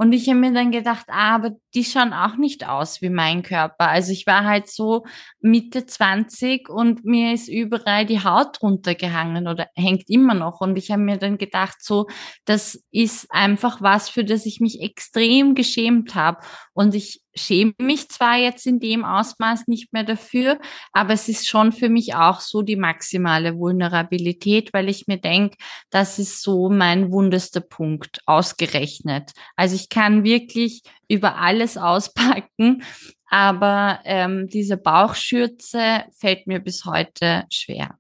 Und 0.02 0.14
ich 0.14 0.30
habe 0.30 0.40
mir 0.40 0.54
dann 0.54 0.72
gedacht, 0.72 1.08
ah, 1.10 1.36
aber 1.36 1.52
die 1.74 1.84
schauen 1.84 2.14
auch 2.14 2.38
nicht 2.38 2.66
aus 2.66 3.02
wie 3.02 3.10
mein 3.10 3.44
Körper. 3.44 3.90
Also 3.90 4.14
ich 4.14 4.26
war 4.26 4.46
halt 4.46 4.70
so 4.70 5.06
Mitte 5.42 5.86
20 5.86 6.70
und 6.70 7.04
mir 7.04 7.34
ist 7.34 7.50
überall 7.50 8.06
die 8.06 8.24
Haut 8.24 8.62
runtergehangen 8.62 9.50
oder 9.50 9.68
hängt 9.76 10.10
immer 10.10 10.34
noch. 10.34 10.62
Und 10.62 10.78
ich 10.78 10.90
habe 10.90 11.02
mir 11.02 11.18
dann 11.18 11.38
gedacht, 11.38 11.84
so, 11.84 12.08
das 12.46 12.82
ist 12.92 13.30
einfach 13.30 13.82
was, 13.82 14.08
für 14.08 14.24
das 14.24 14.46
ich 14.46 14.62
mich 14.62 14.82
extrem 14.82 15.54
geschämt 15.54 16.16
habe. 16.16 16.40
Und 16.74 16.96
ich 16.96 17.22
schäme 17.36 17.74
mich 17.80 18.10
zwar 18.10 18.38
jetzt 18.38 18.66
in 18.66 18.80
dem 18.80 19.04
Ausmaß 19.04 19.68
nicht 19.68 19.89
mehr 19.94 20.04
dafür, 20.04 20.60
aber 20.94 21.14
es 21.14 21.28
ist 21.28 21.48
schon 21.48 21.72
für 21.72 21.90
mich 21.90 22.16
auch 22.16 22.40
so 22.40 22.62
die 22.62 22.76
maximale 22.76 23.58
Vulnerabilität, 23.58 24.74
weil 24.74 24.90
ich 24.90 25.08
mir 25.08 25.18
denke, 25.18 25.58
das 25.90 26.20
ist 26.20 26.42
so 26.42 26.70
mein 26.70 27.12
wundester 27.12 27.62
Punkt 27.62 28.20
ausgerechnet. 28.26 29.32
Also 29.56 29.76
ich 29.76 29.90
kann 29.90 30.24
wirklich 30.24 30.84
über 31.08 31.38
alles 31.38 31.78
auspacken, 31.78 32.84
aber 33.30 34.00
ähm, 34.06 34.48
diese 34.48 34.78
Bauchschürze 34.78 36.06
fällt 36.18 36.48
mir 36.48 36.60
bis 36.60 36.86
heute 36.86 37.46
schwer. 37.50 37.98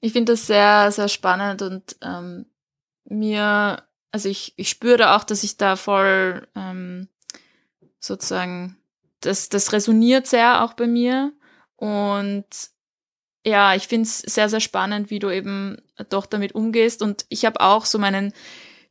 Ich 0.00 0.12
finde 0.12 0.32
das 0.32 0.46
sehr, 0.46 0.90
sehr 0.92 1.08
spannend 1.08 1.62
und 1.62 1.96
ähm, 2.02 2.46
mir, 3.04 3.82
also 4.12 4.28
ich, 4.28 4.54
ich 4.56 4.68
spüre 4.68 5.14
auch, 5.14 5.24
dass 5.24 5.42
ich 5.42 5.56
da 5.56 5.76
voll 5.76 6.46
ähm, 6.54 7.08
sozusagen, 8.00 8.77
das, 9.20 9.48
das 9.48 9.72
resoniert 9.72 10.26
sehr 10.26 10.64
auch 10.64 10.74
bei 10.74 10.86
mir. 10.86 11.32
Und 11.76 12.46
ja, 13.44 13.74
ich 13.74 13.88
finde 13.88 14.04
es 14.04 14.18
sehr, 14.18 14.48
sehr 14.48 14.60
spannend, 14.60 15.10
wie 15.10 15.18
du 15.18 15.30
eben 15.30 15.78
doch 16.10 16.26
damit 16.26 16.54
umgehst. 16.54 17.02
Und 17.02 17.24
ich 17.28 17.44
habe 17.44 17.60
auch 17.60 17.84
so 17.84 17.98
meinen 17.98 18.32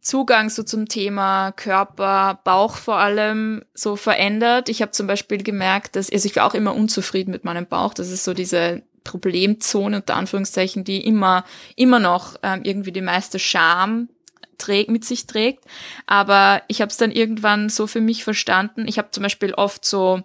Zugang 0.01 0.49
so 0.49 0.63
zum 0.63 0.87
Thema 0.87 1.51
Körper, 1.51 2.39
Bauch 2.43 2.77
vor 2.77 2.97
allem 2.97 3.63
so 3.73 3.95
verändert. 3.95 4.69
Ich 4.69 4.81
habe 4.81 4.91
zum 4.91 5.05
Beispiel 5.05 5.43
gemerkt, 5.43 5.95
dass 5.95 6.11
also 6.11 6.25
ich 6.27 6.35
war 6.35 6.45
auch 6.45 6.53
immer 6.53 6.75
unzufrieden 6.75 7.31
mit 7.31 7.43
meinem 7.43 7.65
Bauch. 7.65 7.93
Das 7.93 8.09
ist 8.09 8.23
so 8.23 8.33
diese 8.33 8.83
Problemzone 9.03 9.97
unter 9.97 10.15
Anführungszeichen, 10.15 10.83
die 10.83 11.05
immer 11.05 11.43
immer 11.75 11.99
noch 11.99 12.35
ähm, 12.43 12.61
irgendwie 12.63 12.91
die 12.91 13.01
meiste 13.01 13.39
Scham 13.39 14.09
trägt, 14.57 14.89
mit 14.89 15.05
sich 15.05 15.27
trägt. 15.27 15.63
Aber 16.05 16.61
ich 16.67 16.81
habe 16.81 16.89
es 16.89 16.97
dann 16.97 17.11
irgendwann 17.11 17.69
so 17.69 17.87
für 17.87 18.01
mich 18.01 18.23
verstanden. 18.23 18.87
Ich 18.87 18.97
habe 18.97 19.11
zum 19.11 19.23
Beispiel 19.23 19.53
oft 19.53 19.85
so 19.85 20.23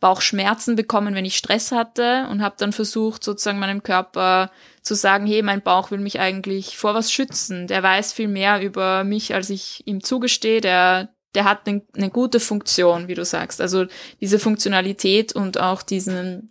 Bauchschmerzen 0.00 0.76
bekommen, 0.76 1.14
wenn 1.14 1.24
ich 1.24 1.36
Stress 1.36 1.72
hatte 1.72 2.28
und 2.30 2.42
habe 2.42 2.54
dann 2.58 2.72
versucht, 2.72 3.24
sozusagen 3.24 3.58
meinem 3.58 3.82
Körper 3.82 4.50
zu 4.82 4.94
sagen, 4.94 5.26
hey, 5.26 5.42
mein 5.42 5.62
Bauch 5.62 5.90
will 5.90 5.98
mich 5.98 6.20
eigentlich 6.20 6.76
vor 6.76 6.94
was 6.94 7.12
schützen. 7.12 7.66
Der 7.66 7.82
weiß 7.82 8.12
viel 8.12 8.28
mehr 8.28 8.60
über 8.62 9.04
mich, 9.04 9.34
als 9.34 9.50
ich 9.50 9.82
ihm 9.86 10.02
zugestehe. 10.02 10.60
Der, 10.60 11.08
der 11.34 11.44
hat 11.44 11.66
eine, 11.66 11.82
eine 11.96 12.10
gute 12.10 12.38
Funktion, 12.38 13.08
wie 13.08 13.14
du 13.14 13.24
sagst. 13.24 13.60
Also 13.60 13.86
diese 14.20 14.38
Funktionalität 14.38 15.32
und 15.32 15.58
auch 15.58 15.82
diesen, 15.82 16.48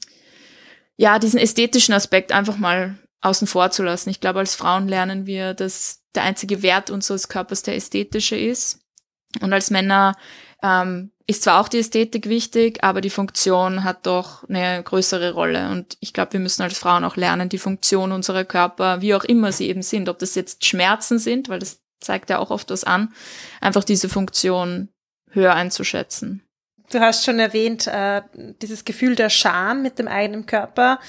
ja, 0.98 1.18
diesen 1.18 1.40
ästhetischen 1.40 1.94
Aspekt 1.94 2.32
einfach 2.34 2.58
mal 2.58 2.98
außen 3.22 3.48
vor 3.48 3.72
zu 3.72 3.84
lassen. 3.84 4.10
Ich 4.10 4.20
glaube, 4.20 4.40
als 4.40 4.56
Frauen 4.56 4.88
lernen 4.88 5.26
wir, 5.26 5.54
dass 5.54 6.02
der 6.16 6.24
einzige 6.24 6.62
Wert 6.62 6.90
unseres 6.90 7.30
Körpers 7.30 7.64
der 7.64 7.76
ästhetische 7.76 8.38
ist. 8.38 8.80
Und 9.42 9.54
als 9.54 9.70
Männer 9.70 10.16
ähm, 10.64 11.12
ist 11.28 11.44
zwar 11.44 11.60
auch 11.60 11.68
die 11.68 11.80
Ästhetik 11.80 12.30
wichtig, 12.30 12.84
aber 12.84 13.02
die 13.02 13.10
Funktion 13.10 13.84
hat 13.84 14.08
doch 14.08 14.48
eine 14.48 14.82
größere 14.82 15.34
Rolle. 15.34 15.70
Und 15.70 15.98
ich 16.00 16.14
glaube, 16.14 16.34
wir 16.34 16.40
müssen 16.40 16.62
als 16.62 16.78
Frauen 16.78 17.04
auch 17.04 17.18
lernen, 17.18 17.50
die 17.50 17.58
Funktion 17.58 18.12
unserer 18.12 18.46
Körper, 18.46 19.02
wie 19.02 19.14
auch 19.14 19.26
immer 19.26 19.52
sie 19.52 19.68
eben 19.68 19.82
sind, 19.82 20.10
ob 20.10 20.20
das 20.20 20.36
jetzt 20.36 20.66
Schmerzen 20.66 21.20
sind, 21.20 21.50
weil 21.50 21.60
das 21.60 21.82
zeigt 22.00 22.30
ja 22.30 22.40
auch 22.40 22.52
oft 22.52 22.70
was 22.70 22.84
an, 22.84 23.14
einfach 23.60 23.84
diese 23.84 24.08
Funktion 24.08 24.90
höher 25.32 25.54
einzuschätzen. 25.54 26.44
Du 26.90 27.00
hast 27.02 27.26
schon 27.26 27.40
erwähnt, 27.40 27.88
äh, 27.88 28.22
dieses 28.62 28.86
Gefühl 28.86 29.16
der 29.16 29.30
Scham 29.30 29.82
mit 29.82 30.00
dem 30.00 30.08
eigenen 30.08 30.46
Körper. 30.46 31.00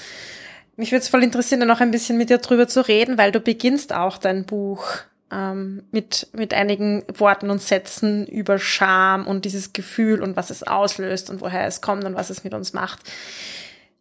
Mich 0.79 0.93
würde 0.93 1.01
es 1.01 1.09
voll 1.09 1.23
interessieren, 1.23 1.67
noch 1.67 1.81
ein 1.81 1.91
bisschen 1.91 2.17
mit 2.17 2.29
dir 2.29 2.37
drüber 2.37 2.65
zu 2.69 2.87
reden, 2.87 3.17
weil 3.17 3.33
du 3.33 3.41
beginnst 3.41 3.91
auch 3.91 4.17
dein 4.17 4.45
Buch 4.45 4.85
ähm, 5.29 5.83
mit, 5.91 6.29
mit 6.31 6.53
einigen 6.53 7.03
Worten 7.19 7.49
und 7.49 7.61
Sätzen 7.61 8.25
über 8.25 8.59
Scham 8.59 9.27
und 9.27 9.43
dieses 9.43 9.73
Gefühl 9.73 10.23
und 10.23 10.37
was 10.37 10.51
es 10.51 10.63
auslöst 10.63 11.29
und 11.29 11.41
woher 11.41 11.67
es 11.67 11.81
kommt 11.81 12.05
und 12.05 12.15
was 12.15 12.29
es 12.29 12.45
mit 12.45 12.53
uns 12.53 12.71
macht. 12.71 13.01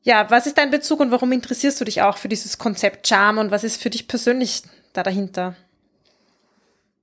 Ja, 0.03 0.31
was 0.31 0.47
ist 0.47 0.57
dein 0.57 0.71
Bezug 0.71 1.01
und 1.01 1.11
warum 1.11 1.33
interessierst 1.33 1.81
du 1.81 1.85
dich 1.85 2.03
auch 2.03 2.17
für 2.17 2.29
dieses 2.29 2.59
Konzept 2.59 3.09
Scham 3.09 3.39
und 3.39 3.51
was 3.51 3.65
ist 3.65 3.83
für 3.83 3.91
dich 3.91 4.07
persönlich 4.07 4.63
da 4.93 5.03
dahinter? 5.03 5.57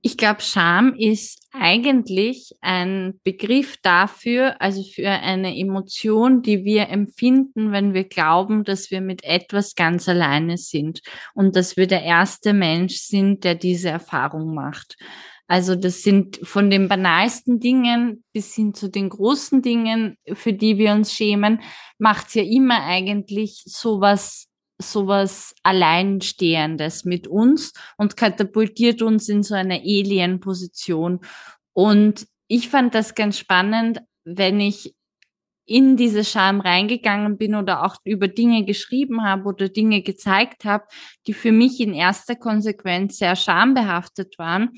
Ich 0.08 0.18
glaube, 0.18 0.42
Scham 0.42 0.94
ist 0.94 1.48
eigentlich 1.52 2.52
ein 2.62 3.20
Begriff 3.24 3.78
dafür, 3.82 4.62
also 4.62 4.84
für 4.84 5.10
eine 5.10 5.58
Emotion, 5.58 6.44
die 6.44 6.64
wir 6.64 6.90
empfinden, 6.90 7.72
wenn 7.72 7.96
wir 7.96 8.04
glauben, 8.04 8.64
dass 8.64 8.92
wir 8.92 9.02
mit 9.02 9.24
etwas 9.24 9.74
ganz 9.74 10.08
alleine 10.08 10.60
sind 10.60 11.02
und 11.34 11.56
dass 11.56 11.76
wir 11.76 11.88
der 11.88 12.04
erste 12.04 12.54
Mensch 12.54 12.98
sind, 12.98 13.44
der 13.44 13.56
diese 13.56 13.90
Erfahrung 13.90 14.54
macht. 14.54 14.96
Also 15.48 15.74
das 15.74 16.04
sind 16.04 16.40
von 16.44 16.70
den 16.70 16.88
banalsten 16.88 17.60
Dingen 17.60 18.24
bis 18.32 18.54
hin 18.54 18.76
zu 18.76 18.92
den 18.92 19.10
großen 19.10 19.64
Dingen, 19.64 20.20
für 20.34 20.54
die 20.54 20.78
wir 20.78 20.92
uns 20.92 21.14
schämen, 21.14 21.62
macht 21.98 22.36
ja 22.36 22.44
immer 22.44 22.84
eigentlich 22.84 23.64
sowas 23.66 24.50
sowas 24.78 25.56
Alleinstehendes 25.64 27.06
mit 27.06 27.28
uns 27.28 27.74
und 27.98 28.18
katapultiert 28.18 29.02
uns 29.02 29.30
in 29.30 29.44
so 29.44 29.56
eine 29.56 29.80
Alien-Position. 29.80 31.22
Und 31.74 32.28
ich 32.48 32.70
fand 32.70 32.94
das 32.94 33.16
ganz 33.16 33.38
spannend, 33.38 34.02
wenn 34.24 34.60
ich 34.60 34.96
in 35.68 35.98
diese 35.98 36.24
Scham 36.24 36.62
reingegangen 36.62 37.38
bin 37.38 37.56
oder 37.56 37.84
auch 37.84 37.96
über 38.04 38.28
Dinge 38.28 38.66
geschrieben 38.66 39.24
habe 39.24 39.46
oder 39.46 39.68
Dinge 39.68 40.04
gezeigt 40.04 40.64
habe, 40.64 40.86
die 41.26 41.34
für 41.34 41.52
mich 41.52 41.80
in 41.80 41.94
erster 41.94 42.36
Konsequenz 42.36 43.18
sehr 43.18 43.36
schambehaftet 43.36 44.38
waren 44.38 44.74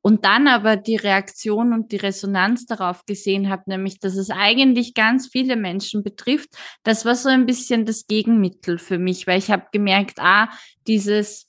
und 0.00 0.24
dann 0.24 0.48
aber 0.48 0.76
die 0.76 0.96
Reaktion 0.96 1.72
und 1.72 1.92
die 1.92 1.96
Resonanz 1.96 2.66
darauf 2.66 3.04
gesehen 3.04 3.48
habe, 3.48 3.64
nämlich, 3.66 3.98
dass 3.98 4.16
es 4.16 4.30
eigentlich 4.30 4.94
ganz 4.94 5.28
viele 5.28 5.56
Menschen 5.56 6.02
betrifft, 6.02 6.50
das 6.82 7.04
war 7.04 7.14
so 7.14 7.28
ein 7.28 7.46
bisschen 7.46 7.84
das 7.84 8.06
Gegenmittel 8.06 8.78
für 8.78 8.98
mich, 8.98 9.26
weil 9.26 9.38
ich 9.38 9.50
habe 9.50 9.66
gemerkt, 9.72 10.18
ah, 10.18 10.48
dieses 10.86 11.48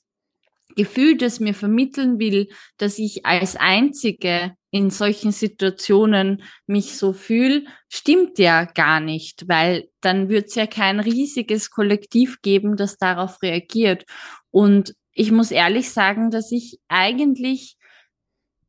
Gefühl, 0.76 1.16
das 1.16 1.40
mir 1.40 1.54
vermitteln 1.54 2.18
will, 2.18 2.48
dass 2.76 2.98
ich 2.98 3.26
als 3.26 3.56
Einzige 3.56 4.54
in 4.70 4.90
solchen 4.90 5.32
Situationen 5.32 6.42
mich 6.66 6.96
so 6.96 7.12
fühle, 7.12 7.64
stimmt 7.88 8.38
ja 8.38 8.64
gar 8.64 9.00
nicht, 9.00 9.48
weil 9.48 9.88
dann 10.00 10.28
wird 10.28 10.48
es 10.48 10.54
ja 10.54 10.66
kein 10.66 11.00
riesiges 11.00 11.70
Kollektiv 11.70 12.40
geben, 12.40 12.76
das 12.76 12.96
darauf 12.96 13.42
reagiert. 13.42 14.04
Und 14.50 14.94
ich 15.12 15.32
muss 15.32 15.50
ehrlich 15.50 15.90
sagen, 15.90 16.30
dass 16.30 16.52
ich 16.52 16.78
eigentlich 16.88 17.76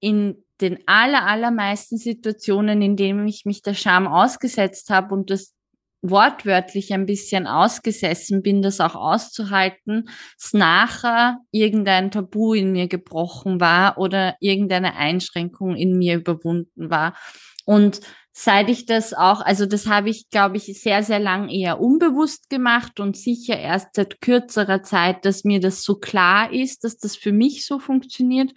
in 0.01 0.43
den 0.59 0.79
aller, 0.85 1.25
allermeisten 1.25 1.97
Situationen, 1.97 2.81
in 2.81 2.97
denen 2.97 3.27
ich 3.27 3.45
mich 3.45 3.61
der 3.61 3.73
Scham 3.73 4.07
ausgesetzt 4.07 4.89
habe 4.89 5.13
und 5.13 5.29
das 5.29 5.53
wortwörtlich 6.03 6.93
ein 6.93 7.05
bisschen 7.05 7.47
ausgesessen 7.47 8.41
bin, 8.41 8.61
das 8.61 8.79
auch 8.79 8.95
auszuhalten, 8.95 10.09
es 10.37 10.53
nachher 10.53 11.37
irgendein 11.51 12.11
Tabu 12.11 12.53
in 12.53 12.71
mir 12.71 12.87
gebrochen 12.87 13.59
war 13.59 13.97
oder 13.97 14.35
irgendeine 14.39 14.95
Einschränkung 14.95 15.75
in 15.75 15.97
mir 15.97 16.15
überwunden 16.15 16.89
war. 16.89 17.15
Und 17.65 18.01
seit 18.33 18.69
ich 18.69 18.85
das 18.85 19.13
auch, 19.13 19.41
also 19.41 19.67
das 19.67 19.87
habe 19.87 20.09
ich, 20.09 20.29
glaube 20.29 20.57
ich, 20.57 20.65
sehr, 20.81 21.03
sehr 21.03 21.19
lang 21.19 21.49
eher 21.49 21.79
unbewusst 21.79 22.49
gemacht 22.49 22.99
und 22.99 23.15
sicher 23.15 23.59
erst 23.59 23.89
seit 23.93 24.21
kürzerer 24.21 24.81
Zeit, 24.81 25.25
dass 25.25 25.43
mir 25.43 25.59
das 25.59 25.83
so 25.83 25.95
klar 25.95 26.51
ist, 26.51 26.83
dass 26.83 26.97
das 26.97 27.15
für 27.15 27.31
mich 27.31 27.65
so 27.65 27.77
funktioniert. 27.77 28.53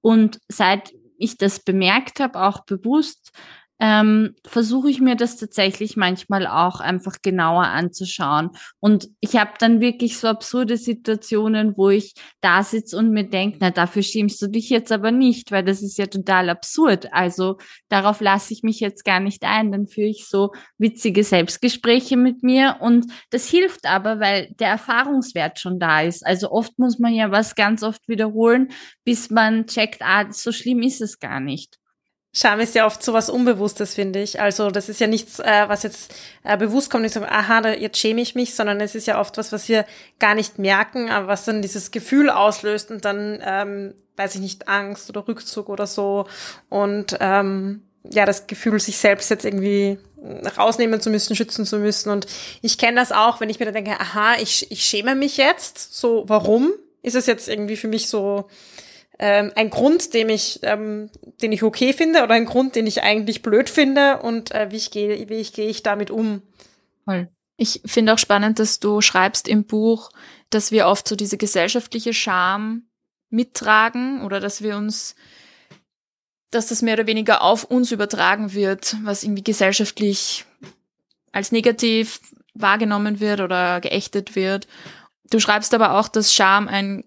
Und 0.00 0.38
seit 0.48 0.92
ich 1.18 1.36
das 1.36 1.60
bemerkt 1.60 2.20
habe, 2.20 2.40
auch 2.40 2.64
bewusst, 2.64 3.32
ähm, 3.80 4.34
versuche 4.44 4.90
ich 4.90 5.00
mir 5.00 5.14
das 5.14 5.36
tatsächlich 5.36 5.96
manchmal 5.96 6.46
auch 6.46 6.80
einfach 6.80 7.16
genauer 7.22 7.64
anzuschauen. 7.64 8.50
Und 8.80 9.08
ich 9.20 9.36
habe 9.36 9.52
dann 9.58 9.80
wirklich 9.80 10.18
so 10.18 10.28
absurde 10.28 10.76
Situationen, 10.76 11.76
wo 11.76 11.88
ich 11.90 12.14
da 12.40 12.62
sitze 12.62 12.96
und 12.96 13.10
mir 13.10 13.24
denke, 13.24 13.58
na, 13.60 13.70
dafür 13.70 14.02
schämst 14.02 14.42
du 14.42 14.48
dich 14.48 14.68
jetzt 14.70 14.90
aber 14.90 15.12
nicht, 15.12 15.52
weil 15.52 15.64
das 15.64 15.82
ist 15.82 15.96
ja 15.98 16.06
total 16.06 16.50
absurd. 16.50 17.12
Also 17.12 17.58
darauf 17.88 18.20
lasse 18.20 18.52
ich 18.52 18.62
mich 18.62 18.80
jetzt 18.80 19.04
gar 19.04 19.20
nicht 19.20 19.44
ein. 19.44 19.70
Dann 19.70 19.86
führe 19.86 20.08
ich 20.08 20.26
so 20.26 20.52
witzige 20.78 21.22
Selbstgespräche 21.22 22.16
mit 22.16 22.42
mir 22.42 22.78
und 22.80 23.06
das 23.30 23.48
hilft 23.48 23.86
aber, 23.86 24.18
weil 24.18 24.48
der 24.58 24.68
Erfahrungswert 24.68 25.60
schon 25.60 25.78
da 25.78 26.02
ist. 26.02 26.26
Also 26.26 26.50
oft 26.50 26.78
muss 26.78 26.98
man 26.98 27.14
ja 27.14 27.30
was 27.30 27.54
ganz 27.54 27.82
oft 27.82 28.08
wiederholen, 28.08 28.72
bis 29.04 29.30
man 29.30 29.66
checkt, 29.66 30.02
ah, 30.02 30.30
so 30.32 30.50
schlimm 30.52 30.82
ist 30.82 31.00
es 31.00 31.20
gar 31.20 31.40
nicht. 31.40 31.78
Scham 32.38 32.60
ist 32.60 32.76
ja 32.76 32.86
oft 32.86 33.02
so 33.02 33.12
was 33.12 33.30
Unbewusstes, 33.30 33.94
finde 33.94 34.22
ich. 34.22 34.40
Also 34.40 34.70
das 34.70 34.88
ist 34.88 35.00
ja 35.00 35.08
nichts, 35.08 35.40
äh, 35.40 35.64
was 35.66 35.82
jetzt 35.82 36.14
äh, 36.44 36.56
bewusst 36.56 36.88
kommt, 36.88 37.02
nicht 37.02 37.14
so, 37.14 37.20
aha, 37.22 37.62
da, 37.62 37.72
jetzt 37.72 37.98
schäme 37.98 38.20
ich 38.20 38.36
mich, 38.36 38.54
sondern 38.54 38.80
es 38.80 38.94
ist 38.94 39.08
ja 39.08 39.18
oft 39.18 39.36
was, 39.38 39.50
was 39.50 39.68
wir 39.68 39.84
gar 40.20 40.36
nicht 40.36 40.56
merken, 40.56 41.10
aber 41.10 41.26
was 41.26 41.44
dann 41.44 41.62
dieses 41.62 41.90
Gefühl 41.90 42.30
auslöst 42.30 42.92
und 42.92 43.04
dann, 43.04 43.42
ähm, 43.44 43.94
weiß 44.14 44.36
ich 44.36 44.40
nicht, 44.40 44.68
Angst 44.68 45.10
oder 45.10 45.26
Rückzug 45.26 45.68
oder 45.68 45.88
so. 45.88 46.28
Und 46.68 47.16
ähm, 47.18 47.82
ja, 48.08 48.24
das 48.24 48.46
Gefühl, 48.46 48.78
sich 48.78 48.98
selbst 48.98 49.30
jetzt 49.30 49.44
irgendwie 49.44 49.98
rausnehmen 50.56 51.00
zu 51.00 51.10
müssen, 51.10 51.34
schützen 51.34 51.66
zu 51.66 51.78
müssen. 51.78 52.08
Und 52.10 52.28
ich 52.62 52.78
kenne 52.78 53.00
das 53.00 53.10
auch, 53.10 53.40
wenn 53.40 53.50
ich 53.50 53.58
mir 53.58 53.64
dann 53.64 53.74
denke, 53.74 53.98
aha, 53.98 54.36
ich, 54.40 54.70
ich 54.70 54.84
schäme 54.84 55.16
mich 55.16 55.38
jetzt. 55.38 55.92
So, 55.92 56.22
warum? 56.28 56.70
Ist 57.02 57.16
es 57.16 57.26
jetzt 57.26 57.48
irgendwie 57.48 57.76
für 57.76 57.88
mich 57.88 58.08
so 58.08 58.48
ähm, 59.18 59.52
ein 59.56 59.70
Grund, 59.70 60.14
den 60.14 60.28
ich, 60.28 60.60
ähm, 60.62 61.10
den 61.42 61.52
ich 61.52 61.62
okay 61.62 61.92
finde 61.92 62.22
oder 62.22 62.34
ein 62.34 62.44
Grund, 62.46 62.76
den 62.76 62.86
ich 62.86 63.02
eigentlich 63.02 63.42
blöd 63.42 63.68
finde 63.68 64.18
und 64.18 64.52
äh, 64.52 64.70
wie 64.70 64.76
ich 64.76 64.90
gehe, 64.90 65.28
wie 65.28 65.34
ich 65.34 65.52
gehe 65.52 65.68
ich 65.68 65.82
damit 65.82 66.10
um. 66.10 66.42
Voll. 67.04 67.28
Ich 67.56 67.82
finde 67.84 68.14
auch 68.14 68.18
spannend, 68.18 68.60
dass 68.60 68.78
du 68.78 69.00
schreibst 69.00 69.48
im 69.48 69.64
Buch, 69.64 70.10
dass 70.50 70.70
wir 70.70 70.86
oft 70.86 71.08
so 71.08 71.16
diese 71.16 71.36
gesellschaftliche 71.36 72.14
Scham 72.14 72.84
mittragen 73.30 74.22
oder 74.22 74.38
dass 74.38 74.62
wir 74.62 74.76
uns, 74.76 75.16
dass 76.52 76.68
das 76.68 76.82
mehr 76.82 76.94
oder 76.94 77.08
weniger 77.08 77.42
auf 77.42 77.64
uns 77.64 77.90
übertragen 77.90 78.54
wird, 78.54 78.96
was 79.02 79.24
irgendwie 79.24 79.42
gesellschaftlich 79.42 80.44
als 81.32 81.50
negativ 81.50 82.20
wahrgenommen 82.54 83.18
wird 83.18 83.40
oder 83.40 83.80
geächtet 83.80 84.36
wird. 84.36 84.68
Du 85.30 85.40
schreibst 85.40 85.74
aber 85.74 85.98
auch, 85.98 86.08
dass 86.08 86.32
Scham 86.32 86.68
ein 86.68 87.04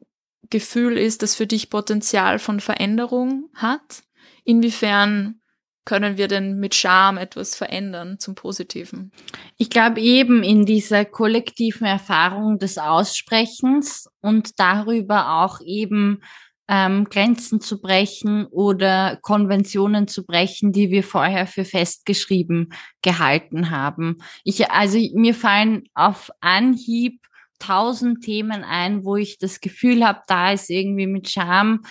Gefühl 0.52 0.98
ist, 0.98 1.24
das 1.24 1.34
für 1.34 1.48
dich 1.48 1.72
Potenzial 1.72 2.38
von 2.38 2.60
Veränderung 2.60 3.50
hat? 3.56 4.04
Inwiefern 4.44 5.42
können 5.84 6.18
wir 6.18 6.28
denn 6.28 6.60
mit 6.60 6.76
Scham 6.76 7.18
etwas 7.18 7.56
verändern 7.56 8.20
zum 8.20 8.36
Positiven? 8.36 9.12
Ich 9.58 9.72
glaube 9.72 10.00
eben 10.00 10.44
in 10.44 10.66
dieser 10.66 11.06
kollektiven 11.06 11.88
Erfahrung 11.88 12.60
des 12.60 12.78
Aussprechens 12.78 14.08
und 14.22 14.60
darüber 14.60 15.42
auch 15.42 15.60
eben 15.66 16.22
ähm, 16.68 17.06
Grenzen 17.06 17.60
zu 17.60 17.82
brechen 17.82 18.46
oder 18.46 19.18
Konventionen 19.22 20.08
zu 20.08 20.26
brechen, 20.26 20.72
die 20.72 20.92
wir 20.92 21.04
vorher 21.04 21.48
für 21.48 21.66
festgeschrieben 21.66 22.74
gehalten 23.02 23.72
haben. 23.72 24.20
Ich, 24.44 24.70
also 24.70 25.00
mir 25.16 25.34
fallen 25.34 25.84
auf 25.96 26.30
Anhieb 26.40 27.20
tausend 27.62 28.24
Themen 28.24 28.64
ein, 28.64 29.06
wo 29.06 29.16
ich 29.16 29.38
das 29.38 29.62
Gefühl 29.62 30.06
habe, 30.06 30.22
da 30.28 30.52
ist 30.52 30.70
irgendwie 30.70 31.08
mit 31.08 31.30
Scham 31.30 31.82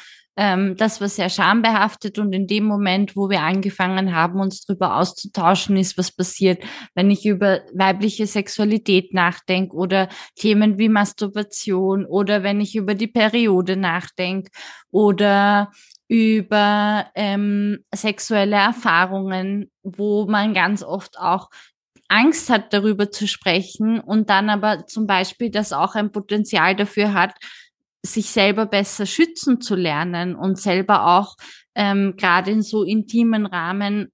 ähm, 0.40 0.74
das 0.76 1.02
war 1.02 1.08
sehr 1.10 1.28
schambehaftet 1.28 2.18
und 2.18 2.32
in 2.32 2.46
dem 2.46 2.64
Moment, 2.64 3.14
wo 3.14 3.28
wir 3.28 3.42
angefangen 3.42 4.14
haben, 4.14 4.40
uns 4.40 4.64
darüber 4.64 4.96
auszutauschen, 4.96 5.76
ist 5.76 5.98
was 5.98 6.12
passiert. 6.12 6.62
Wenn 6.94 7.10
ich 7.10 7.26
über 7.26 7.60
weibliche 7.74 8.26
Sexualität 8.26 9.12
nachdenke 9.12 9.76
oder 9.76 10.08
Themen 10.36 10.78
wie 10.78 10.88
Masturbation 10.88 12.06
oder 12.06 12.42
wenn 12.42 12.62
ich 12.62 12.74
über 12.74 12.94
die 12.94 13.08
Periode 13.08 13.76
nachdenke 13.76 14.50
oder 14.90 15.72
über 16.08 17.06
ähm, 17.14 17.84
sexuelle 17.94 18.56
Erfahrungen, 18.56 19.70
wo 19.82 20.26
man 20.26 20.54
ganz 20.54 20.82
oft 20.82 21.18
auch 21.18 21.50
Angst 22.10 22.50
hat, 22.50 22.72
darüber 22.72 23.10
zu 23.10 23.28
sprechen 23.28 24.00
und 24.00 24.30
dann 24.30 24.50
aber 24.50 24.86
zum 24.86 25.06
Beispiel 25.06 25.50
das 25.50 25.72
auch 25.72 25.94
ein 25.94 26.12
Potenzial 26.12 26.74
dafür 26.74 27.14
hat, 27.14 27.34
sich 28.04 28.30
selber 28.30 28.66
besser 28.66 29.06
schützen 29.06 29.60
zu 29.60 29.74
lernen 29.74 30.34
und 30.34 30.58
selber 30.58 31.06
auch 31.18 31.36
ähm, 31.74 32.14
gerade 32.16 32.50
in 32.50 32.62
so 32.62 32.82
intimen 32.82 33.46
Rahmen 33.46 34.10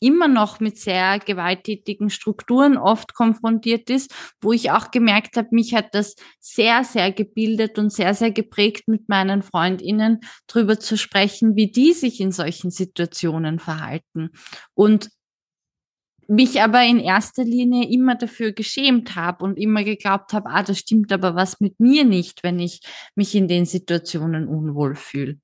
immer 0.00 0.28
noch 0.28 0.60
mit 0.60 0.78
sehr 0.78 1.18
gewalttätigen 1.18 2.10
Strukturen 2.10 2.76
oft 2.76 3.14
konfrontiert 3.14 3.88
ist, 3.88 4.14
wo 4.40 4.52
ich 4.52 4.70
auch 4.70 4.90
gemerkt 4.90 5.36
habe, 5.36 5.48
mich 5.52 5.74
hat 5.74 5.94
das 5.94 6.14
sehr, 6.40 6.84
sehr 6.84 7.10
gebildet 7.10 7.78
und 7.78 7.90
sehr, 7.90 8.12
sehr 8.14 8.30
geprägt, 8.30 8.86
mit 8.86 9.08
meinen 9.08 9.42
Freundinnen 9.42 10.20
drüber 10.46 10.78
zu 10.78 10.98
sprechen, 10.98 11.56
wie 11.56 11.70
die 11.70 11.94
sich 11.94 12.20
in 12.20 12.32
solchen 12.32 12.70
Situationen 12.70 13.58
verhalten. 13.58 14.30
Und 14.74 15.08
mich 16.28 16.62
aber 16.62 16.82
in 16.82 16.98
erster 16.98 17.44
Linie 17.44 17.88
immer 17.88 18.14
dafür 18.14 18.52
geschämt 18.52 19.16
habe 19.16 19.44
und 19.44 19.58
immer 19.58 19.84
geglaubt 19.84 20.32
habe, 20.32 20.48
ah, 20.50 20.62
das 20.62 20.78
stimmt 20.78 21.12
aber 21.12 21.34
was 21.34 21.60
mit 21.60 21.80
mir 21.80 22.04
nicht, 22.04 22.42
wenn 22.42 22.58
ich 22.58 22.80
mich 23.14 23.34
in 23.34 23.48
den 23.48 23.66
Situationen 23.66 24.48
unwohl 24.48 24.94
fühle. 24.94 25.38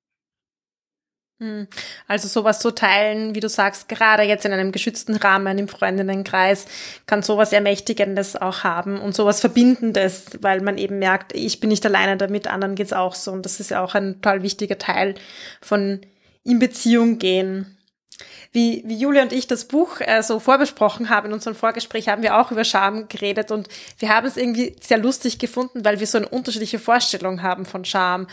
Hm. 1.41 1.67
Also 2.07 2.27
sowas 2.27 2.59
zu 2.59 2.69
teilen, 2.69 3.33
wie 3.33 3.39
du 3.39 3.49
sagst, 3.49 3.89
gerade 3.89 4.21
jetzt 4.21 4.45
in 4.45 4.53
einem 4.53 4.71
geschützten 4.71 5.15
Rahmen 5.15 5.57
im 5.57 5.67
Freundinnenkreis, 5.67 6.67
kann 7.07 7.23
sowas 7.23 7.51
Ermächtigendes 7.51 8.35
auch 8.35 8.63
haben 8.63 9.01
und 9.01 9.15
sowas 9.15 9.39
Verbindendes, 9.41 10.37
weil 10.41 10.61
man 10.61 10.77
eben 10.77 10.99
merkt, 10.99 11.33
ich 11.33 11.59
bin 11.59 11.69
nicht 11.69 11.83
alleine 11.83 12.15
damit, 12.15 12.45
anderen 12.47 12.75
geht's 12.75 12.93
auch 12.93 13.15
so. 13.15 13.31
Und 13.31 13.43
das 13.45 13.59
ist 13.59 13.71
ja 13.71 13.83
auch 13.83 13.95
ein 13.95 14.21
total 14.21 14.43
wichtiger 14.43 14.77
Teil 14.77 15.15
von 15.61 16.01
in 16.43 16.59
Beziehung 16.59 17.17
gehen 17.17 17.75
wie, 18.51 18.83
wie 18.85 18.97
Julia 18.97 19.23
und 19.23 19.33
ich 19.33 19.47
das 19.47 19.65
Buch 19.65 19.99
äh, 20.01 20.21
so 20.23 20.39
vorbesprochen 20.39 21.09
haben 21.09 21.27
in 21.27 21.33
unserem 21.33 21.55
Vorgespräch, 21.55 22.09
haben 22.09 22.23
wir 22.23 22.37
auch 22.37 22.51
über 22.51 22.63
Scham 22.63 23.07
geredet 23.07 23.51
und 23.51 23.67
wir 23.99 24.09
haben 24.09 24.27
es 24.27 24.37
irgendwie 24.37 24.75
sehr 24.81 24.97
lustig 24.97 25.39
gefunden, 25.39 25.85
weil 25.85 25.99
wir 25.99 26.07
so 26.07 26.17
eine 26.17 26.27
unterschiedliche 26.27 26.79
Vorstellung 26.79 27.41
haben 27.41 27.65
von 27.65 27.85
Scham. 27.85 28.27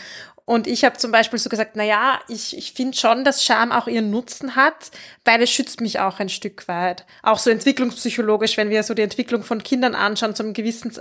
Und 0.49 0.65
ich 0.65 0.83
habe 0.83 0.97
zum 0.97 1.11
Beispiel 1.11 1.37
so 1.37 1.47
gesagt, 1.47 1.73
na 1.75 1.83
ja, 1.83 2.19
ich, 2.27 2.57
ich 2.57 2.73
finde 2.73 2.97
schon, 2.97 3.23
dass 3.23 3.43
Scham 3.43 3.71
auch 3.71 3.85
ihren 3.85 4.09
Nutzen 4.09 4.55
hat, 4.55 4.89
weil 5.23 5.43
es 5.43 5.51
schützt 5.51 5.79
mich 5.79 5.99
auch 5.99 6.19
ein 6.19 6.27
Stück 6.27 6.67
weit. 6.67 7.05
Auch 7.21 7.37
so 7.37 7.51
entwicklungspsychologisch, 7.51 8.57
wenn 8.57 8.71
wir 8.71 8.81
so 8.81 8.95
die 8.95 9.03
Entwicklung 9.03 9.43
von 9.43 9.61
Kindern 9.61 9.93
anschauen, 9.93 10.33
zu 10.33 10.41
einem 10.41 10.53
gewissen, 10.53 10.91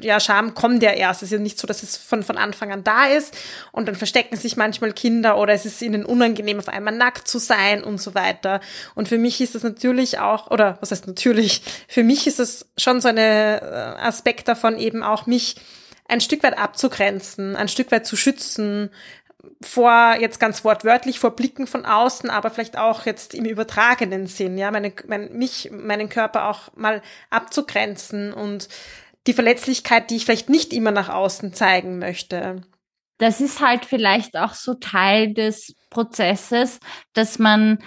ja, 0.00 0.20
Scham 0.20 0.54
kommt 0.54 0.80
ja 0.84 0.92
erst. 0.92 1.24
Es 1.24 1.32
ist 1.32 1.32
ja 1.32 1.40
nicht 1.40 1.58
so, 1.58 1.66
dass 1.66 1.82
es 1.82 1.96
von, 1.96 2.22
von 2.22 2.38
Anfang 2.38 2.70
an 2.70 2.84
da 2.84 3.06
ist 3.06 3.36
und 3.72 3.88
dann 3.88 3.96
verstecken 3.96 4.36
sich 4.36 4.56
manchmal 4.56 4.92
Kinder 4.92 5.38
oder 5.38 5.54
es 5.54 5.66
ist 5.66 5.82
ihnen 5.82 6.04
unangenehm, 6.04 6.60
auf 6.60 6.68
einmal 6.68 6.94
nackt 6.94 7.26
zu 7.26 7.40
sein 7.40 7.82
und 7.82 8.00
so 8.00 8.14
weiter. 8.14 8.60
Und 8.94 9.08
für 9.08 9.18
mich 9.18 9.40
ist 9.40 9.56
das 9.56 9.64
natürlich 9.64 10.20
auch, 10.20 10.52
oder 10.52 10.78
was 10.80 10.92
heißt 10.92 11.08
natürlich, 11.08 11.62
für 11.88 12.04
mich 12.04 12.28
ist 12.28 12.38
das 12.38 12.68
schon 12.78 13.00
so 13.00 13.08
ein 13.08 13.18
äh, 13.18 13.58
Aspekt 13.98 14.46
davon 14.46 14.78
eben 14.78 15.02
auch 15.02 15.26
mich 15.26 15.56
ein 16.06 16.20
Stück 16.20 16.42
weit 16.42 16.58
abzugrenzen, 16.58 17.56
ein 17.56 17.68
Stück 17.68 17.90
weit 17.90 18.06
zu 18.06 18.16
schützen, 18.16 18.90
vor, 19.60 20.16
jetzt 20.20 20.40
ganz 20.40 20.64
wortwörtlich, 20.64 21.18
vor 21.18 21.30
Blicken 21.36 21.66
von 21.66 21.84
außen, 21.84 22.30
aber 22.30 22.50
vielleicht 22.50 22.78
auch 22.78 23.06
jetzt 23.06 23.34
im 23.34 23.44
übertragenen 23.44 24.26
Sinn, 24.26 24.58
ja, 24.58 24.70
meine, 24.70 24.92
mein, 25.06 25.32
mich, 25.32 25.70
meinen 25.72 26.08
Körper 26.08 26.48
auch 26.48 26.74
mal 26.76 27.02
abzugrenzen 27.30 28.32
und 28.32 28.68
die 29.26 29.32
Verletzlichkeit, 29.32 30.10
die 30.10 30.16
ich 30.16 30.24
vielleicht 30.24 30.50
nicht 30.50 30.72
immer 30.72 30.90
nach 30.90 31.08
außen 31.08 31.54
zeigen 31.54 31.98
möchte. 31.98 32.62
das 33.18 33.40
ist 33.40 33.60
halt 33.60 33.84
vielleicht 33.84 34.36
auch 34.36 34.54
so 34.54 34.74
Teil 34.74 35.32
des 35.32 35.74
Prozesses, 35.88 36.80
dass 37.12 37.38
man 37.38 37.78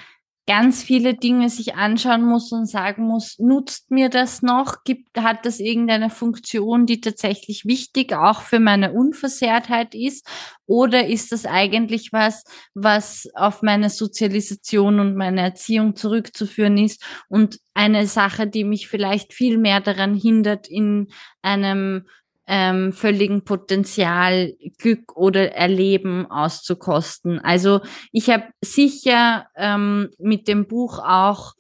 ganz 0.48 0.82
viele 0.82 1.14
Dinge 1.14 1.50
sich 1.50 1.76
anschauen 1.76 2.24
muss 2.24 2.54
und 2.54 2.68
sagen 2.68 3.04
muss, 3.04 3.38
nutzt 3.38 3.92
mir 3.92 4.10
das 4.10 4.42
noch? 4.42 4.86
Gibt, 4.86 5.20
hat 5.20 5.46
das 5.46 5.60
irgendeine 5.60 6.10
Funktion, 6.10 6.86
die 6.86 7.02
tatsächlich 7.02 7.66
wichtig 7.66 8.14
auch 8.14 8.42
für 8.42 8.60
meine 8.60 8.94
Unversehrtheit 8.94 9.94
ist? 9.94 10.26
Oder 10.66 11.08
ist 11.08 11.34
das 11.34 11.46
eigentlich 11.46 12.14
was, 12.14 12.46
was 12.74 13.28
auf 13.36 13.62
meine 13.62 13.90
Sozialisation 13.90 15.02
und 15.02 15.18
meine 15.18 15.42
Erziehung 15.42 15.98
zurückzuführen 15.98 16.78
ist 16.78 17.04
und 17.28 17.60
eine 17.74 18.08
Sache, 18.08 18.48
die 18.48 18.64
mich 18.64 18.88
vielleicht 18.88 19.34
viel 19.34 19.58
mehr 19.58 19.82
daran 19.82 20.16
hindert, 20.16 20.70
in 20.70 21.10
einem 21.42 22.08
ähm, 22.48 22.94
völligen 22.94 23.44
Potenzial, 23.44 24.54
Glück 24.78 25.16
oder 25.16 25.52
Erleben 25.54 26.26
auszukosten. 26.32 27.40
Also 27.40 27.82
ich 28.12 28.30
habe 28.30 28.46
sicher 28.64 29.48
ähm, 29.56 30.10
mit 30.18 30.48
dem 30.48 30.66
Buch 30.66 31.00
auch 31.00 31.54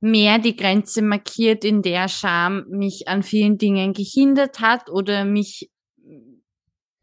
mehr 0.00 0.38
die 0.38 0.56
Grenze 0.56 1.02
markiert, 1.02 1.64
in 1.64 1.82
der 1.82 2.08
Scham 2.08 2.64
mich 2.70 3.08
an 3.08 3.22
vielen 3.22 3.58
Dingen 3.58 3.92
gehindert 3.92 4.60
hat 4.60 4.88
oder 4.88 5.24
mich 5.24 5.70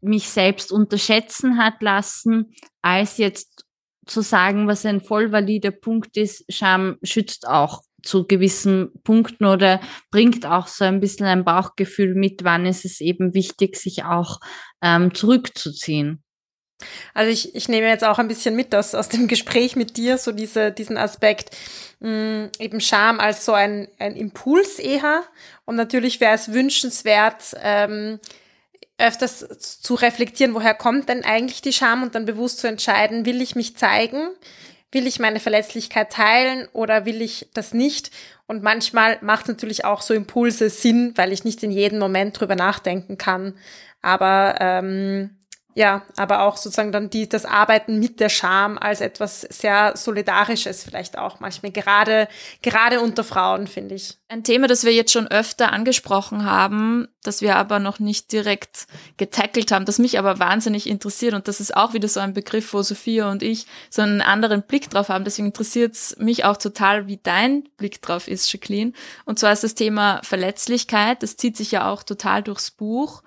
mich 0.00 0.28
selbst 0.28 0.70
unterschätzen 0.70 1.58
hat 1.58 1.82
lassen, 1.82 2.54
als 2.82 3.18
jetzt 3.18 3.64
zu 4.06 4.22
sagen, 4.22 4.66
was 4.66 4.86
ein 4.86 5.00
voll 5.00 5.32
valider 5.32 5.70
Punkt 5.70 6.16
ist, 6.16 6.44
Scham 6.48 6.98
schützt 7.02 7.46
auch 7.48 7.82
zu 8.08 8.26
gewissen 8.26 8.90
Punkten 9.04 9.44
oder 9.44 9.80
bringt 10.10 10.46
auch 10.46 10.66
so 10.66 10.84
ein 10.84 11.00
bisschen 11.00 11.26
ein 11.26 11.44
Bauchgefühl 11.44 12.14
mit, 12.14 12.42
wann 12.42 12.66
ist 12.66 12.84
es 12.84 13.00
eben 13.00 13.34
wichtig, 13.34 13.76
sich 13.76 14.04
auch 14.04 14.40
ähm, 14.82 15.14
zurückzuziehen. 15.14 16.22
Also 17.12 17.30
ich, 17.30 17.54
ich 17.54 17.68
nehme 17.68 17.88
jetzt 17.88 18.04
auch 18.04 18.18
ein 18.18 18.28
bisschen 18.28 18.54
mit 18.56 18.74
aus, 18.74 18.94
aus 18.94 19.08
dem 19.08 19.28
Gespräch 19.28 19.76
mit 19.76 19.96
dir, 19.96 20.16
so 20.16 20.32
diese, 20.32 20.72
diesen 20.72 20.96
Aspekt, 20.96 21.56
mh, 22.00 22.10
mm, 22.10 22.50
eben 22.60 22.80
Scham 22.80 23.20
als 23.20 23.44
so 23.44 23.52
ein, 23.52 23.88
ein 23.98 24.16
Impuls 24.16 24.78
eher. 24.78 25.24
Und 25.64 25.76
natürlich 25.76 26.20
wäre 26.20 26.34
es 26.34 26.52
wünschenswert, 26.52 27.56
ähm, 27.62 28.20
öfters 28.96 29.46
zu 29.80 29.94
reflektieren, 29.94 30.54
woher 30.54 30.74
kommt 30.74 31.08
denn 31.08 31.24
eigentlich 31.24 31.62
die 31.62 31.72
Scham 31.72 32.02
und 32.02 32.14
dann 32.14 32.24
bewusst 32.24 32.58
zu 32.58 32.66
entscheiden, 32.66 33.26
will 33.26 33.42
ich 33.42 33.54
mich 33.54 33.76
zeigen 33.76 34.28
will 34.92 35.06
ich 35.06 35.18
meine 35.18 35.40
Verletzlichkeit 35.40 36.12
teilen 36.12 36.68
oder 36.72 37.04
will 37.04 37.20
ich 37.22 37.48
das 37.54 37.74
nicht? 37.74 38.10
Und 38.46 38.62
manchmal 38.62 39.18
macht 39.20 39.48
natürlich 39.48 39.84
auch 39.84 40.00
so 40.00 40.14
Impulse 40.14 40.70
Sinn, 40.70 41.12
weil 41.16 41.32
ich 41.32 41.44
nicht 41.44 41.62
in 41.62 41.70
jedem 41.70 41.98
Moment 41.98 42.38
drüber 42.40 42.56
nachdenken 42.56 43.18
kann. 43.18 43.54
Aber 44.00 44.56
ähm, 44.60 45.37
ja, 45.74 46.02
aber 46.16 46.42
auch 46.42 46.56
sozusagen 46.56 46.90
dann 46.90 47.10
die, 47.10 47.28
das 47.28 47.44
Arbeiten 47.44 48.00
mit 48.00 48.20
der 48.20 48.30
Scham 48.30 48.78
als 48.78 49.00
etwas 49.00 49.42
sehr 49.42 49.96
Solidarisches 49.96 50.82
vielleicht 50.82 51.16
auch 51.18 51.40
manchmal, 51.40 51.70
gerade, 51.70 52.26
gerade 52.62 53.00
unter 53.00 53.22
Frauen, 53.22 53.66
finde 53.66 53.94
ich. 53.94 54.18
Ein 54.28 54.42
Thema, 54.42 54.66
das 54.66 54.84
wir 54.84 54.92
jetzt 54.92 55.12
schon 55.12 55.28
öfter 55.28 55.72
angesprochen 55.72 56.44
haben, 56.44 57.06
das 57.22 57.42
wir 57.42 57.56
aber 57.56 57.78
noch 57.78 57.98
nicht 57.98 58.32
direkt 58.32 58.86
getackelt 59.18 59.70
haben, 59.70 59.84
das 59.84 59.98
mich 59.98 60.18
aber 60.18 60.38
wahnsinnig 60.38 60.88
interessiert 60.88 61.34
und 61.34 61.46
das 61.46 61.60
ist 61.60 61.76
auch 61.76 61.92
wieder 61.92 62.08
so 62.08 62.18
ein 62.20 62.34
Begriff, 62.34 62.72
wo 62.72 62.82
Sophia 62.82 63.30
und 63.30 63.42
ich 63.42 63.66
so 63.90 64.02
einen 64.02 64.20
anderen 64.20 64.62
Blick 64.62 64.90
drauf 64.90 65.10
haben. 65.10 65.24
Deswegen 65.24 65.46
interessiert 65.46 65.94
es 65.94 66.16
mich 66.18 66.44
auch 66.44 66.56
total, 66.56 67.06
wie 67.06 67.20
dein 67.22 67.68
Blick 67.76 68.02
drauf 68.02 68.26
ist, 68.26 68.52
Jacqueline. 68.52 68.94
Und 69.26 69.38
zwar 69.38 69.52
ist 69.52 69.64
das 69.64 69.74
Thema 69.74 70.20
Verletzlichkeit. 70.24 71.22
Das 71.22 71.36
zieht 71.36 71.56
sich 71.56 71.70
ja 71.70 71.88
auch 71.88 72.02
total 72.02 72.42
durchs 72.42 72.70
Buch. 72.70 73.22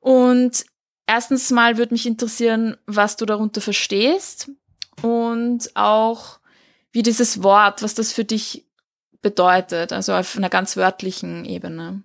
Und 0.00 0.64
erstens 1.12 1.50
mal 1.50 1.76
würde 1.76 1.92
mich 1.92 2.06
interessieren, 2.06 2.76
was 2.86 3.16
du 3.18 3.26
darunter 3.26 3.60
verstehst 3.60 4.50
und 5.02 5.70
auch 5.74 6.38
wie 6.90 7.02
dieses 7.02 7.42
Wort, 7.42 7.82
was 7.82 7.94
das 7.94 8.12
für 8.12 8.24
dich 8.24 8.66
bedeutet, 9.20 9.92
also 9.92 10.14
auf 10.14 10.36
einer 10.36 10.48
ganz 10.48 10.76
wörtlichen 10.76 11.44
Ebene. 11.44 12.02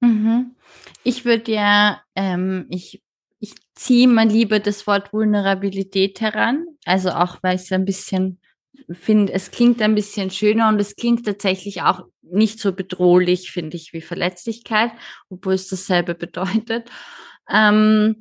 Mhm. 0.00 0.56
Ich 1.04 1.26
würde 1.26 1.52
ja, 1.52 2.02
ähm, 2.14 2.66
ich, 2.70 3.02
ich 3.40 3.54
ziehe 3.74 4.08
mal 4.08 4.26
lieber 4.26 4.58
das 4.58 4.86
Wort 4.86 5.12
Vulnerabilität 5.12 6.22
heran, 6.22 6.66
also 6.86 7.10
auch 7.10 7.38
weil 7.42 7.56
ich 7.56 7.62
es 7.62 7.72
ein 7.72 7.84
bisschen 7.84 8.40
finde, 8.90 9.34
es 9.34 9.50
klingt 9.50 9.82
ein 9.82 9.94
bisschen 9.94 10.30
schöner 10.30 10.68
und 10.68 10.80
es 10.80 10.96
klingt 10.96 11.26
tatsächlich 11.26 11.82
auch 11.82 12.06
nicht 12.22 12.58
so 12.58 12.72
bedrohlich, 12.72 13.50
finde 13.50 13.76
ich, 13.76 13.92
wie 13.92 14.00
Verletzlichkeit, 14.00 14.92
obwohl 15.28 15.54
es 15.54 15.68
dasselbe 15.68 16.14
bedeutet. 16.14 16.90
Ähm, 17.50 18.16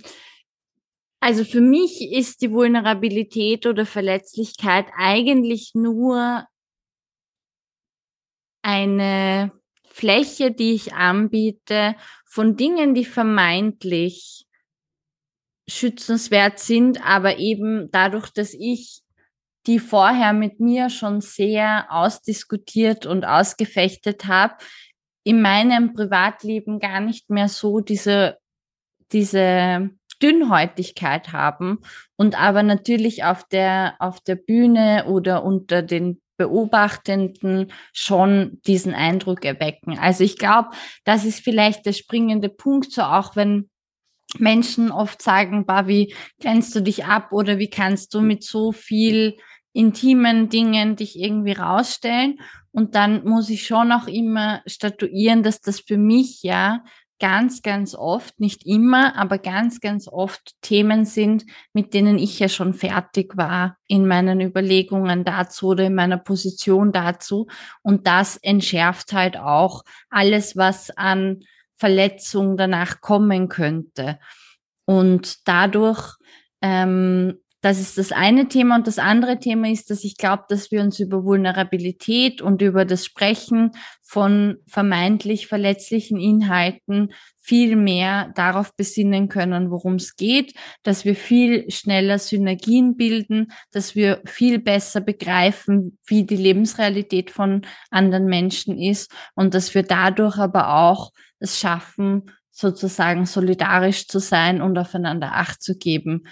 also 1.20 1.44
für 1.44 1.62
mich 1.62 2.12
ist 2.12 2.42
die 2.42 2.52
Vulnerabilität 2.52 3.66
oder 3.66 3.86
Verletzlichkeit 3.86 4.86
eigentlich 4.96 5.72
nur 5.74 6.46
eine 8.62 9.52
Fläche, 9.86 10.52
die 10.52 10.74
ich 10.74 10.94
anbiete 10.94 11.96
von 12.26 12.56
Dingen, 12.56 12.94
die 12.94 13.06
vermeintlich 13.06 14.46
schützenswert 15.68 16.60
sind, 16.60 17.04
aber 17.06 17.40
eben 17.40 17.90
dadurch, 17.92 18.30
dass 18.30 18.54
ich 18.54 19.02
die 19.66 19.80
vorher 19.80 20.34
mit 20.34 20.60
mir 20.60 20.90
schon 20.90 21.20
sehr 21.20 21.88
ausdiskutiert 21.90 23.06
und 23.06 23.26
ausgefechtet 23.26 24.26
habe, 24.26 24.56
in 25.24 25.42
meinem 25.42 25.94
Privatleben 25.94 26.80
gar 26.80 27.02
nicht 27.02 27.30
mehr 27.30 27.50
so 27.50 27.82
diese 27.82 28.38
diese 29.12 29.92
Dünnhäutigkeit 30.22 31.32
haben 31.32 31.80
und 32.16 32.40
aber 32.40 32.64
natürlich 32.64 33.24
auf 33.24 33.44
der, 33.48 33.96
auf 34.00 34.20
der 34.20 34.36
Bühne 34.36 35.06
oder 35.08 35.44
unter 35.44 35.82
den 35.82 36.22
Beobachtenden 36.38 37.72
schon 37.94 38.60
diesen 38.66 38.94
Eindruck 38.94 39.44
erwecken. 39.44 39.98
Also 39.98 40.24
ich 40.24 40.38
glaube, 40.38 40.70
das 41.04 41.26
ist 41.26 41.44
vielleicht 41.44 41.86
der 41.86 41.94
springende 41.94 42.50
Punkt, 42.50 42.92
so 42.92 43.02
auch 43.02 43.36
wenn 43.36 43.70
Menschen 44.38 44.92
oft 44.92 45.22
sagen, 45.22 45.66
bah, 45.66 45.88
wie 45.88 46.14
grenzt 46.40 46.76
du 46.76 46.82
dich 46.82 47.06
ab 47.06 47.32
oder 47.32 47.58
wie 47.60 47.70
kannst 47.70 48.14
du 48.14 48.22
mit 48.22 48.44
so 48.44 48.72
viel 48.72 49.38
intimen 49.74 50.50
Dingen 50.50 50.96
dich 50.96 51.18
irgendwie 51.20 51.54
rausstellen? 51.54 52.40
Und 52.72 52.94
dann 52.94 53.24
muss 53.24 53.50
ich 53.50 53.66
schon 53.66 53.92
auch 53.92 54.08
immer 54.08 54.62
statuieren, 54.68 55.44
dass 55.44 55.62
das 55.62 55.80
für 55.80 55.98
mich 55.98 56.44
ja 56.44 56.84
ganz, 57.20 57.62
ganz 57.62 57.96
oft, 57.96 58.40
nicht 58.40 58.66
immer, 58.66 59.16
aber 59.16 59.38
ganz, 59.38 59.80
ganz 59.80 60.08
oft 60.08 60.54
Themen 60.62 61.06
sind, 61.06 61.46
mit 61.74 61.94
denen 61.94 62.20
ich 62.20 62.40
ja 62.40 62.50
schon 62.50 62.74
fertig 62.74 63.36
war 63.38 63.78
in 63.88 64.08
meinen 64.08 64.42
Überlegungen 64.42 65.24
dazu 65.24 65.70
oder 65.70 65.86
in 65.86 65.96
meiner 65.96 66.18
Position 66.18 66.92
dazu. 66.92 67.48
Und 67.82 68.08
das 68.08 68.38
entschärft 68.38 69.14
halt 69.14 69.38
auch 69.38 69.84
alles, 70.10 70.56
was 70.56 70.92
an 70.92 71.42
Verletzung 71.74 72.58
danach 72.58 73.02
kommen 73.02 73.50
könnte. 73.50 74.20
Und 74.86 75.48
dadurch 75.48 76.16
ähm, 76.62 77.40
das 77.62 77.80
ist 77.80 77.98
das 77.98 78.12
eine 78.12 78.48
Thema. 78.48 78.76
Und 78.76 78.88
das 78.88 79.00
andere 79.00 79.40
Thema 79.40 79.70
ist, 79.70 79.90
dass 79.90 80.04
ich 80.04 80.18
glaube, 80.18 80.44
dass 80.48 80.72
wir 80.72 80.82
uns 80.82 81.00
über 81.00 81.24
Vulnerabilität 81.24 82.42
und 82.42 82.62
über 82.62 82.86
das 82.86 83.06
Sprechen 83.06 83.72
von 84.02 84.58
vermeintlich 84.68 85.48
verletzlichen 85.48 86.20
Inhalten 86.20 87.14
viel 87.40 87.76
mehr 87.76 88.32
darauf 88.36 88.76
besinnen 88.76 89.30
können, 89.30 89.72
worum 89.72 89.96
es 89.96 90.16
geht, 90.16 90.54
dass 90.84 91.06
wir 91.06 91.16
viel 91.16 91.70
schneller 91.72 92.20
Synergien 92.20 92.96
bilden, 92.96 93.52
dass 93.72 93.96
wir 93.96 94.22
viel 94.26 94.60
besser 94.60 95.02
begreifen, 95.02 95.98
wie 96.06 96.26
die 96.26 96.36
Lebensrealität 96.36 97.32
von 97.32 97.66
anderen 97.90 98.26
Menschen 98.26 98.78
ist 98.78 99.12
und 99.34 99.54
dass 99.54 99.74
wir 99.74 99.84
dadurch 99.84 100.38
aber 100.38 100.76
auch 100.76 101.12
es 101.40 101.60
schaffen, 101.60 102.32
sozusagen 102.52 103.26
solidarisch 103.26 104.08
zu 104.08 104.20
sein 104.20 104.62
und 104.62 104.78
aufeinander 104.78 105.34
Acht 105.34 105.62
zu 105.62 105.78
geben. 105.78 106.24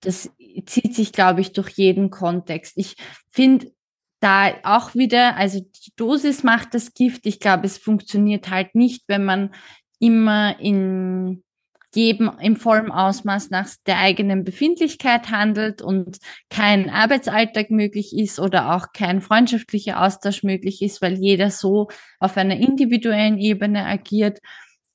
Das 0.00 0.30
zieht 0.66 0.94
sich, 0.94 1.12
glaube 1.12 1.40
ich, 1.40 1.52
durch 1.52 1.70
jeden 1.70 2.10
Kontext. 2.10 2.74
Ich 2.76 2.96
finde 3.30 3.72
da 4.20 4.52
auch 4.62 4.94
wieder, 4.94 5.36
also 5.36 5.60
die 5.60 5.92
Dosis 5.96 6.42
macht 6.42 6.72
das 6.72 6.94
Gift. 6.94 7.26
Ich 7.26 7.40
glaube, 7.40 7.66
es 7.66 7.78
funktioniert 7.78 8.48
halt 8.48 8.74
nicht, 8.74 9.04
wenn 9.06 9.24
man 9.24 9.50
immer 9.98 10.58
in 10.60 11.42
jedem 11.94 12.32
im 12.40 12.56
vollen 12.56 12.90
Ausmaß 12.90 13.50
nach 13.50 13.68
der 13.86 13.98
eigenen 13.98 14.44
Befindlichkeit 14.44 15.30
handelt 15.30 15.82
und 15.82 16.18
kein 16.50 16.90
Arbeitsalltag 16.90 17.70
möglich 17.70 18.16
ist 18.16 18.40
oder 18.40 18.74
auch 18.74 18.88
kein 18.92 19.20
freundschaftlicher 19.20 20.02
Austausch 20.02 20.42
möglich 20.42 20.82
ist, 20.82 21.02
weil 21.02 21.14
jeder 21.14 21.50
so 21.50 21.88
auf 22.18 22.36
einer 22.36 22.56
individuellen 22.56 23.38
Ebene 23.38 23.84
agiert. 23.86 24.40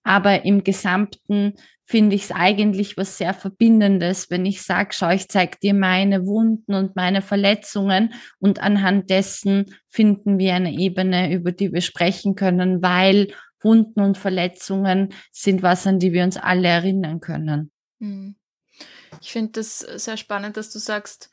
Aber 0.03 0.45
im 0.45 0.63
Gesamten 0.63 1.53
finde 1.83 2.15
ich 2.15 2.25
es 2.25 2.31
eigentlich 2.31 2.97
was 2.97 3.17
sehr 3.17 3.33
Verbindendes, 3.33 4.29
wenn 4.29 4.45
ich 4.45 4.61
sage, 4.61 4.89
schau, 4.93 5.09
ich 5.09 5.27
zeige 5.27 5.57
dir 5.57 5.73
meine 5.73 6.25
Wunden 6.25 6.73
und 6.73 6.95
meine 6.95 7.21
Verletzungen 7.21 8.13
und 8.39 8.59
anhand 8.59 9.09
dessen 9.09 9.75
finden 9.87 10.37
wir 10.37 10.53
eine 10.53 10.71
Ebene, 10.71 11.33
über 11.33 11.51
die 11.51 11.73
wir 11.73 11.81
sprechen 11.81 12.35
können, 12.35 12.81
weil 12.83 13.33
Wunden 13.61 14.01
und 14.01 14.17
Verletzungen 14.17 15.13
sind 15.31 15.63
was, 15.63 15.87
an 15.87 15.99
die 15.99 16.13
wir 16.13 16.23
uns 16.23 16.37
alle 16.37 16.67
erinnern 16.67 17.19
können. 17.19 17.71
Hm. 17.99 18.35
Ich 19.21 19.31
finde 19.31 19.53
das 19.53 19.79
sehr 19.79 20.17
spannend, 20.17 20.57
dass 20.57 20.71
du 20.71 20.79
sagst, 20.79 21.31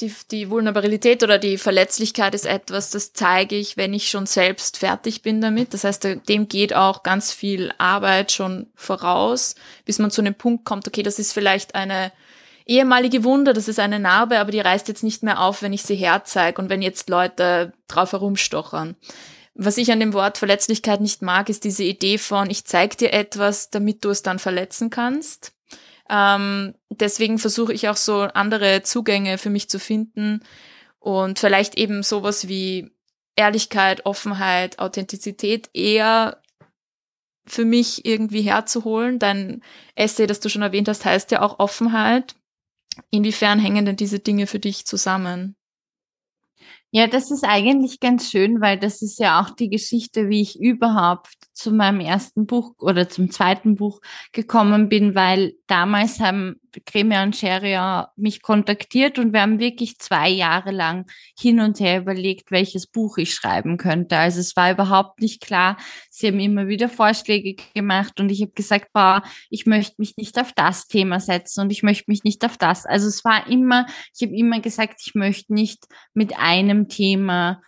die, 0.00 0.12
die 0.30 0.50
Vulnerabilität 0.50 1.22
oder 1.22 1.38
die 1.38 1.56
Verletzlichkeit 1.56 2.34
ist 2.34 2.46
etwas, 2.46 2.90
das 2.90 3.12
zeige 3.12 3.54
ich, 3.54 3.76
wenn 3.76 3.94
ich 3.94 4.10
schon 4.10 4.26
selbst 4.26 4.78
fertig 4.78 5.22
bin 5.22 5.40
damit. 5.40 5.72
Das 5.72 5.84
heißt, 5.84 6.08
dem 6.28 6.48
geht 6.48 6.74
auch 6.74 7.02
ganz 7.02 7.32
viel 7.32 7.72
Arbeit 7.78 8.32
schon 8.32 8.66
voraus, 8.74 9.54
bis 9.84 9.98
man 9.98 10.10
zu 10.10 10.20
einem 10.20 10.34
Punkt 10.34 10.64
kommt, 10.64 10.88
okay, 10.88 11.02
das 11.02 11.18
ist 11.18 11.32
vielleicht 11.32 11.74
eine 11.74 12.12
ehemalige 12.66 13.24
Wunde, 13.24 13.52
das 13.52 13.68
ist 13.68 13.78
eine 13.78 14.00
Narbe, 14.00 14.40
aber 14.40 14.50
die 14.50 14.60
reißt 14.60 14.88
jetzt 14.88 15.04
nicht 15.04 15.22
mehr 15.22 15.40
auf, 15.40 15.62
wenn 15.62 15.72
ich 15.72 15.82
sie 15.82 15.96
herzeige 15.96 16.60
und 16.60 16.70
wenn 16.70 16.82
jetzt 16.82 17.08
Leute 17.08 17.72
drauf 17.86 18.12
herumstochern. 18.12 18.96
Was 19.54 19.76
ich 19.76 19.92
an 19.92 20.00
dem 20.00 20.12
Wort 20.12 20.38
Verletzlichkeit 20.38 21.00
nicht 21.00 21.22
mag, 21.22 21.48
ist 21.48 21.62
diese 21.62 21.84
Idee 21.84 22.18
von, 22.18 22.50
ich 22.50 22.64
zeig 22.64 22.98
dir 22.98 23.12
etwas, 23.12 23.70
damit 23.70 24.04
du 24.04 24.10
es 24.10 24.22
dann 24.22 24.40
verletzen 24.40 24.90
kannst. 24.90 25.52
Ähm, 26.08 26.74
deswegen 26.90 27.38
versuche 27.38 27.72
ich 27.72 27.88
auch 27.88 27.96
so 27.96 28.22
andere 28.22 28.82
Zugänge 28.82 29.38
für 29.38 29.50
mich 29.50 29.68
zu 29.68 29.78
finden 29.78 30.40
und 30.98 31.38
vielleicht 31.38 31.76
eben 31.76 32.02
sowas 32.02 32.48
wie 32.48 32.90
Ehrlichkeit, 33.36 34.06
Offenheit, 34.06 34.78
Authentizität 34.78 35.70
eher 35.72 36.40
für 37.46 37.64
mich 37.64 38.04
irgendwie 38.04 38.42
herzuholen. 38.42 39.18
Dein 39.18 39.62
Essay, 39.94 40.26
das 40.26 40.40
du 40.40 40.48
schon 40.48 40.62
erwähnt 40.62 40.88
hast, 40.88 41.04
heißt 41.04 41.30
ja 41.30 41.42
auch 41.42 41.58
Offenheit. 41.58 42.36
Inwiefern 43.10 43.58
hängen 43.58 43.86
denn 43.86 43.96
diese 43.96 44.18
Dinge 44.18 44.46
für 44.46 44.60
dich 44.60 44.86
zusammen? 44.86 45.56
Ja, 46.96 47.08
das 47.08 47.32
ist 47.32 47.42
eigentlich 47.42 47.98
ganz 47.98 48.30
schön, 48.30 48.60
weil 48.60 48.78
das 48.78 49.02
ist 49.02 49.18
ja 49.18 49.40
auch 49.40 49.50
die 49.50 49.68
Geschichte, 49.68 50.28
wie 50.28 50.40
ich 50.40 50.60
überhaupt 50.60 51.26
zu 51.52 51.72
meinem 51.72 51.98
ersten 51.98 52.46
Buch 52.46 52.74
oder 52.78 53.08
zum 53.08 53.32
zweiten 53.32 53.74
Buch 53.74 54.00
gekommen 54.30 54.88
bin, 54.88 55.16
weil 55.16 55.54
damals 55.66 56.20
haben 56.20 56.60
Cremia 56.80 57.22
und 57.22 57.36
Scheria 57.36 58.12
mich 58.16 58.42
kontaktiert 58.42 59.18
und 59.18 59.32
wir 59.32 59.42
haben 59.42 59.58
wirklich 59.58 59.98
zwei 59.98 60.28
Jahre 60.28 60.70
lang 60.70 61.06
hin 61.38 61.60
und 61.60 61.80
her 61.80 62.00
überlegt, 62.00 62.50
welches 62.50 62.86
Buch 62.86 63.18
ich 63.18 63.34
schreiben 63.34 63.76
könnte. 63.76 64.16
Also 64.16 64.40
es 64.40 64.56
war 64.56 64.70
überhaupt 64.70 65.20
nicht 65.20 65.40
klar. 65.42 65.76
Sie 66.10 66.26
haben 66.26 66.40
immer 66.40 66.68
wieder 66.68 66.88
Vorschläge 66.88 67.56
gemacht 67.74 68.20
und 68.20 68.30
ich 68.30 68.42
habe 68.42 68.52
gesagt, 68.52 68.92
boah, 68.92 69.22
ich 69.50 69.66
möchte 69.66 69.96
mich 69.98 70.16
nicht 70.16 70.38
auf 70.38 70.52
das 70.52 70.86
Thema 70.86 71.20
setzen 71.20 71.60
und 71.60 71.72
ich 71.72 71.82
möchte 71.82 72.04
mich 72.08 72.24
nicht 72.24 72.44
auf 72.44 72.56
das. 72.56 72.86
Also 72.86 73.08
es 73.08 73.24
war 73.24 73.46
immer, 73.48 73.86
ich 74.14 74.26
habe 74.26 74.36
immer 74.36 74.60
gesagt, 74.60 75.00
ich 75.04 75.14
möchte 75.14 75.54
nicht 75.54 75.84
mit 76.14 76.38
einem 76.38 76.88
Thema 76.88 77.60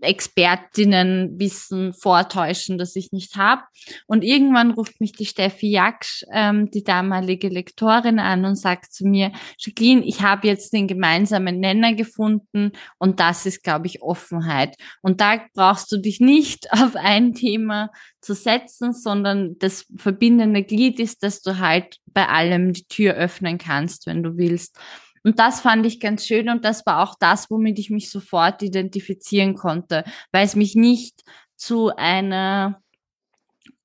Expertinnenwissen 0.00 1.94
vortäuschen, 1.94 2.78
das 2.78 2.96
ich 2.96 3.12
nicht 3.12 3.36
habe. 3.36 3.62
Und 4.06 4.24
irgendwann 4.24 4.72
ruft 4.72 5.00
mich 5.00 5.12
die 5.12 5.26
Steffi 5.26 5.70
Jaksch, 5.70 6.24
ähm, 6.32 6.70
die 6.70 6.84
damalige 6.84 7.48
Lektorin, 7.48 8.18
an 8.18 8.44
und 8.44 8.56
sagt 8.56 8.92
zu 8.92 9.06
mir, 9.06 9.32
Jacqueline, 9.58 10.04
ich 10.04 10.22
habe 10.22 10.46
jetzt 10.48 10.72
den 10.72 10.86
gemeinsamen 10.86 11.60
Nenner 11.60 11.94
gefunden 11.94 12.72
und 12.98 13.20
das 13.20 13.46
ist, 13.46 13.62
glaube 13.62 13.86
ich, 13.86 14.02
Offenheit. 14.02 14.76
Und 15.02 15.20
da 15.20 15.40
brauchst 15.54 15.90
du 15.92 15.98
dich 15.98 16.20
nicht 16.20 16.72
auf 16.72 16.96
ein 16.96 17.34
Thema 17.34 17.90
zu 18.20 18.34
setzen, 18.34 18.92
sondern 18.92 19.58
das 19.58 19.86
verbindende 19.96 20.62
Glied 20.62 21.00
ist, 21.00 21.22
dass 21.22 21.42
du 21.42 21.58
halt 21.58 21.98
bei 22.06 22.28
allem 22.28 22.72
die 22.72 22.86
Tür 22.86 23.14
öffnen 23.14 23.58
kannst, 23.58 24.06
wenn 24.06 24.22
du 24.22 24.36
willst. 24.36 24.78
Und 25.24 25.38
das 25.38 25.60
fand 25.60 25.86
ich 25.86 26.00
ganz 26.00 26.26
schön 26.26 26.48
und 26.48 26.64
das 26.64 26.84
war 26.84 27.02
auch 27.02 27.14
das, 27.18 27.50
womit 27.50 27.78
ich 27.78 27.90
mich 27.90 28.10
sofort 28.10 28.62
identifizieren 28.62 29.54
konnte, 29.54 30.04
weil 30.32 30.44
es 30.44 30.56
mich 30.56 30.74
nicht 30.74 31.22
zu 31.56 31.94
einer 31.94 32.82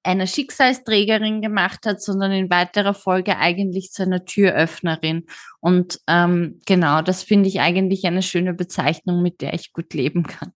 einer 0.07 0.25
Schicksalsträgerin 0.25 1.41
gemacht 1.41 1.85
hat, 1.85 2.01
sondern 2.01 2.31
in 2.31 2.49
weiterer 2.49 2.93
Folge 2.93 3.37
eigentlich 3.37 3.91
zu 3.91 4.03
einer 4.03 4.23
Türöffnerin. 4.23 5.25
Und 5.59 5.99
ähm, 6.07 6.61
genau, 6.65 7.01
das 7.01 7.23
finde 7.23 7.49
ich 7.49 7.59
eigentlich 7.59 8.07
eine 8.07 8.21
schöne 8.21 8.53
Bezeichnung, 8.53 9.21
mit 9.21 9.41
der 9.41 9.53
ich 9.53 9.73
gut 9.73 9.93
leben 9.93 10.23
kann. 10.23 10.53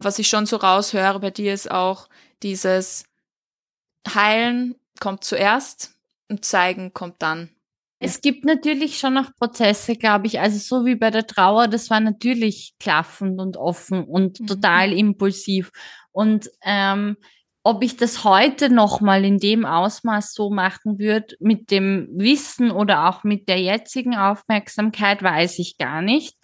Was 0.00 0.18
ich 0.18 0.26
schon 0.26 0.44
so 0.44 0.56
raushöre 0.56 1.20
bei 1.20 1.30
dir 1.30 1.54
ist 1.54 1.70
auch 1.70 2.08
dieses 2.42 3.04
Heilen 4.12 4.74
kommt 4.98 5.22
zuerst 5.22 5.94
und 6.28 6.44
Zeigen 6.44 6.92
kommt 6.92 7.22
dann. 7.22 7.50
Es 8.02 8.22
gibt 8.22 8.46
natürlich 8.46 8.98
schon 8.98 9.14
noch 9.14 9.34
Prozesse, 9.36 9.94
glaube 9.94 10.26
ich. 10.26 10.40
Also 10.40 10.58
so 10.58 10.86
wie 10.86 10.96
bei 10.96 11.10
der 11.10 11.26
Trauer, 11.26 11.68
das 11.68 11.90
war 11.90 12.00
natürlich 12.00 12.72
klaffend 12.80 13.38
und 13.38 13.58
offen 13.58 14.04
und 14.04 14.40
mhm. 14.40 14.46
total 14.46 14.92
impulsiv. 14.92 15.70
Und 16.10 16.50
ähm, 16.64 17.16
ob 17.62 17.82
ich 17.84 17.98
das 17.98 18.24
heute 18.24 18.70
nochmal 18.70 19.22
in 19.26 19.38
dem 19.38 19.66
Ausmaß 19.66 20.32
so 20.32 20.48
machen 20.48 20.98
würde, 20.98 21.36
mit 21.40 21.70
dem 21.70 22.08
Wissen 22.12 22.70
oder 22.70 23.06
auch 23.06 23.22
mit 23.22 23.48
der 23.48 23.60
jetzigen 23.60 24.16
Aufmerksamkeit, 24.16 25.22
weiß 25.22 25.58
ich 25.58 25.76
gar 25.76 26.00
nicht. 26.00 26.38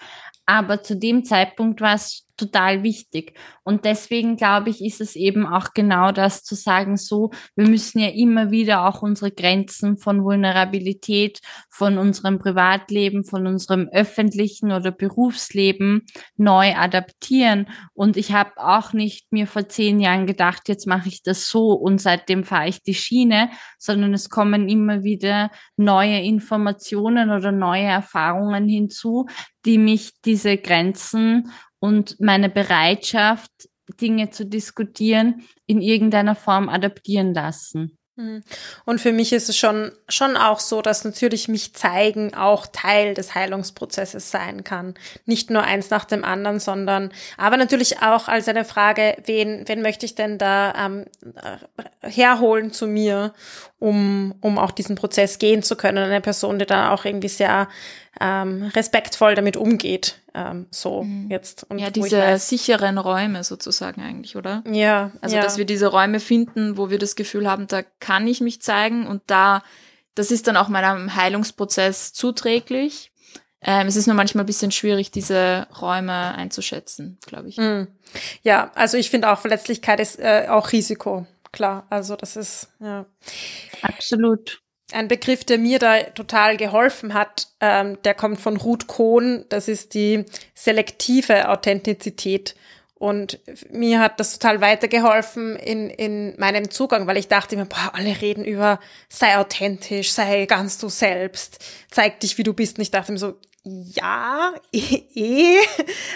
Aber 0.45 0.83
zu 0.83 0.95
dem 0.95 1.25
Zeitpunkt 1.25 1.81
war 1.81 1.95
es 1.95 2.27
total 2.37 2.83
wichtig. 2.83 3.35
Und 3.65 3.85
deswegen 3.85 4.37
glaube 4.37 4.71
ich, 4.71 4.85
ist 4.85 5.01
es 5.01 5.17
eben 5.17 5.47
auch 5.47 5.75
genau 5.75 6.13
das 6.13 6.45
zu 6.45 6.55
sagen, 6.55 6.97
so, 6.97 7.31
wir 7.57 7.69
müssen 7.69 7.99
ja 7.99 8.09
immer 8.09 8.51
wieder 8.51 8.87
auch 8.87 9.03
unsere 9.03 9.31
Grenzen 9.31 9.99
von 9.99 10.23
Vulnerabilität, 10.23 11.41
von 11.69 11.99
unserem 11.99 12.39
Privatleben, 12.39 13.25
von 13.25 13.47
unserem 13.47 13.89
öffentlichen 13.93 14.73
oder 14.73 14.93
Berufsleben 14.93 16.07
neu 16.37 16.75
adaptieren. 16.75 17.69
Und 17.95 18.17
ich 18.17 18.33
habe 18.33 18.53
auch 18.57 18.93
nicht 18.93 19.33
mir 19.33 19.47
vor 19.47 19.69
zehn 19.69 20.01
Jahren 20.01 20.27
gedacht, 20.27 20.69
jetzt 20.69 20.87
mache 20.87 21.09
ich 21.09 21.23
das 21.23 21.49
so 21.49 21.73
und 21.73 22.01
seitdem 22.01 22.45
fahre 22.45 22.69
ich 22.69 22.83
die 22.83 22.95
Schiene, 22.95 23.51
sondern 23.79 24.15
es 24.15 24.31
kommen 24.31 24.69
immer 24.69 25.03
wieder 25.03 25.51
neue 25.77 26.21
Informationen 26.23 27.31
oder 27.31 27.53
neue 27.53 27.85
Erfahrungen 27.85 28.69
hinzu, 28.69 29.27
die 29.65 29.79
mich 29.79 30.13
diese 30.25 30.57
Grenzen 30.57 31.51
und 31.87 32.19
meine 32.19 32.49
Bereitschaft, 32.49 33.53
Dinge 34.01 34.31
zu 34.31 34.45
diskutieren, 34.45 35.47
in 35.67 35.81
irgendeiner 35.81 36.35
Form 36.35 36.69
adaptieren 36.69 37.33
lassen. 37.33 37.97
Mhm. 38.17 38.43
Und 38.85 39.01
für 39.01 39.13
mich 39.13 39.33
ist 39.33 39.49
es 39.49 39.57
schon, 39.57 39.93
schon 40.09 40.37
auch 40.37 40.59
so, 40.59 40.83
dass 40.83 41.05
natürlich 41.05 41.47
mich 41.47 41.75
zeigen 41.75 42.35
auch 42.35 42.67
Teil 42.67 43.15
des 43.15 43.37
Heilungsprozesses 43.37 44.33
sein 44.33 44.65
kann. 44.65 44.95
Nicht 45.27 45.51
nur 45.51 45.63
eins 45.63 45.91
nach 45.91 46.07
dem 46.07 46.25
anderen, 46.25 46.59
sondern, 46.59 47.13
aber 47.37 47.57
natürlich 47.57 48.03
auch 48.03 48.27
als 48.27 48.49
eine 48.49 48.65
Frage, 48.65 49.17
wen, 49.27 49.69
wen 49.69 49.81
möchte 49.81 50.07
ich 50.07 50.17
denn 50.17 50.39
da 50.39 50.75
ähm, 50.87 51.05
herholen 52.01 52.73
zu 52.73 52.89
mir, 52.89 53.33
um, 53.79 54.35
um 54.41 54.59
auch 54.59 54.73
diesen 54.73 54.97
Prozess 54.97 55.39
gehen 55.39 55.63
zu 55.63 55.77
können. 55.77 55.99
Eine 55.99 56.21
Person, 56.21 56.59
die 56.59 56.67
dann 56.67 56.89
auch 56.91 57.05
irgendwie 57.05 57.29
sehr 57.29 57.69
ähm, 58.21 58.65
respektvoll 58.75 59.35
damit 59.35 59.57
umgeht. 59.57 60.21
Ähm, 60.35 60.67
so 60.71 61.03
mhm. 61.03 61.31
jetzt. 61.31 61.65
Und 61.69 61.79
ja, 61.79 61.91
diese 61.91 62.19
weiß, 62.19 62.49
sicheren 62.49 62.99
Räume 62.99 63.45
sozusagen 63.45 64.01
eigentlich, 64.03 64.37
oder? 64.37 64.63
Ja. 64.71 65.13
Also, 65.21 65.37
ja. 65.37 65.43
dass 65.43 65.59
wir 65.59 65.65
diese 65.65 65.89
Räume 65.89 66.21
finden, 66.21 66.77
wo 66.77 66.91
wir 66.91 66.99
das 66.99 67.17
Gefühl 67.17 67.49
haben, 67.49 67.67
da 67.67 67.83
kann 68.01 68.27
ich 68.27 68.41
mich 68.41 68.63
zeigen 68.63 69.07
und 69.07 69.23
da, 69.27 69.63
das 70.15 70.31
ist 70.31 70.47
dann 70.47 70.57
auch 70.57 70.69
meinem 70.69 71.15
Heilungsprozess 71.15 72.13
zuträglich. 72.13 73.13
Ähm, 73.63 73.87
es 73.87 73.97
ist 73.97 74.07
nur 74.07 74.17
manchmal 74.17 74.45
ein 74.45 74.47
bisschen 74.47 74.71
schwierig, 74.71 75.11
diese 75.11 75.67
Räume 75.81 76.35
einzuschätzen, 76.35 77.19
glaube 77.27 77.49
ich. 77.49 77.57
Mhm. 77.57 77.89
Ja, 78.43 78.71
also 78.75 78.97
ich 78.97 79.11
finde 79.11 79.31
auch, 79.31 79.41
Verletzlichkeit 79.41 79.99
ist 80.01 80.19
äh, 80.19 80.47
auch 80.49 80.73
Risiko. 80.73 81.27
Klar, 81.53 81.87
also 81.91 82.17
das 82.17 82.37
ist, 82.37 82.69
ja. 82.81 83.07
Absolut 83.83 84.61
ein 84.93 85.09
Begriff, 85.09 85.45
der 85.45 85.59
mir 85.59 85.79
da 85.79 86.03
total 86.03 86.57
geholfen 86.57 87.15
hat, 87.15 87.49
ähm, 87.61 87.99
der 88.05 88.15
kommt 88.15 88.41
von 88.41 88.57
Ruth 88.57 88.87
Kohn. 88.87 89.45
Das 89.49 89.69
ist 89.69 89.95
die 89.95 90.25
selektive 90.55 91.49
Authentizität. 91.49 92.55
Und 92.99 93.41
mir 93.71 94.01
hat 94.01 94.19
das 94.21 94.39
total 94.39 94.63
weitergeholfen 94.63 95.57
in, 95.57 95.91
in 95.91 96.35
meinem 96.39 96.71
Zugang, 96.71 97.07
weil 97.07 97.19
ich 97.19 97.29
dachte 97.29 97.57
mir, 97.57 97.67
boah, 97.67 97.91
alle 97.93 98.23
reden 98.23 98.45
über, 98.45 98.81
sei 99.11 99.37
authentisch, 99.37 100.13
sei 100.13 100.47
ganz 100.47 100.79
du 100.79 100.89
selbst, 100.89 101.63
zeig 101.91 102.21
dich, 102.21 102.39
wie 102.39 102.43
du 102.43 102.55
bist. 102.55 102.79
Und 102.79 102.83
ich 102.83 102.91
dachte 102.91 103.13
mir 103.13 103.19
so, 103.19 103.35
ja, 103.67 104.55
eh, 104.73 105.03
eh, 105.15 105.59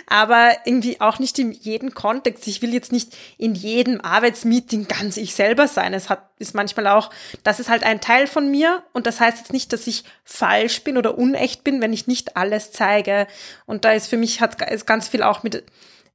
aber 0.06 0.52
irgendwie 0.64 1.00
auch 1.00 1.18
nicht 1.18 1.38
in 1.38 1.50
jedem 1.50 1.94
Kontext. 1.94 2.46
Ich 2.46 2.62
will 2.62 2.72
jetzt 2.72 2.92
nicht 2.92 3.16
in 3.38 3.54
jedem 3.54 4.00
Arbeitsmeeting 4.00 4.86
ganz 4.86 5.16
ich 5.16 5.34
selber 5.34 5.66
sein. 5.66 5.92
Es 5.92 6.08
hat, 6.08 6.30
ist 6.38 6.54
manchmal 6.54 6.86
auch, 6.86 7.10
das 7.42 7.58
ist 7.58 7.68
halt 7.68 7.82
ein 7.82 8.00
Teil 8.00 8.28
von 8.28 8.50
mir 8.50 8.84
und 8.92 9.06
das 9.06 9.18
heißt 9.18 9.38
jetzt 9.38 9.52
nicht, 9.52 9.72
dass 9.72 9.88
ich 9.88 10.04
falsch 10.24 10.84
bin 10.84 10.96
oder 10.96 11.18
unecht 11.18 11.64
bin, 11.64 11.80
wenn 11.80 11.92
ich 11.92 12.06
nicht 12.06 12.36
alles 12.36 12.70
zeige. 12.70 13.26
Und 13.66 13.84
da 13.84 13.92
ist 13.92 14.06
für 14.06 14.16
mich 14.16 14.40
hat 14.40 14.70
ist 14.70 14.86
ganz 14.86 15.08
viel 15.08 15.24
auch 15.24 15.42
mit 15.42 15.64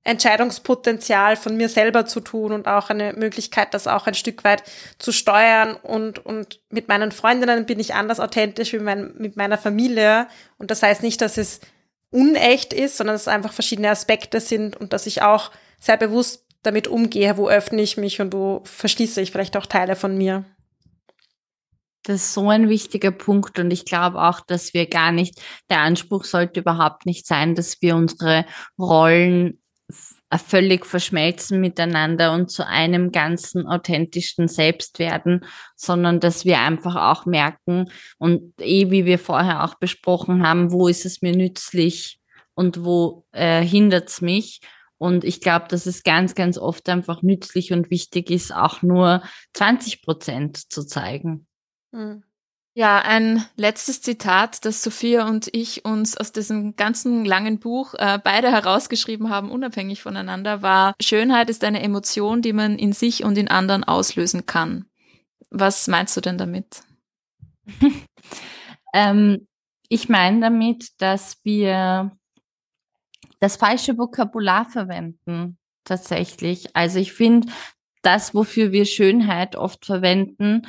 Entscheidungspotenzial 0.05 1.35
von 1.35 1.57
mir 1.57 1.67
selber 1.67 2.05
zu 2.05 2.21
tun 2.21 2.51
und 2.51 2.67
auch 2.67 2.89
eine 2.89 3.13
Möglichkeit, 3.13 3.73
das 3.73 3.87
auch 3.87 4.05
ein 4.05 4.13
Stück 4.13 4.43
weit 4.43 4.63
zu 4.99 5.11
steuern. 5.11 5.75
Und, 5.75 6.23
und 6.23 6.61
mit 6.69 6.87
meinen 6.87 7.11
Freundinnen 7.11 7.65
bin 7.65 7.79
ich 7.79 7.95
anders 7.95 8.19
authentisch 8.19 8.71
wie 8.73 8.79
mein, 8.79 9.15
mit 9.17 9.35
meiner 9.35 9.57
Familie. 9.57 10.27
Und 10.59 10.69
das 10.69 10.83
heißt 10.83 11.01
nicht, 11.01 11.21
dass 11.21 11.37
es 11.37 11.59
unecht 12.11 12.71
ist, 12.71 12.97
sondern 12.97 13.15
dass 13.15 13.23
es 13.23 13.27
einfach 13.27 13.51
verschiedene 13.51 13.89
Aspekte 13.89 14.39
sind 14.39 14.77
und 14.77 14.93
dass 14.93 15.07
ich 15.07 15.23
auch 15.23 15.51
sehr 15.79 15.97
bewusst 15.97 16.45
damit 16.61 16.87
umgehe, 16.87 17.35
wo 17.37 17.49
öffne 17.49 17.81
ich 17.81 17.97
mich 17.97 18.21
und 18.21 18.31
wo 18.31 18.61
verschließe 18.63 19.21
ich 19.21 19.31
vielleicht 19.31 19.57
auch 19.57 19.65
Teile 19.65 19.95
von 19.95 20.17
mir. 20.17 20.45
Das 22.03 22.17
ist 22.17 22.33
so 22.35 22.49
ein 22.49 22.69
wichtiger 22.69 23.09
Punkt 23.09 23.57
und 23.57 23.71
ich 23.71 23.85
glaube 23.85 24.21
auch, 24.21 24.39
dass 24.39 24.75
wir 24.75 24.87
gar 24.87 25.11
nicht, 25.11 25.41
der 25.71 25.79
Anspruch 25.79 26.23
sollte 26.25 26.59
überhaupt 26.59 27.07
nicht 27.07 27.25
sein, 27.25 27.55
dass 27.55 27.81
wir 27.81 27.95
unsere 27.95 28.45
Rollen 28.77 29.59
völlig 30.37 30.85
verschmelzen 30.85 31.61
miteinander 31.61 32.33
und 32.33 32.49
zu 32.49 32.65
einem 32.65 33.11
ganzen 33.11 33.67
authentischen 33.67 34.47
Selbst 34.47 34.99
werden, 34.99 35.45
sondern 35.75 36.19
dass 36.19 36.45
wir 36.45 36.59
einfach 36.59 36.95
auch 36.95 37.25
merken 37.25 37.89
und 38.17 38.53
eh, 38.59 38.91
wie 38.91 39.05
wir 39.05 39.19
vorher 39.19 39.63
auch 39.63 39.75
besprochen 39.75 40.47
haben, 40.47 40.71
wo 40.71 40.87
ist 40.87 41.05
es 41.05 41.21
mir 41.21 41.35
nützlich 41.35 42.19
und 42.53 42.83
wo 42.83 43.25
äh, 43.31 43.61
hindert 43.61 44.09
es 44.09 44.21
mich. 44.21 44.61
Und 44.97 45.23
ich 45.23 45.41
glaube, 45.41 45.65
dass 45.69 45.85
es 45.85 46.03
ganz, 46.03 46.35
ganz 46.35 46.57
oft 46.57 46.87
einfach 46.87 47.21
nützlich 47.21 47.73
und 47.73 47.91
wichtig 47.91 48.31
ist, 48.31 48.55
auch 48.55 48.81
nur 48.81 49.23
20 49.53 50.01
Prozent 50.01 50.71
zu 50.71 50.85
zeigen. 50.85 51.47
Hm. 51.91 52.23
Ja, 52.77 52.99
ein 52.99 53.45
letztes 53.55 54.01
Zitat, 54.01 54.65
das 54.65 54.83
Sophia 54.83 55.29
und 55.29 55.47
ich 55.53 55.85
uns 55.85 56.17
aus 56.17 56.33
diesem 56.33 56.75
ganzen 56.75 57.23
langen 57.23 57.57
Buch 57.57 57.93
äh, 57.93 58.19
beide 58.21 58.51
herausgeschrieben 58.51 59.29
haben, 59.29 59.49
unabhängig 59.49 60.01
voneinander, 60.01 60.61
war, 60.61 60.93
Schönheit 61.01 61.49
ist 61.49 61.63
eine 61.63 61.81
Emotion, 61.81 62.41
die 62.41 62.51
man 62.51 62.77
in 62.77 62.91
sich 62.91 63.23
und 63.23 63.37
in 63.37 63.47
anderen 63.47 63.85
auslösen 63.85 64.45
kann. 64.45 64.89
Was 65.49 65.87
meinst 65.87 66.17
du 66.17 66.21
denn 66.21 66.37
damit? 66.37 66.83
ähm, 68.93 69.47
ich 69.87 70.09
meine 70.09 70.41
damit, 70.41 71.01
dass 71.01 71.39
wir 71.45 72.11
das 73.39 73.55
falsche 73.55 73.97
Vokabular 73.97 74.65
verwenden, 74.65 75.57
tatsächlich. 75.85 76.75
Also 76.75 76.99
ich 76.99 77.13
finde, 77.13 77.47
das, 78.01 78.35
wofür 78.35 78.73
wir 78.73 78.83
Schönheit 78.83 79.55
oft 79.55 79.85
verwenden, 79.85 80.67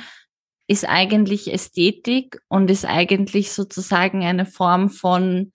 ist 0.67 0.87
eigentlich 0.87 1.51
Ästhetik 1.51 2.41
und 2.49 2.69
ist 2.69 2.85
eigentlich 2.85 3.51
sozusagen 3.51 4.23
eine 4.23 4.45
Form 4.45 4.89
von 4.89 5.53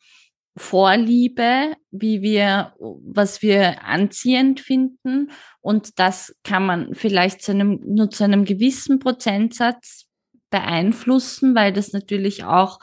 Vorliebe, 0.56 1.74
wie 1.90 2.20
wir, 2.20 2.74
was 2.78 3.40
wir 3.40 3.84
anziehend 3.84 4.60
finden. 4.60 5.30
Und 5.60 5.98
das 5.98 6.34
kann 6.44 6.66
man 6.66 6.94
vielleicht 6.94 7.42
zu 7.42 7.52
einem, 7.52 7.80
nur 7.86 8.10
zu 8.10 8.24
einem 8.24 8.44
gewissen 8.44 8.98
Prozentsatz 8.98 10.06
beeinflussen, 10.50 11.54
weil 11.54 11.72
das 11.72 11.92
natürlich 11.92 12.44
auch 12.44 12.78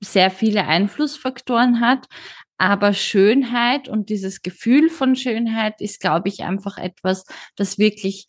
sehr 0.00 0.30
viele 0.30 0.66
Einflussfaktoren 0.66 1.80
hat. 1.80 2.06
Aber 2.58 2.94
Schönheit 2.94 3.88
und 3.88 4.08
dieses 4.08 4.42
Gefühl 4.42 4.88
von 4.88 5.14
Schönheit 5.14 5.80
ist, 5.80 6.00
glaube 6.00 6.28
ich, 6.28 6.42
einfach 6.42 6.78
etwas, 6.78 7.24
das 7.54 7.78
wirklich 7.78 8.28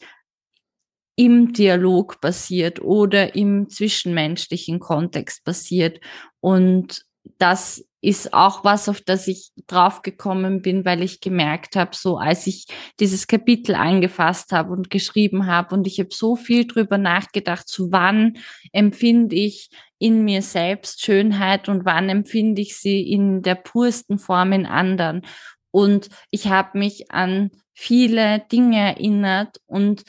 im 1.18 1.52
Dialog 1.52 2.22
passiert 2.22 2.80
oder 2.80 3.36
im 3.36 3.70
zwischenmenschlichen 3.70 4.80
Kontext 4.80 5.44
passiert. 5.44 6.00
Und 6.40 7.02
das 7.40 7.84
ist 8.02 8.34
auch 8.34 8.64
was, 8.64 8.88
auf 8.88 9.02
das 9.02 9.28
ich 9.28 9.52
draufgekommen 9.66 10.62
bin, 10.62 10.86
weil 10.86 11.02
ich 11.02 11.20
gemerkt 11.20 11.76
habe, 11.76 11.96
so 11.96 12.18
als 12.18 12.46
ich 12.46 12.68
dieses 13.00 13.26
Kapitel 13.26 13.74
eingefasst 13.74 14.52
habe 14.52 14.72
und 14.72 14.92
geschrieben 14.92 15.48
habe 15.48 15.74
und 15.76 15.88
ich 15.88 16.00
habe 16.00 16.10
so 16.14 16.36
viel 16.36 16.68
drüber 16.68 17.00
nachgedacht, 17.00 17.68
zu 17.68 17.92
wann 17.92 18.38
empfinde 18.72 19.36
ich 19.36 19.70
in 19.98 20.24
mir 20.24 20.44
selbst 20.44 21.04
Schönheit 21.04 21.68
und 21.68 21.84
wann 21.84 22.10
empfinde 22.10 22.62
ich 22.62 22.78
sie 22.78 23.02
in 23.02 23.42
der 23.42 23.56
pursten 23.56 24.20
Form 24.20 24.52
in 24.52 24.68
anderen. 24.68 25.24
Und 25.72 26.10
ich 26.30 26.48
habe 26.48 26.78
mich 26.78 27.10
an 27.10 27.50
viele 27.74 28.46
Dinge 28.52 28.78
erinnert 28.78 29.58
und 29.66 30.04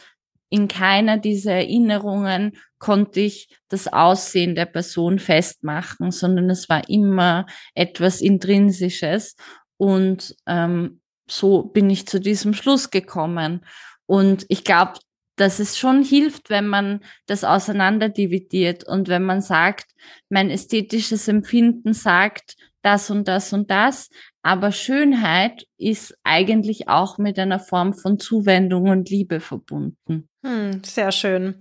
in 0.51 0.68
keiner 0.68 1.18
dieser 1.18 1.53
Erinnerungen 1.53 2.57
konnte 2.78 3.20
ich 3.20 3.49
das 3.68 3.88
Aussehen 3.88 4.55
der 4.55 4.66
Person 4.66 5.18
festmachen, 5.18 6.11
sondern 6.11 6.49
es 6.51 6.68
war 6.68 6.88
immer 6.88 7.46
etwas 7.74 8.20
Intrinsisches. 8.20 9.36
Und 9.76 10.36
ähm, 10.46 11.01
so 11.28 11.62
bin 11.62 11.90
ich 11.90 12.07
zu 12.07 12.20
diesem 12.20 12.55
Schluss 12.55 12.90
gekommen. 12.90 13.64
Und 14.07 14.46
ich 14.49 14.64
glaube, 14.64 14.94
dass 15.36 15.61
es 15.61 15.78
schon 15.78 16.03
hilft, 16.03 16.51
wenn 16.51 16.66
man 16.66 17.01
das 17.26 17.44
auseinanderdividiert 17.44 18.84
und 18.84 19.09
wenn 19.09 19.22
man 19.22 19.40
sagt, 19.40 19.86
mein 20.28 20.51
ästhetisches 20.51 21.28
Empfinden 21.28 21.94
sagt 21.94 22.57
das 22.82 23.11
und 23.11 23.28
das 23.28 23.53
und 23.53 23.70
das, 23.70 24.09
aber 24.49 24.72
Schönheit 24.72 25.66
ist 25.76 26.16
eigentlich 26.24 26.88
auch 26.88 27.18
mit 27.18 27.38
einer 27.38 27.61
Form 27.61 27.92
von 27.92 28.18
Zuwendung 28.18 28.88
und 28.88 29.11
Liebe 29.11 29.40
verbunden. 29.40 30.26
Hm, 30.42 30.82
sehr 30.86 31.12
schön. 31.12 31.57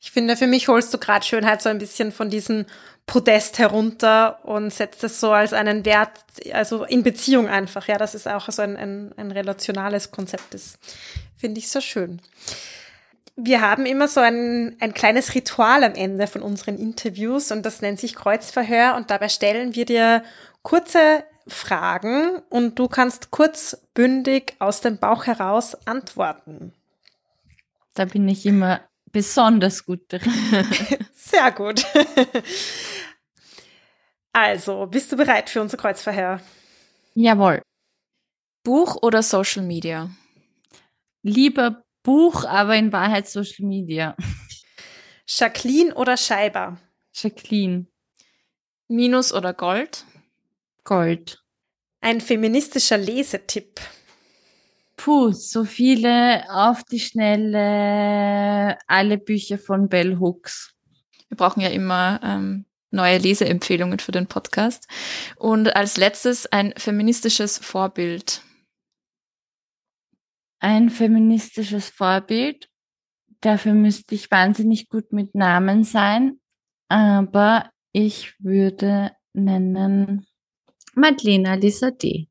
Ich 0.00 0.12
finde, 0.12 0.34
für 0.38 0.46
mich 0.46 0.66
holst 0.66 0.94
du 0.94 0.98
gerade 0.98 1.26
Schönheit 1.26 1.60
so 1.60 1.68
ein 1.68 1.76
bisschen 1.76 2.10
von 2.10 2.30
diesem 2.30 2.64
Podest 3.04 3.58
herunter 3.58 4.42
und 4.46 4.72
setzt 4.72 5.04
es 5.04 5.20
so 5.20 5.30
als 5.30 5.52
einen 5.52 5.84
Wert, 5.84 6.24
also 6.54 6.84
in 6.84 7.02
Beziehung 7.02 7.48
einfach. 7.48 7.86
Ja, 7.86 7.98
das 7.98 8.14
ist 8.14 8.26
auch 8.26 8.48
so 8.48 8.62
ein, 8.62 8.78
ein, 8.78 9.12
ein 9.18 9.30
relationales 9.30 10.10
Konzept 10.10 10.54
ist. 10.54 10.78
Finde 11.36 11.58
ich 11.58 11.68
sehr 11.68 11.82
schön. 11.82 12.22
Wir 13.36 13.60
haben 13.60 13.84
immer 13.84 14.08
so 14.08 14.20
ein, 14.20 14.74
ein 14.80 14.94
kleines 14.94 15.34
Ritual 15.34 15.84
am 15.84 15.94
Ende 15.94 16.26
von 16.26 16.40
unseren 16.40 16.78
Interviews 16.78 17.52
und 17.52 17.66
das 17.66 17.82
nennt 17.82 18.00
sich 18.00 18.14
Kreuzverhör 18.14 18.96
und 18.96 19.10
dabei 19.10 19.28
stellen 19.28 19.74
wir 19.74 19.84
dir 19.84 20.22
kurze 20.62 21.24
Fragen 21.46 22.40
und 22.48 22.78
du 22.78 22.88
kannst 22.88 23.30
kurz 23.30 23.86
bündig 23.94 24.54
aus 24.58 24.80
dem 24.80 24.98
Bauch 24.98 25.26
heraus 25.26 25.74
antworten. 25.86 26.72
Da 27.94 28.04
bin 28.04 28.28
ich 28.28 28.46
immer 28.46 28.80
besonders 29.10 29.84
gut 29.84 30.00
drin. 30.08 30.22
Sehr 31.14 31.50
gut. 31.52 31.84
Also, 34.32 34.86
bist 34.86 35.12
du 35.12 35.16
bereit 35.16 35.50
für 35.50 35.60
unser 35.60 35.76
Kreuzverhör? 35.76 36.40
Jawohl. 37.14 37.62
Buch 38.64 38.96
oder 39.02 39.22
Social 39.22 39.62
Media? 39.62 40.10
Lieber 41.22 41.84
Buch, 42.02 42.44
aber 42.44 42.76
in 42.76 42.92
Wahrheit 42.92 43.28
Social 43.28 43.66
Media. 43.66 44.16
Jacqueline 45.26 45.94
oder 45.94 46.16
Scheiber? 46.16 46.78
Jacqueline. 47.12 47.86
Minus 48.88 49.32
oder 49.32 49.52
Gold? 49.52 50.04
Gold. 50.84 51.42
Ein 52.00 52.20
feministischer 52.20 52.98
Lesetipp. 52.98 53.80
Puh, 54.96 55.32
so 55.32 55.64
viele 55.64 56.44
auf 56.50 56.84
die 56.84 57.00
Schnelle, 57.00 58.78
alle 58.86 59.18
Bücher 59.18 59.58
von 59.58 59.88
Bell 59.88 60.18
Hooks. 60.18 60.74
Wir 61.28 61.36
brauchen 61.36 61.60
ja 61.60 61.68
immer 61.68 62.20
ähm, 62.22 62.66
neue 62.90 63.18
Leseempfehlungen 63.18 63.98
für 63.98 64.12
den 64.12 64.26
Podcast. 64.26 64.86
Und 65.36 65.74
als 65.74 65.96
letztes 65.96 66.46
ein 66.46 66.74
feministisches 66.76 67.58
Vorbild. 67.58 68.42
Ein 70.60 70.90
feministisches 70.90 71.88
Vorbild. 71.88 72.68
Dafür 73.40 73.74
müsste 73.74 74.14
ich 74.14 74.30
wahnsinnig 74.30 74.88
gut 74.88 75.12
mit 75.12 75.34
Namen 75.34 75.82
sein. 75.82 76.38
Aber 76.88 77.70
ich 77.92 78.34
würde 78.38 79.12
nennen 79.32 80.26
Madlena 80.94 81.54
Lisa 81.54 81.90
D. 81.90 82.28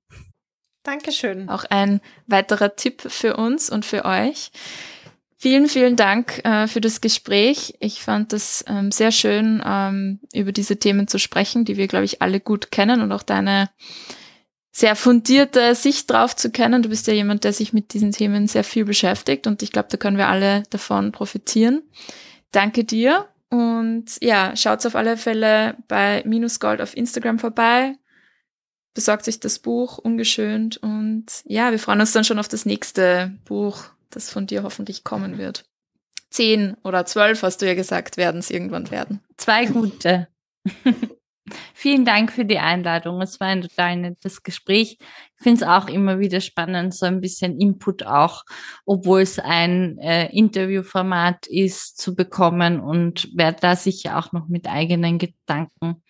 Dankeschön. 0.83 1.47
Auch 1.49 1.63
ein 1.65 2.01
weiterer 2.27 2.75
Tipp 2.75 3.03
für 3.07 3.37
uns 3.37 3.69
und 3.69 3.85
für 3.85 4.05
euch. 4.05 4.51
Vielen, 5.37 5.67
vielen 5.67 5.95
Dank 5.95 6.43
äh, 6.45 6.67
für 6.67 6.81
das 6.81 7.01
Gespräch. 7.01 7.73
Ich 7.79 8.01
fand 8.01 8.31
es 8.33 8.63
ähm, 8.67 8.91
sehr 8.91 9.11
schön, 9.11 9.61
ähm, 9.65 10.19
über 10.33 10.51
diese 10.51 10.77
Themen 10.77 11.07
zu 11.07 11.17
sprechen, 11.17 11.65
die 11.65 11.77
wir, 11.77 11.87
glaube 11.87 12.05
ich, 12.05 12.21
alle 12.21 12.39
gut 12.39 12.71
kennen 12.71 13.01
und 13.01 13.11
auch 13.11 13.23
deine 13.23 13.69
sehr 14.71 14.95
fundierte 14.95 15.75
Sicht 15.75 16.09
drauf 16.09 16.35
zu 16.35 16.51
kennen. 16.51 16.83
Du 16.83 16.89
bist 16.89 17.07
ja 17.07 17.13
jemand, 17.13 17.43
der 17.43 17.53
sich 17.53 17.73
mit 17.73 17.93
diesen 17.93 18.11
Themen 18.11 18.47
sehr 18.47 18.63
viel 18.63 18.85
beschäftigt 18.85 19.47
und 19.47 19.63
ich 19.63 19.71
glaube, 19.71 19.89
da 19.89 19.97
können 19.97 20.17
wir 20.17 20.29
alle 20.29 20.63
davon 20.69 21.11
profitieren. 21.11 21.81
Danke 22.51 22.83
dir 22.83 23.27
und 23.49 24.05
ja, 24.21 24.55
schaut 24.55 24.85
auf 24.85 24.95
alle 24.95 25.17
Fälle 25.17 25.75
bei 25.87 26.23
Minus 26.25 26.59
Gold 26.59 26.81
auf 26.81 26.95
Instagram 26.95 27.39
vorbei 27.39 27.95
besorgt 28.93 29.25
sich 29.25 29.39
das 29.39 29.59
Buch 29.59 29.97
ungeschönt 29.97 30.77
und 30.77 31.25
ja, 31.45 31.71
wir 31.71 31.79
freuen 31.79 32.01
uns 32.01 32.11
dann 32.11 32.23
schon 32.23 32.39
auf 32.39 32.47
das 32.47 32.65
nächste 32.65 33.37
Buch, 33.45 33.85
das 34.09 34.29
von 34.29 34.47
dir 34.47 34.63
hoffentlich 34.63 35.03
kommen 35.03 35.37
wird. 35.37 35.65
Zehn 36.29 36.75
oder 36.83 37.05
zwölf, 37.05 37.43
hast 37.43 37.61
du 37.61 37.67
ja 37.67 37.73
gesagt, 37.73 38.17
werden 38.17 38.39
es 38.39 38.49
irgendwann 38.49 38.89
werden. 38.91 39.21
Zwei 39.37 39.65
gute. 39.65 40.27
Vielen 41.73 42.05
Dank 42.05 42.31
für 42.31 42.45
die 42.45 42.59
Einladung. 42.59 43.21
Es 43.21 43.39
war 43.39 43.47
ein 43.47 43.61
total 43.61 43.97
nettes 43.97 44.43
Gespräch. 44.43 44.97
Ich 44.99 45.43
finde 45.43 45.63
es 45.63 45.67
auch 45.67 45.87
immer 45.87 46.19
wieder 46.19 46.39
spannend, 46.39 46.93
so 46.93 47.05
ein 47.05 47.19
bisschen 47.19 47.59
Input 47.59 48.03
auch, 48.03 48.43
obwohl 48.85 49.21
es 49.21 49.39
ein 49.39 49.97
äh, 49.97 50.27
Interviewformat 50.27 51.47
ist, 51.47 51.97
zu 51.97 52.15
bekommen 52.15 52.79
und 52.79 53.29
werde 53.35 53.57
da 53.59 53.75
sicher 53.75 54.17
auch 54.17 54.31
noch 54.31 54.47
mit 54.47 54.67
eigenen 54.67 55.17
Gedanken 55.17 56.03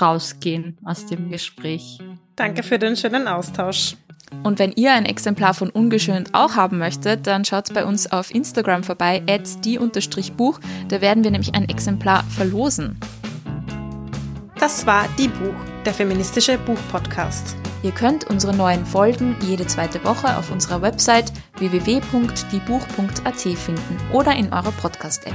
rausgehen 0.00 0.78
aus 0.84 1.06
dem 1.06 1.30
Gespräch. 1.30 1.98
Danke 2.36 2.62
für 2.62 2.78
den 2.78 2.96
schönen 2.96 3.28
Austausch. 3.28 3.96
Und 4.42 4.58
wenn 4.58 4.72
ihr 4.72 4.92
ein 4.92 5.06
Exemplar 5.06 5.54
von 5.54 5.70
Ungeschönt 5.70 6.30
auch 6.32 6.56
haben 6.56 6.78
möchtet, 6.78 7.26
dann 7.26 7.44
schaut 7.44 7.72
bei 7.72 7.84
uns 7.84 8.10
auf 8.10 8.34
Instagram 8.34 8.82
vorbei, 8.82 9.22
die-buch. 9.26 10.58
Da 10.88 11.00
werden 11.00 11.22
wir 11.22 11.30
nämlich 11.30 11.54
ein 11.54 11.68
Exemplar 11.68 12.24
verlosen. 12.24 12.98
Das 14.58 14.86
war 14.86 15.06
Die 15.18 15.28
Buch, 15.28 15.54
der 15.84 15.92
feministische 15.92 16.58
Buchpodcast. 16.58 17.56
Ihr 17.82 17.92
könnt 17.92 18.24
unsere 18.30 18.56
neuen 18.56 18.86
Folgen 18.86 19.36
jede 19.42 19.66
zweite 19.66 20.02
Woche 20.04 20.38
auf 20.38 20.50
unserer 20.50 20.80
Website 20.80 21.30
www.diebuch.at 21.58 23.40
finden 23.40 24.00
oder 24.10 24.34
in 24.34 24.50
eurer 24.52 24.72
Podcast-App. 24.72 25.34